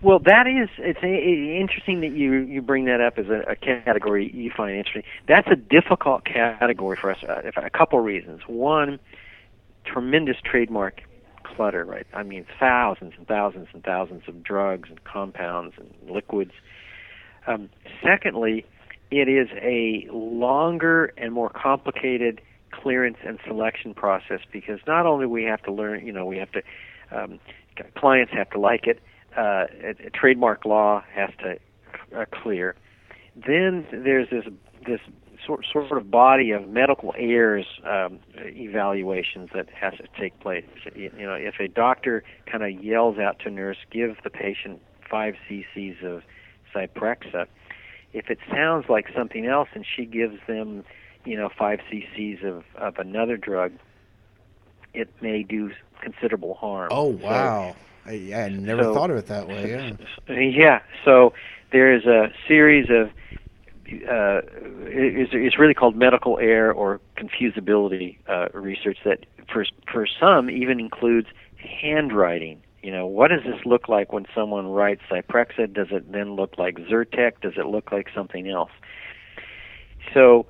Well, 0.00 0.20
that 0.20 0.46
is 0.46 0.68
it's 0.78 1.02
interesting 1.02 2.00
that 2.02 2.12
you 2.12 2.34
you 2.34 2.62
bring 2.62 2.84
that 2.84 3.00
up 3.00 3.18
as 3.18 3.26
a, 3.26 3.52
a 3.52 3.56
category 3.56 4.30
you 4.32 4.52
find 4.56 4.76
interesting. 4.76 5.02
That's 5.26 5.48
a 5.48 5.56
difficult 5.56 6.24
category 6.24 6.96
for 6.96 7.10
us. 7.10 7.18
Uh, 7.28 7.50
a 7.56 7.70
couple 7.70 7.98
reasons. 7.98 8.42
One, 8.46 9.00
tremendous 9.84 10.36
trademark 10.44 11.02
clutter. 11.42 11.84
Right. 11.84 12.06
I 12.14 12.22
mean, 12.22 12.46
thousands 12.60 13.14
and 13.18 13.26
thousands 13.26 13.68
and 13.72 13.82
thousands 13.82 14.22
of 14.28 14.44
drugs 14.44 14.88
and 14.88 15.02
compounds 15.02 15.74
and 15.76 15.92
liquids. 16.08 16.52
Um, 17.48 17.68
secondly, 18.04 18.66
it 19.10 19.28
is 19.28 19.48
a 19.60 20.06
longer 20.12 21.12
and 21.16 21.32
more 21.32 21.50
complicated 21.50 22.40
clearance 22.70 23.16
and 23.26 23.40
selection 23.46 23.94
process 23.94 24.40
because 24.52 24.78
not 24.86 25.06
only 25.06 25.26
we 25.26 25.42
have 25.44 25.62
to 25.62 25.72
learn, 25.72 26.06
you 26.06 26.12
know, 26.12 26.24
we 26.24 26.36
have 26.36 26.52
to 26.52 26.62
um, 27.10 27.40
clients 27.96 28.32
have 28.32 28.50
to 28.50 28.60
like 28.60 28.86
it 28.86 29.00
uh, 29.36 29.66
trademark 30.14 30.64
law 30.64 31.02
has 31.14 31.30
to 31.40 31.58
uh, 32.16 32.24
clear. 32.30 32.74
Then 33.36 33.86
there's 33.92 34.28
this 34.30 34.44
this 34.86 35.00
sort 35.44 35.64
sort 35.72 35.92
of 35.92 36.10
body 36.10 36.50
of 36.50 36.68
medical 36.68 37.14
errors 37.16 37.66
um, 37.84 38.18
evaluations 38.36 39.50
that 39.54 39.68
has 39.70 39.94
to 39.94 40.04
take 40.18 40.38
place. 40.40 40.64
You 40.94 41.10
know, 41.16 41.34
if 41.34 41.60
a 41.60 41.68
doctor 41.68 42.24
kind 42.46 42.64
of 42.64 42.82
yells 42.82 43.18
out 43.18 43.38
to 43.40 43.48
a 43.48 43.50
nurse, 43.50 43.78
"Give 43.90 44.16
the 44.22 44.30
patient 44.30 44.80
five 45.08 45.34
cc's 45.48 46.02
of 46.04 46.22
Zyprexa," 46.74 47.46
if 48.12 48.30
it 48.30 48.38
sounds 48.50 48.86
like 48.88 49.06
something 49.14 49.46
else, 49.46 49.68
and 49.74 49.84
she 49.86 50.04
gives 50.04 50.38
them, 50.46 50.84
you 51.24 51.36
know, 51.36 51.48
five 51.48 51.80
cc's 51.90 52.44
of 52.44 52.64
of 52.76 52.98
another 52.98 53.36
drug, 53.36 53.72
it 54.94 55.08
may 55.20 55.42
do 55.42 55.70
considerable 56.00 56.54
harm. 56.54 56.88
Oh 56.90 57.08
wow! 57.08 57.74
So, 57.76 57.76
I, 58.08 58.32
I 58.34 58.48
never 58.48 58.84
so, 58.84 58.94
thought 58.94 59.10
of 59.10 59.16
it 59.18 59.26
that 59.26 59.48
way. 59.48 59.70
Yeah. 59.70 59.92
Yeah. 60.38 60.80
So 61.04 61.32
there 61.72 61.94
is 61.94 62.04
a 62.04 62.32
series 62.46 62.88
of 62.90 63.08
uh, 63.88 64.42
it's, 64.84 65.30
it's 65.32 65.58
really 65.58 65.74
called 65.74 65.96
medical 65.96 66.38
error 66.38 66.72
or 66.72 67.00
confusability 67.16 68.18
uh, 68.28 68.48
research 68.52 68.98
that 69.04 69.24
for 69.50 69.64
for 69.90 70.06
some 70.06 70.50
even 70.50 70.80
includes 70.80 71.28
handwriting. 71.56 72.62
You 72.82 72.92
know, 72.92 73.06
what 73.06 73.28
does 73.28 73.42
this 73.44 73.64
look 73.64 73.88
like 73.88 74.12
when 74.12 74.26
someone 74.34 74.66
writes 74.68 75.02
Zyprexa? 75.10 75.72
Does 75.72 75.88
it 75.90 76.10
then 76.12 76.36
look 76.36 76.58
like 76.58 76.76
Zyrtec? 76.76 77.40
Does 77.40 77.54
it 77.56 77.66
look 77.66 77.90
like 77.90 78.08
something 78.14 78.48
else? 78.48 78.70
So 80.14 80.46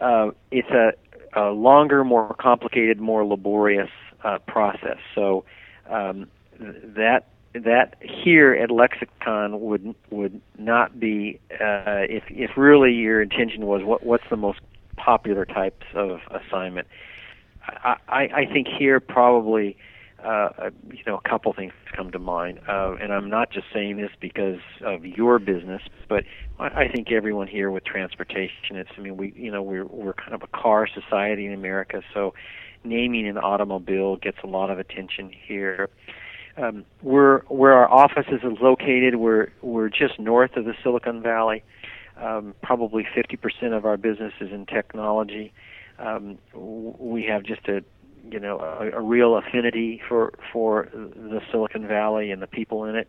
uh, 0.00 0.30
it's 0.50 0.70
a, 0.70 0.92
a 1.34 1.50
longer, 1.50 2.04
more 2.04 2.34
complicated, 2.38 3.00
more 3.00 3.24
laborious 3.24 3.90
uh, 4.22 4.38
process. 4.40 4.98
So 5.14 5.44
um, 5.88 6.28
that 6.58 7.26
that 7.54 7.96
here 8.00 8.54
at 8.54 8.70
Lexicon 8.70 9.60
would 9.60 9.94
would 10.10 10.40
not 10.58 10.98
be 10.98 11.38
uh, 11.52 12.06
if 12.08 12.24
if 12.28 12.56
really 12.56 12.92
your 12.92 13.20
intention 13.20 13.66
was 13.66 13.82
what 13.84 14.04
what's 14.04 14.24
the 14.30 14.36
most 14.36 14.60
popular 14.96 15.44
types 15.44 15.86
of 15.94 16.20
assignment. 16.30 16.86
I 17.66 17.96
I, 18.08 18.20
I 18.34 18.46
think 18.46 18.68
here 18.68 19.00
probably 19.00 19.76
uh, 20.24 20.70
you 20.90 21.02
know 21.06 21.20
a 21.22 21.28
couple 21.28 21.52
things 21.52 21.72
come 21.94 22.10
to 22.12 22.18
mind, 22.18 22.60
uh, 22.68 22.94
and 23.00 23.12
I'm 23.12 23.28
not 23.28 23.50
just 23.50 23.66
saying 23.72 23.96
this 23.98 24.10
because 24.20 24.60
of 24.80 25.04
your 25.04 25.38
business, 25.38 25.82
but 26.08 26.24
I, 26.58 26.84
I 26.84 26.88
think 26.88 27.12
everyone 27.12 27.48
here 27.48 27.70
with 27.70 27.84
transportation. 27.84 28.76
It's 28.76 28.90
I 28.96 29.00
mean 29.00 29.16
we 29.16 29.32
you 29.36 29.50
know 29.50 29.62
we're 29.62 29.86
we're 29.86 30.14
kind 30.14 30.32
of 30.32 30.42
a 30.42 30.46
car 30.46 30.86
society 30.86 31.46
in 31.46 31.52
America, 31.52 32.02
so 32.14 32.34
naming 32.84 33.28
an 33.28 33.38
automobile 33.38 34.16
gets 34.16 34.38
a 34.42 34.46
lot 34.46 34.70
of 34.70 34.78
attention 34.78 35.30
here. 35.30 35.90
Um, 36.56 36.84
we're 37.02 37.40
where 37.42 37.72
our 37.72 37.90
office 37.90 38.26
is 38.30 38.40
located. 38.60 39.16
We're 39.16 39.48
we're 39.62 39.88
just 39.88 40.18
north 40.18 40.56
of 40.56 40.64
the 40.64 40.74
Silicon 40.82 41.22
Valley. 41.22 41.62
Um, 42.20 42.54
probably 42.62 43.04
50% 43.16 43.74
of 43.74 43.86
our 43.86 43.96
business 43.96 44.34
is 44.40 44.52
in 44.52 44.66
technology. 44.66 45.52
um, 45.98 46.38
we 46.54 47.24
have 47.24 47.42
just 47.42 47.66
a 47.68 47.82
you 48.30 48.38
know 48.38 48.58
a, 48.58 48.98
a 48.98 49.00
real 49.00 49.36
affinity 49.36 50.00
for 50.08 50.32
for 50.52 50.88
the 50.92 51.40
Silicon 51.50 51.86
Valley 51.86 52.30
and 52.30 52.42
the 52.42 52.46
people 52.46 52.84
in 52.84 52.96
it, 52.96 53.08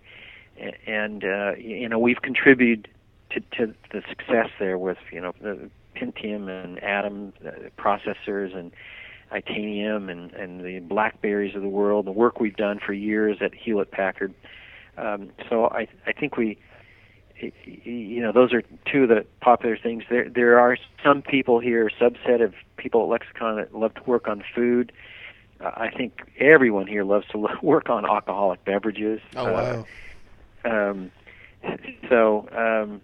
and 0.88 1.24
uh, 1.24 1.54
you 1.58 1.90
know 1.90 2.00
we've 2.00 2.22
contributed 2.22 2.88
to, 3.32 3.40
to 3.58 3.74
the 3.92 4.02
success 4.10 4.50
there 4.60 4.78
with 4.78 4.98
you 5.12 5.22
know 5.22 5.34
the 5.42 5.70
Pentium 5.96 6.50
and 6.50 6.82
Atom 6.84 7.34
uh, 7.46 7.52
processors 7.78 8.56
and 8.56 8.72
Itanium 9.34 10.12
and 10.12 10.32
and 10.34 10.62
the 10.62 10.80
Blackberries 10.80 11.56
of 11.56 11.62
the 11.62 11.70
world, 11.70 12.06
the 12.06 12.12
work 12.12 12.40
we've 12.40 12.56
done 12.56 12.80
for 12.80 12.94
years 12.94 13.38
at 13.42 13.54
Hewlett 13.54 13.92
Packard. 13.92 14.34
Um, 14.98 15.32
so 15.50 15.66
I 15.66 15.88
I 16.06 16.14
think 16.14 16.38
we 16.38 16.58
you 17.64 18.22
know 18.22 18.32
those 18.32 18.54
are 18.54 18.62
two 18.92 19.04
of 19.04 19.10
the 19.10 19.26
popular 19.42 19.78
things. 19.78 20.04
There 20.10 20.30
there 20.30 20.60
are 20.60 20.78
some 21.04 21.22
people 21.22 21.60
here 21.60 21.88
a 21.88 21.92
subset 21.92 22.44
of 22.44 22.54
people 22.78 23.04
at 23.04 23.10
lexicon 23.10 23.58
that 23.58 23.76
love 23.76 23.94
to 23.96 24.04
work 24.04 24.28
on 24.28 24.44
food. 24.56 24.92
Uh, 25.60 25.72
i 25.76 25.90
think 25.90 26.22
everyone 26.40 26.88
here 26.88 27.04
loves 27.04 27.28
to 27.28 27.48
work 27.62 27.90
on 27.90 28.06
alcoholic 28.06 28.64
beverages. 28.66 29.20
Oh 29.36 29.52
wow. 29.52 29.86
Uh, 30.64 30.70
um, 30.70 31.12
so 32.10 32.48
um, 32.52 33.02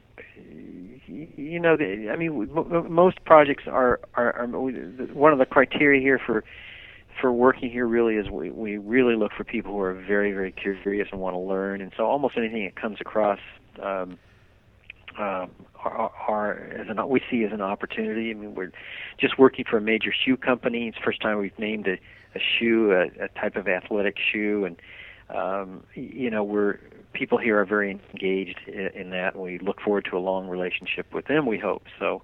you 1.08 1.60
know, 1.60 1.76
the, 1.76 2.10
I 2.12 2.16
mean, 2.16 2.50
most 2.90 3.24
projects 3.26 3.64
are, 3.68 4.00
are, 4.16 4.34
are 4.34 4.48
one 4.48 5.34
of 5.34 5.40
the 5.40 5.46
criteria 5.46 6.02
here 6.02 6.20
for 6.24 6.44
for 7.20 7.34
working 7.34 7.70
here 7.70 7.86
really 7.86 8.16
is 8.16 8.30
we 8.30 8.50
we 8.50 8.78
really 8.78 9.16
look 9.16 9.32
for 9.36 9.44
people 9.44 9.74
who 9.74 9.82
are 9.82 9.94
very 9.94 10.32
very 10.32 10.52
curious 10.52 11.08
and 11.12 11.20
want 11.20 11.34
to 11.34 11.40
learn, 11.40 11.82
and 11.82 11.92
so 11.98 12.06
almost 12.06 12.38
anything 12.38 12.64
that 12.66 12.76
comes 12.76 12.98
across. 13.02 13.40
Um, 13.82 14.18
uh, 15.20 15.48
are, 15.84 16.12
are 16.28 16.58
as 16.80 16.88
an 16.88 17.10
we 17.10 17.22
see 17.30 17.44
as 17.44 17.52
an 17.52 17.62
opportunity. 17.62 18.32
I 18.32 18.36
mean, 18.36 18.56
we're 18.56 18.72
just 19.20 19.38
working 19.38 19.66
for 19.70 19.78
a 19.78 19.82
major 19.82 20.14
shoe 20.14 20.38
company. 20.38 20.88
It's 20.88 20.98
the 20.98 21.04
first 21.04 21.22
time 21.22 21.40
we've 21.40 21.58
named 21.60 21.88
a, 21.88 21.94
a 22.36 22.40
shoe, 22.40 22.92
a, 22.92 23.26
a 23.26 23.28
type 23.30 23.56
of 23.56 23.68
athletic 23.68 24.16
shoe, 24.32 24.64
and 24.66 24.78
um, 25.30 25.84
you 25.96 26.30
know 26.30 26.44
we're 26.44 26.80
people 27.14 27.38
here 27.38 27.60
are 27.60 27.66
very 27.66 28.00
engaged 28.14 28.60
in, 28.68 28.88
in 28.96 29.10
that. 29.12 29.34
And 29.34 29.44
we 29.44 29.60
look 29.60 29.82
forward 29.82 30.06
to 30.12 30.18
a 30.18 30.20
long 30.20 30.48
relationship 30.48 31.14
with 31.14 31.26
them. 31.26 31.46
We 31.46 31.58
hope 31.58 31.86
so. 32.00 32.22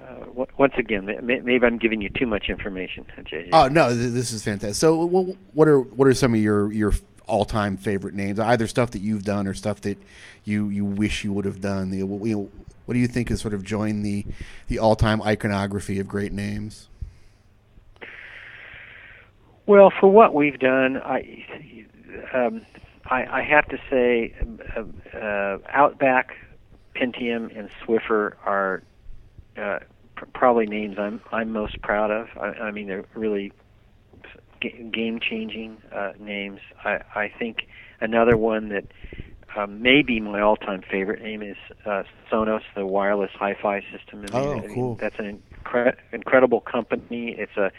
Uh, 0.00 0.44
once 0.58 0.74
again, 0.76 1.08
maybe 1.22 1.64
I'm 1.64 1.78
giving 1.78 2.00
you 2.00 2.10
too 2.10 2.26
much 2.26 2.48
information, 2.48 3.06
JJ. 3.16 3.50
Oh 3.52 3.68
no, 3.68 3.94
this 3.94 4.32
is 4.32 4.42
fantastic. 4.42 4.74
So, 4.74 5.04
what 5.52 5.68
are 5.68 5.80
what 5.80 6.08
are 6.08 6.14
some 6.14 6.34
of 6.34 6.40
your 6.40 6.72
your 6.72 6.92
all 7.26 7.44
time 7.44 7.76
favorite 7.76 8.12
names? 8.12 8.40
Either 8.40 8.66
stuff 8.66 8.90
that 8.90 9.02
you've 9.02 9.24
done 9.24 9.46
or 9.46 9.54
stuff 9.54 9.80
that 9.82 9.96
you 10.42 10.68
you 10.68 10.84
wish 10.84 11.22
you 11.22 11.32
would 11.32 11.44
have 11.44 11.60
done. 11.60 11.90
The, 11.90 12.02
what 12.02 12.92
do 12.92 12.98
you 12.98 13.06
think 13.06 13.28
has 13.28 13.40
sort 13.40 13.54
of 13.54 13.62
joined 13.62 14.04
the 14.04 14.26
the 14.66 14.80
all 14.80 14.96
time 14.96 15.22
iconography 15.22 16.00
of 16.00 16.08
great 16.08 16.32
names? 16.32 16.88
Well, 19.66 19.90
for 19.98 20.10
what 20.10 20.34
we've 20.34 20.58
done, 20.58 20.98
I 20.98 21.44
um, 22.34 22.66
I, 23.10 23.40
I 23.40 23.42
have 23.42 23.68
to 23.68 23.78
say, 23.90 24.34
uh, 24.76 25.18
uh, 25.18 25.58
Outback, 25.72 26.30
Pentium, 26.96 27.56
and 27.58 27.70
Swiffer 27.82 28.32
are 28.44 28.82
uh, 29.56 29.78
pr- 30.16 30.24
probably 30.34 30.66
names 30.66 30.96
I'm 30.98 31.20
I'm 31.32 31.50
most 31.50 31.80
proud 31.82 32.10
of. 32.10 32.26
I, 32.40 32.64
I 32.64 32.70
mean, 32.70 32.88
they're 32.88 33.04
really 33.14 33.52
g- 34.62 34.90
game-changing 34.92 35.78
uh, 35.94 36.12
names. 36.18 36.60
I, 36.84 36.98
I 37.14 37.32
think 37.38 37.58
another 38.00 38.36
one 38.36 38.68
that 38.70 38.84
um, 39.56 39.82
maybe 39.82 40.20
my 40.20 40.40
all-time 40.40 40.82
favorite 40.90 41.22
name 41.22 41.42
is 41.42 41.56
uh, 41.86 42.02
Sonos, 42.30 42.62
the 42.76 42.86
wireless 42.86 43.30
hi-fi 43.38 43.80
system. 43.92 44.20
I 44.24 44.28
mean, 44.28 44.34
oh, 44.34 44.74
cool! 44.74 44.98
That's 45.00 45.14
an 45.18 45.42
incre- 45.66 45.96
incredible 46.12 46.60
company. 46.60 47.34
It's 47.38 47.56
a 47.56 47.70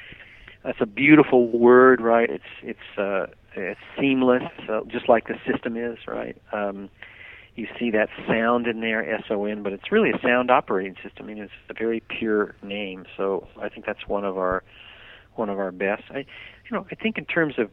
that's 0.66 0.82
a 0.82 0.86
beautiful 0.86 1.48
word, 1.48 2.02
right? 2.02 2.30
It's 2.30 2.44
it's 2.64 2.98
uh, 2.98 3.28
it's 3.56 3.80
seamless, 4.00 4.44
so 4.66 4.86
just 4.92 5.08
like 5.08 5.28
the 5.28 5.36
system 5.50 5.78
is, 5.78 5.98
right? 6.08 6.36
Um, 6.52 6.90
you 7.56 7.68
see 7.80 7.92
that 7.92 8.10
sound 8.28 8.68
in 8.68 8.82
there, 8.82 9.06
SON, 9.28 9.64
but 9.64 9.72
it's 9.72 9.92
really 9.92 10.10
a 10.10 10.20
sound 10.22 10.52
operating 10.52 10.96
system. 11.02 11.26
I 11.26 11.34
mean, 11.34 11.38
it's 11.38 11.54
a 11.70 11.74
very 11.74 12.02
pure 12.02 12.56
name. 12.62 13.06
So 13.16 13.48
I 13.62 13.70
think 13.70 13.86
that's 13.86 14.08
one 14.08 14.26
of 14.26 14.38
our 14.38 14.64
one 15.36 15.50
of 15.50 15.60
our 15.60 15.72
best. 15.72 16.04
I, 16.10 16.20
you 16.20 16.72
know, 16.72 16.86
I 16.92 16.96
think 16.96 17.18
in 17.18 17.26
terms 17.26 17.56
of 17.58 17.70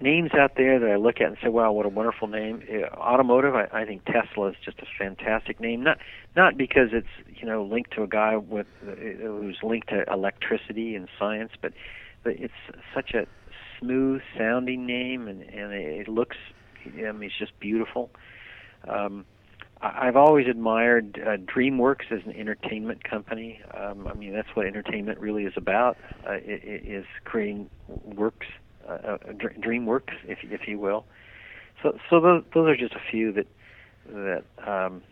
names 0.00 0.30
out 0.38 0.52
there 0.56 0.78
that 0.78 0.90
I 0.90 0.96
look 0.96 1.20
at 1.20 1.28
and 1.28 1.36
say, 1.42 1.48
"Wow, 1.48 1.72
what 1.72 1.86
a 1.86 1.88
wonderful 1.88 2.28
name!" 2.28 2.62
Uh, 2.70 2.94
automotive, 2.96 3.54
I, 3.54 3.68
I 3.72 3.84
think 3.84 4.04
Tesla 4.04 4.48
is 4.48 4.56
just 4.64 4.78
a 4.80 4.86
fantastic 4.98 5.60
name. 5.60 5.82
Not 5.82 5.98
not 6.36 6.56
because 6.56 6.88
it's 6.92 7.38
you 7.40 7.46
know 7.46 7.64
linked 7.64 7.92
to 7.92 8.02
a 8.02 8.06
guy 8.06 8.36
with 8.36 8.66
uh, 8.86 8.94
who's 8.94 9.58
linked 9.62 9.88
to 9.88 10.04
electricity 10.12 10.94
and 10.94 11.08
science, 11.18 11.52
but, 11.60 11.72
but 12.22 12.34
it's 12.38 12.52
such 12.94 13.14
a 13.14 13.26
smooth 13.78 14.20
sounding 14.36 14.86
name, 14.86 15.28
and 15.28 15.42
and 15.42 15.72
it 15.72 16.08
looks, 16.08 16.36
I 16.86 17.12
mean, 17.12 17.22
it's 17.22 17.38
just 17.38 17.58
beautiful. 17.58 18.10
Um, 18.86 19.24
I've 19.82 20.16
always 20.16 20.46
admired 20.46 21.20
uh, 21.20 21.36
DreamWorks 21.38 22.12
as 22.12 22.20
an 22.24 22.36
entertainment 22.36 23.02
company. 23.02 23.60
Um, 23.76 24.06
I 24.06 24.14
mean, 24.14 24.32
that's 24.32 24.48
what 24.54 24.64
entertainment 24.66 25.18
really 25.18 25.44
is 25.44 25.54
about. 25.56 25.96
Uh, 26.24 26.34
it, 26.34 26.62
it 26.62 26.86
is 26.86 27.04
creating 27.24 27.68
works, 27.88 28.46
uh, 28.88 29.18
DreamWorks, 29.34 30.12
if 30.26 30.38
if 30.42 30.66
you 30.66 30.78
will. 30.78 31.04
So, 31.82 31.98
so 32.08 32.20
those, 32.20 32.44
those 32.54 32.68
are 32.68 32.76
just 32.76 32.94
a 32.94 33.00
few 33.10 33.32
that 33.32 33.46
that 34.08 34.44
um, 34.66 35.02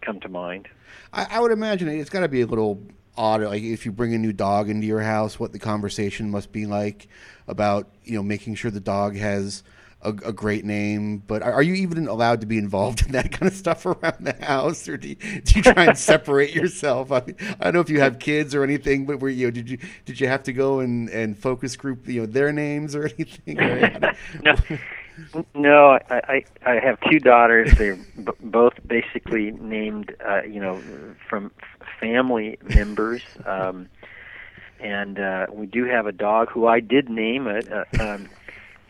come 0.00 0.20
to 0.20 0.28
mind. 0.28 0.68
I, 1.12 1.26
I 1.30 1.40
would 1.40 1.52
imagine 1.52 1.88
it's 1.88 2.10
got 2.10 2.20
to 2.20 2.28
be 2.28 2.40
a 2.40 2.46
little 2.46 2.80
odd 3.16 3.42
like 3.42 3.62
if 3.62 3.84
you 3.84 3.92
bring 3.92 4.14
a 4.14 4.18
new 4.18 4.32
dog 4.32 4.70
into 4.70 4.86
your 4.86 5.00
house 5.00 5.38
what 5.38 5.52
the 5.52 5.58
conversation 5.58 6.30
must 6.30 6.52
be 6.52 6.64
like 6.64 7.08
about 7.48 7.90
you 8.04 8.14
know 8.14 8.22
making 8.22 8.54
sure 8.54 8.70
the 8.70 8.80
dog 8.80 9.16
has 9.16 9.64
a, 10.02 10.08
a 10.08 10.32
great 10.32 10.64
name 10.64 11.18
but 11.26 11.42
are, 11.42 11.62
you 11.62 11.74
even 11.74 12.08
allowed 12.08 12.40
to 12.40 12.46
be 12.46 12.58
involved 12.58 13.02
in 13.06 13.12
that 13.12 13.32
kind 13.32 13.50
of 13.50 13.56
stuff 13.56 13.84
around 13.86 14.26
the 14.26 14.36
house 14.44 14.88
or 14.88 14.96
do 14.96 15.08
you, 15.08 15.14
do 15.14 15.54
you 15.56 15.62
try 15.62 15.84
and 15.84 15.98
separate 16.10 16.54
yourself 16.54 17.12
I, 17.12 17.22
I 17.60 17.64
don't 17.64 17.74
know 17.74 17.80
if 17.80 17.90
you 17.90 18.00
have 18.00 18.18
kids 18.18 18.54
or 18.54 18.64
anything 18.64 19.06
but 19.06 19.20
were 19.20 19.28
you 19.28 19.46
know, 19.46 19.50
did 19.50 19.68
you 19.68 19.78
did 20.04 20.20
you 20.20 20.28
have 20.28 20.42
to 20.44 20.52
go 20.52 20.80
and 20.80 21.08
and 21.10 21.38
focus 21.38 21.76
group 21.76 22.08
you 22.08 22.20
know 22.20 22.26
their 22.26 22.52
names 22.52 22.94
or 22.94 23.04
anything 23.18 23.56
no 24.42 24.54
no, 25.54 25.90
I, 25.90 26.02
I 26.10 26.44
I 26.64 26.74
have 26.78 26.98
two 27.10 27.18
daughters. 27.18 27.72
They're 27.76 27.96
b- 27.96 28.32
both 28.40 28.74
basically 28.86 29.50
named, 29.52 30.14
uh, 30.26 30.42
you 30.42 30.60
know, 30.60 30.80
from 31.28 31.50
family 32.00 32.58
members. 32.62 33.22
Um, 33.44 33.88
and 34.80 35.18
uh, 35.18 35.46
we 35.52 35.66
do 35.66 35.84
have 35.84 36.06
a 36.06 36.12
dog 36.12 36.50
who 36.50 36.66
I 36.66 36.80
did 36.80 37.08
name. 37.10 37.46
It. 37.46 37.70
Uh, 37.70 37.84
um, 38.00 38.28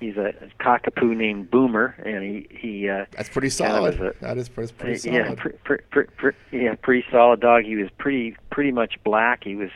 he's 0.01 0.17
a, 0.17 0.35
cockapoo 0.59 1.17
named 1.17 1.51
Boomer, 1.51 1.95
and 2.05 2.25
he 2.25 2.47
he. 2.51 2.89
Uh, 2.89 3.05
That's 3.13 3.29
pretty 3.29 3.51
solid. 3.51 4.01
A, 4.01 4.15
that 4.21 4.39
is 4.39 4.49
pretty, 4.49 4.73
pretty 4.73 4.99
solid. 4.99 5.15
Yeah, 5.15 5.35
pre, 5.37 5.53
pre, 5.65 5.79
pre, 5.91 6.05
pre, 6.17 6.33
yeah, 6.51 6.75
pretty 6.75 7.05
solid 7.11 7.41
dog. 7.41 7.65
He 7.65 7.77
was 7.77 7.91
pretty 7.99 8.37
pretty 8.51 8.73
much 8.73 8.99
black. 9.05 9.45
He 9.45 9.55
was 9.55 9.71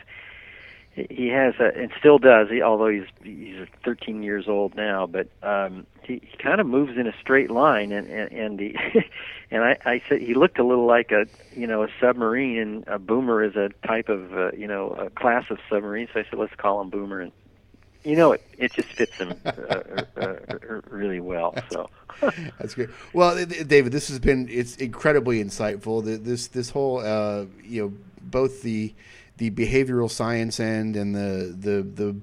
he 0.95 1.27
has 1.27 1.55
a, 1.59 1.77
and 1.77 1.91
still 1.99 2.17
does. 2.17 2.49
He, 2.49 2.61
although 2.61 2.87
he's 2.87 3.07
he's 3.21 3.67
13 3.83 4.23
years 4.23 4.47
old 4.47 4.75
now, 4.75 5.05
but 5.05 5.27
um, 5.43 5.85
he, 6.03 6.21
he 6.25 6.37
kind 6.37 6.61
of 6.61 6.67
moves 6.67 6.97
in 6.97 7.05
a 7.05 7.13
straight 7.19 7.51
line, 7.51 7.91
and 7.91 8.07
and, 8.07 8.31
and 8.31 8.59
he 8.59 8.77
and 9.51 9.63
I, 9.63 9.77
I 9.85 10.01
said 10.07 10.21
he 10.21 10.33
looked 10.33 10.57
a 10.57 10.63
little 10.63 10.85
like 10.85 11.11
a 11.11 11.25
you 11.53 11.67
know 11.67 11.83
a 11.83 11.87
submarine, 11.99 12.57
and 12.57 12.87
a 12.87 12.97
boomer 12.97 13.43
is 13.43 13.55
a 13.55 13.69
type 13.85 14.07
of 14.07 14.33
uh, 14.33 14.51
you 14.53 14.67
know 14.67 14.91
a 14.91 15.09
class 15.09 15.45
of 15.49 15.59
submarine. 15.69 16.07
So 16.13 16.21
I 16.21 16.23
said 16.23 16.39
let's 16.39 16.55
call 16.55 16.81
him 16.81 16.89
boomer, 16.89 17.19
and 17.19 17.31
you 18.05 18.15
know 18.15 18.33
it 18.33 18.43
it 18.57 18.73
just 18.73 18.87
fits 18.89 19.15
him 19.15 19.33
uh, 19.45 19.49
uh, 19.49 20.21
uh 20.21 20.81
really 20.89 21.19
well. 21.19 21.55
So. 21.69 21.89
That's 22.59 22.75
great. 22.75 22.89
Well, 23.13 23.45
David, 23.45 23.91
this 23.91 24.07
has 24.07 24.19
been 24.19 24.47
it's 24.49 24.77
incredibly 24.77 25.43
insightful. 25.43 26.23
This 26.23 26.47
this 26.47 26.69
whole 26.69 26.99
uh, 26.99 27.45
you 27.63 27.81
know 27.81 27.93
both 28.21 28.61
the 28.61 28.93
the 29.37 29.51
behavioral 29.51 30.09
science 30.09 30.59
end 30.59 30.95
and 30.95 31.13
the 31.13 31.53
the 31.57 31.81
the, 31.83 32.15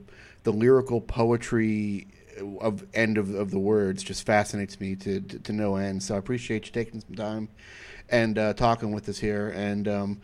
the 0.45 0.53
lyrical 0.53 1.01
poetry 1.01 2.07
of 2.61 2.87
end 2.95 3.19
of, 3.19 3.35
of 3.35 3.51
the 3.51 3.59
words 3.59 4.03
just 4.03 4.25
fascinates 4.25 4.81
me 4.81 4.97
to, 4.97 5.21
to, 5.21 5.39
to 5.41 5.53
no 5.53 5.77
end. 5.77 6.03
So 6.03 6.15
I 6.15 6.19
appreciate 6.19 6.67
you 6.67 6.73
taking 6.73 7.01
some 7.01 7.15
time 7.15 7.49
and 8.09 8.39
uh, 8.39 8.55
talking 8.55 8.93
with 8.93 9.09
us 9.09 9.19
here 9.19 9.51
and 9.51 9.87
um, 9.87 10.21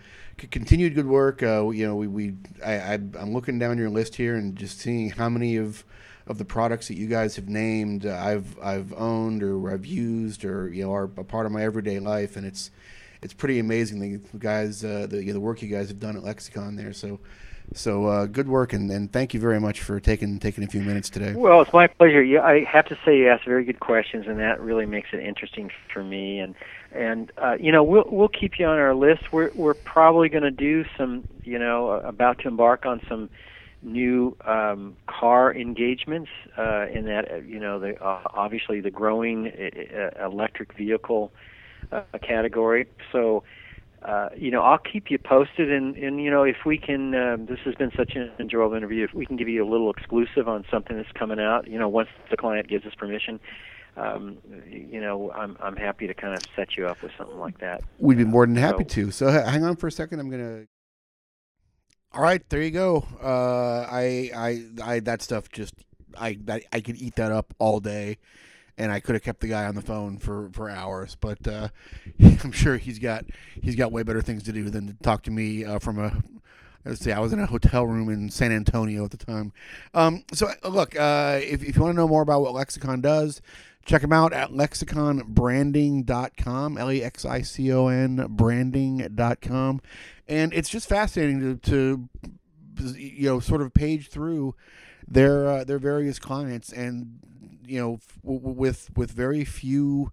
continued 0.47 0.95
good 0.95 1.07
work. 1.07 1.43
Uh, 1.43 1.69
you 1.71 1.87
know, 1.87 1.97
we, 1.97 2.07
we 2.07 2.35
I, 2.65 2.95
am 2.95 3.33
looking 3.33 3.59
down 3.59 3.79
your 3.79 3.91
list 3.91 4.15
here 4.17 4.37
and 4.37 4.57
just 4.57 4.79
seeing 4.79 5.11
how 5.11 5.29
many 5.29 5.57
of 5.57 5.85
of 6.27 6.37
the 6.37 6.45
products 6.45 6.89
that 6.89 6.95
you 6.95 7.07
guys 7.07 7.37
have 7.37 7.49
named 7.49 8.05
uh, 8.07 8.15
I've 8.15 8.59
I've 8.61 8.93
owned 8.93 9.43
or 9.43 9.71
I've 9.71 9.87
used 9.87 10.45
or 10.45 10.69
you 10.73 10.85
know 10.85 10.93
are 10.93 11.05
a 11.05 11.25
part 11.25 11.47
of 11.47 11.53
my 11.53 11.63
everyday 11.63 11.99
life, 11.99 12.37
and 12.37 12.47
it's 12.47 12.71
it's 13.23 13.35
pretty 13.35 13.59
amazing 13.59 14.01
the 14.01 14.39
guys 14.39 14.85
uh, 14.85 15.07
the 15.09 15.19
you 15.19 15.29
know, 15.29 15.33
the 15.35 15.41
work 15.41 15.63
you 15.63 15.69
guys 15.69 15.89
have 15.89 16.01
done 16.01 16.17
at 16.17 16.23
Lexicon 16.23 16.77
there. 16.77 16.93
So 16.93 17.19
So 17.75 18.07
uh, 18.07 18.27
good 18.27 18.49
work, 18.49 18.73
and, 18.73 18.91
and 18.91 19.13
thank 19.13 19.35
you 19.35 19.41
very 19.41 19.61
much 19.61 19.81
for 19.81 20.01
taking 20.01 20.39
taking 20.39 20.65
a 20.65 20.67
few 20.67 20.81
minutes 20.81 21.11
today. 21.11 21.35
Well, 21.35 21.61
it's 21.61 21.73
my 21.73 21.87
pleasure. 21.87 22.23
I 22.43 22.65
have 22.65 22.87
to 22.87 22.99
say 23.05 23.19
you 23.19 23.29
asked 23.29 23.45
very 23.45 23.65
good 23.65 23.81
questions, 23.81 24.27
and 24.27 24.39
that 24.39 24.61
really 24.61 24.87
makes 24.87 25.09
it 25.13 25.21
interesting 25.21 25.71
for 25.93 26.03
me. 26.03 26.39
And 26.39 26.55
and 26.93 27.31
uh, 27.37 27.57
you 27.61 27.71
know 27.71 27.85
we'll 27.85 28.07
we'll 28.07 28.29
keep 28.29 28.59
you 28.59 28.67
on 28.67 28.79
our 28.79 28.95
list. 28.95 29.33
We're 29.33 29.51
we're 29.55 29.75
probably 29.75 30.29
going 30.29 30.45
to 30.45 30.51
do 30.51 30.85
some 30.97 31.29
you 31.45 31.59
know 31.59 31.91
about 31.91 32.39
to 32.41 32.49
embark 32.49 32.87
on 32.87 33.01
some 33.09 33.29
new 33.83 34.37
um, 34.45 34.97
car 35.07 35.55
engagements 35.55 36.31
uh, 36.57 36.87
in 36.93 37.05
that 37.05 37.31
uh, 37.31 37.37
you 37.37 37.61
know 37.61 37.79
the 37.79 38.03
uh, 38.03 38.23
obviously 38.33 38.81
the 38.81 38.91
growing 38.91 39.49
uh, 39.49 40.25
electric 40.25 40.73
vehicle 40.75 41.33
uh, 41.93 42.03
category. 42.23 42.87
So 43.13 43.45
uh, 44.03 44.29
you 44.37 44.51
know, 44.51 44.63
I'll 44.63 44.79
keep 44.79 45.11
you 45.11 45.19
posted, 45.19 45.73
and, 45.73 45.97
and 45.97 46.23
you 46.23 46.31
know, 46.31 46.45
if 46.45 46.59
we 46.65 46.79
can, 46.79 47.15
um, 47.15 47.47
this 47.47 47.59
has 47.65 47.75
been 47.75 47.91
such 47.97 48.13
an 48.15 48.31
enjoyable 48.39 48.77
interview. 48.77 49.05
If 49.05 49.13
we 49.13 49.27
can 49.27 49.37
give 49.37 49.49
you 49.49 49.65
a 49.65 49.69
little 49.69 49.91
exclusive 49.91 50.49
on 50.49 50.65
something 50.71 50.97
that's 50.97 51.11
coming 51.13 51.41
out, 51.41 51.69
you 51.69 51.79
know, 51.79 51.89
once 51.89 52.09
the 52.31 52.37
client 52.37 52.69
gives 52.69 52.87
us 52.87 52.95
permission, 52.95 53.41
um, 53.97 54.39
you 54.71 55.01
know, 55.01 55.33
I'm 55.33 55.57
I'm 55.61 55.77
happy 55.77 56.07
to 56.07 56.15
kind 56.15 56.35
of 56.35 56.43
set 56.55 56.77
you 56.77 56.87
up 56.87 57.03
with 57.03 57.11
something 57.19 57.39
like 57.39 57.59
that. 57.59 57.83
We'd 57.99 58.19
be 58.19 58.25
more 58.25 58.47
than 58.47 58.55
happy 58.55 58.85
so, 58.85 58.95
to. 58.95 59.11
So 59.11 59.31
hang 59.31 59.65
on 59.65 59.75
for 59.75 59.89
a 59.89 59.93
second. 59.93 60.21
I'm 60.21 60.31
gonna. 60.31 60.67
All 62.13 62.23
right, 62.23 62.43
there 62.49 62.63
you 62.63 62.71
go. 62.71 63.05
Uh, 63.21 63.87
I 63.91 64.31
I 64.35 64.65
I 64.83 65.01
that 65.01 65.23
stuff 65.23 65.49
just 65.49 65.75
I 66.17 66.39
I, 66.49 66.63
I 66.73 66.81
could 66.81 66.97
eat 66.97 67.17
that 67.17 67.33
up 67.33 67.53
all 67.59 67.81
day 67.81 68.19
and 68.79 68.91
I 68.93 69.01
could 69.01 69.17
have 69.17 69.23
kept 69.23 69.41
the 69.41 69.49
guy 69.49 69.67
on 69.67 69.75
the 69.75 69.83
phone 69.83 70.17
for, 70.19 70.49
for 70.53 70.71
hours. 70.71 71.19
But 71.21 71.47
uh, 71.47 71.69
I'm 72.45 72.53
sure 72.53 72.79
he's 72.79 72.99
got 72.99 73.27
he's 73.61 73.77
got 73.77 73.93
way 73.93 74.05
better 74.05 74.23
things 74.23 74.45
to 74.45 74.53
do 74.53 74.71
than 74.71 74.87
to 74.87 74.95
talk 75.03 75.25
to 75.25 75.31
me 75.31 75.63
uh, 75.65 75.79
from 75.79 75.99
a. 75.99 76.23
Let's 76.85 77.01
see, 77.01 77.11
I 77.13 77.19
was 77.19 77.33
in 77.35 77.41
a 77.41 77.47
hotel 77.47 77.87
room 77.87 78.09
in 78.09 78.31
San 78.31 78.53
Antonio 78.53 79.05
at 79.05 79.11
the 79.11 79.19
time. 79.19 79.53
Um, 79.93 80.25
so 80.33 80.49
uh, 80.65 80.69
look, 80.69 80.99
uh, 80.99 81.39
if, 81.43 81.63
if 81.63 81.77
you 81.77 81.83
want 81.83 81.95
to 81.95 81.97
know 81.97 82.09
more 82.09 82.23
about 82.23 82.41
what 82.41 82.55
Lexicon 82.55 83.03
does, 83.03 83.43
check 83.85 84.01
them 84.01 84.13
out 84.13 84.33
at 84.33 84.53
lexiconbranding.com, 84.53 86.79
L 86.79 86.93
E 86.93 87.03
X 87.03 87.27
I 87.27 87.43
C 87.43 87.73
O 87.73 87.89
N 87.89 88.25
branding.com. 88.31 89.81
And 90.29 90.55
it's 90.55 90.69
just 90.69 90.89
fascinating 90.89 91.41
to, 91.41 91.57
to 91.71 92.09
you 92.97 93.29
know, 93.29 93.41
sort 93.41 93.61
of 93.61 93.75
page 93.75 94.07
through 94.09 94.55
their 95.07 95.49
uh, 95.49 95.65
their 95.65 95.81
various 95.81 96.19
clients 96.19 96.73
and 96.73 97.19
you 97.69 97.81
know, 97.81 98.01
with 98.23 98.91
with 98.97 99.11
very 99.11 99.45
few 99.45 100.13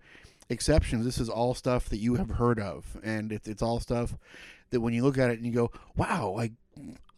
exceptions, 0.49 1.05
this 1.05 1.17
is 1.17 1.29
all 1.29 1.53
stuff 1.53 1.89
that 1.89 1.97
you 1.97 2.15
have 2.15 2.31
heard 2.31 2.59
of, 2.59 2.97
and 3.03 3.31
it's 3.31 3.47
it's 3.47 3.61
all 3.61 3.79
stuff 3.79 4.17
that 4.71 4.81
when 4.81 4.93
you 4.93 5.03
look 5.03 5.17
at 5.17 5.29
it 5.29 5.37
and 5.37 5.45
you 5.45 5.51
go, 5.51 5.71
wow, 5.95 6.29
like 6.29 6.51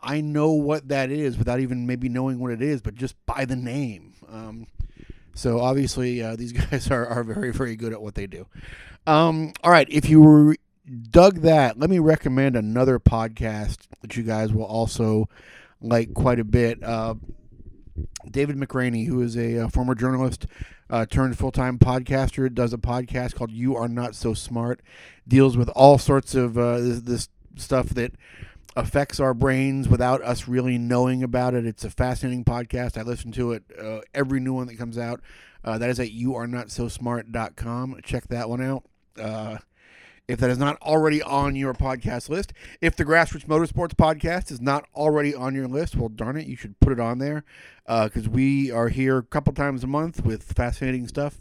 I 0.01 0.21
know 0.21 0.51
what 0.51 0.89
that 0.89 1.09
is 1.11 1.37
without 1.37 1.59
even 1.59 1.87
maybe 1.87 2.09
knowing 2.09 2.39
what 2.39 2.51
it 2.51 2.61
is, 2.61 2.81
but 2.81 2.95
just 2.95 3.15
by 3.25 3.45
the 3.45 3.55
name. 3.55 4.13
Um, 4.29 4.67
so 5.33 5.59
obviously, 5.59 6.21
uh, 6.21 6.35
these 6.35 6.51
guys 6.71 6.89
are, 6.91 7.05
are 7.05 7.23
very, 7.23 7.51
very 7.51 7.75
good 7.75 7.93
at 7.93 8.01
what 8.01 8.15
they 8.15 8.27
do. 8.27 8.47
Um, 9.05 9.53
all 9.63 9.71
right, 9.71 9.87
if 9.89 10.09
you 10.09 10.21
were, 10.21 10.55
dug 11.09 11.41
that, 11.41 11.79
let 11.79 11.89
me 11.89 11.99
recommend 11.99 12.55
another 12.55 12.99
podcast 12.99 13.77
that 14.01 14.15
you 14.15 14.23
guys 14.23 14.53
will 14.53 14.65
also 14.65 15.29
like 15.81 16.13
quite 16.13 16.39
a 16.39 16.43
bit. 16.43 16.83
Uh, 16.83 17.15
David 18.29 18.57
McRaney, 18.57 19.07
who 19.07 19.21
is 19.21 19.35
a, 19.35 19.55
a 19.55 19.65
uh, 19.65 19.69
former 19.69 19.95
journalist 19.95 20.45
uh, 20.89 21.05
turned 21.05 21.37
full 21.37 21.51
time 21.51 21.77
podcaster, 21.79 22.53
does 22.53 22.73
a 22.73 22.77
podcast 22.77 23.35
called 23.35 23.51
"You 23.51 23.75
Are 23.75 23.87
Not 23.87 24.15
So 24.15 24.33
Smart," 24.33 24.81
deals 25.27 25.57
with 25.57 25.69
all 25.69 25.97
sorts 25.97 26.35
of 26.35 26.57
uh, 26.57 26.79
this, 26.79 27.01
this, 27.01 27.29
stuff 27.55 27.89
that 27.89 28.11
affects 28.75 29.19
our 29.19 29.33
brains 29.33 29.89
without 29.89 30.21
us 30.21 30.47
really 30.47 30.77
knowing 30.77 31.23
about 31.23 31.55
it. 31.55 31.65
It's 31.65 31.83
a 31.83 31.89
fascinating 31.89 32.45
podcast. 32.45 32.97
I 32.97 33.01
listen 33.01 33.31
to 33.31 33.53
it 33.53 33.63
uh, 33.81 34.01
every 34.13 34.39
new 34.39 34.53
one 34.53 34.67
that 34.67 34.77
comes 34.77 34.97
out. 34.97 35.21
Uh, 35.63 35.79
that 35.79 35.89
is 35.89 35.99
at 35.99 36.09
youarenotsosmart.com. 36.09 37.99
Check 38.03 38.27
that 38.27 38.47
one 38.47 38.61
out. 38.61 38.83
If 40.27 40.39
that 40.39 40.49
is 40.49 40.57
not 40.57 40.81
already 40.81 41.21
on 41.21 41.55
your 41.55 41.73
podcast 41.73 42.27
list. 42.27 42.51
If 42.81 42.97
the 42.97 43.05
Grassroots 43.05 43.45
Motorsports 43.45 43.93
podcast 43.93 44.51
is 44.51 44.59
not 44.59 44.85
already 44.93 45.33
on 45.33 45.55
your 45.55 45.67
list, 45.67 45.95
well, 45.95 46.09
darn 46.09 46.35
it, 46.35 46.47
you 46.47 46.57
should 46.57 46.77
put 46.81 46.91
it 46.91 46.99
on 46.99 47.19
there 47.19 47.45
because 47.85 48.27
uh, 48.27 48.31
we 48.31 48.69
are 48.69 48.89
here 48.89 49.19
a 49.19 49.23
couple 49.23 49.53
times 49.53 49.83
a 49.83 49.87
month 49.87 50.25
with 50.25 50.43
fascinating 50.43 51.07
stuff 51.07 51.37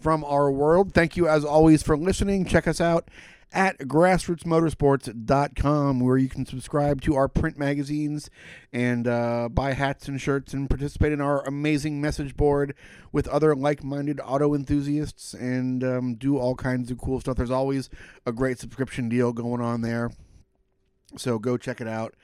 from 0.00 0.24
our 0.24 0.52
world. 0.52 0.94
Thank 0.94 1.16
you, 1.16 1.26
as 1.28 1.44
always, 1.44 1.82
for 1.82 1.96
listening. 1.96 2.44
Check 2.44 2.68
us 2.68 2.80
out 2.80 3.08
at 3.52 3.78
grassrootsmotorsports.com 3.78 6.00
where 6.00 6.16
you 6.16 6.28
can 6.28 6.44
subscribe 6.46 7.00
to 7.02 7.14
our 7.14 7.28
print 7.28 7.56
magazines 7.58 8.30
and 8.72 9.06
uh, 9.06 9.48
buy 9.50 9.72
hats 9.72 10.08
and 10.08 10.20
shirts 10.20 10.54
and 10.54 10.70
participate 10.70 11.12
in 11.12 11.20
our 11.20 11.46
amazing 11.46 12.00
message 12.00 12.36
board 12.36 12.74
with 13.12 13.28
other 13.28 13.54
like-minded 13.54 14.20
auto 14.24 14.54
enthusiasts 14.54 15.34
and 15.34 15.84
um, 15.84 16.14
do 16.14 16.38
all 16.38 16.54
kinds 16.54 16.90
of 16.90 16.98
cool 16.98 17.20
stuff. 17.20 17.36
There's 17.36 17.50
always 17.50 17.90
a 18.24 18.32
great 18.32 18.58
subscription 18.58 19.08
deal 19.08 19.32
going 19.32 19.60
on 19.60 19.82
there. 19.82 20.10
So 21.16 21.38
go 21.38 21.58
check 21.58 21.80
it 21.80 21.88
out 21.88 22.14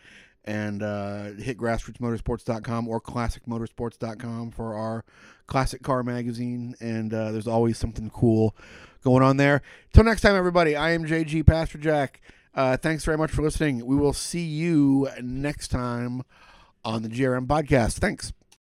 and 0.45 0.83
uh, 0.83 1.33
hit 1.33 1.59
grassrootsmotorsports.com 1.59 2.89
or 2.89 3.03
classicmotorsports.com 3.03 4.53
for 4.53 4.75
our 4.75 5.05
classic 5.47 5.83
car 5.83 6.03
magazine. 6.03 6.75
And 6.81 7.13
uh, 7.13 7.33
there's 7.33 7.47
always 7.47 7.77
something 7.77 8.09
cool 8.09 8.57
going 9.03 9.23
on 9.23 9.37
there. 9.37 9.63
Till 9.93 10.05
next 10.05 10.23
time, 10.23 10.37
everybody, 10.37 10.77
I 10.77 10.91
am 10.91 11.05
JG 11.05 11.45
Pasterjak. 11.45 12.17
Uh, 12.55 12.77
thanks 12.77 13.05
very 13.05 13.17
much 13.19 13.31
for 13.31 13.43
listening. 13.43 13.87
We 13.87 13.97
will 13.97 14.13
see 14.13 14.45
you 14.45 15.09
next 15.23 15.69
time 15.69 16.23
on 16.85 17.03
the 17.03 17.09
GRM 17.09 17.47
podcast. 17.47 17.99
Thanks. 17.99 18.33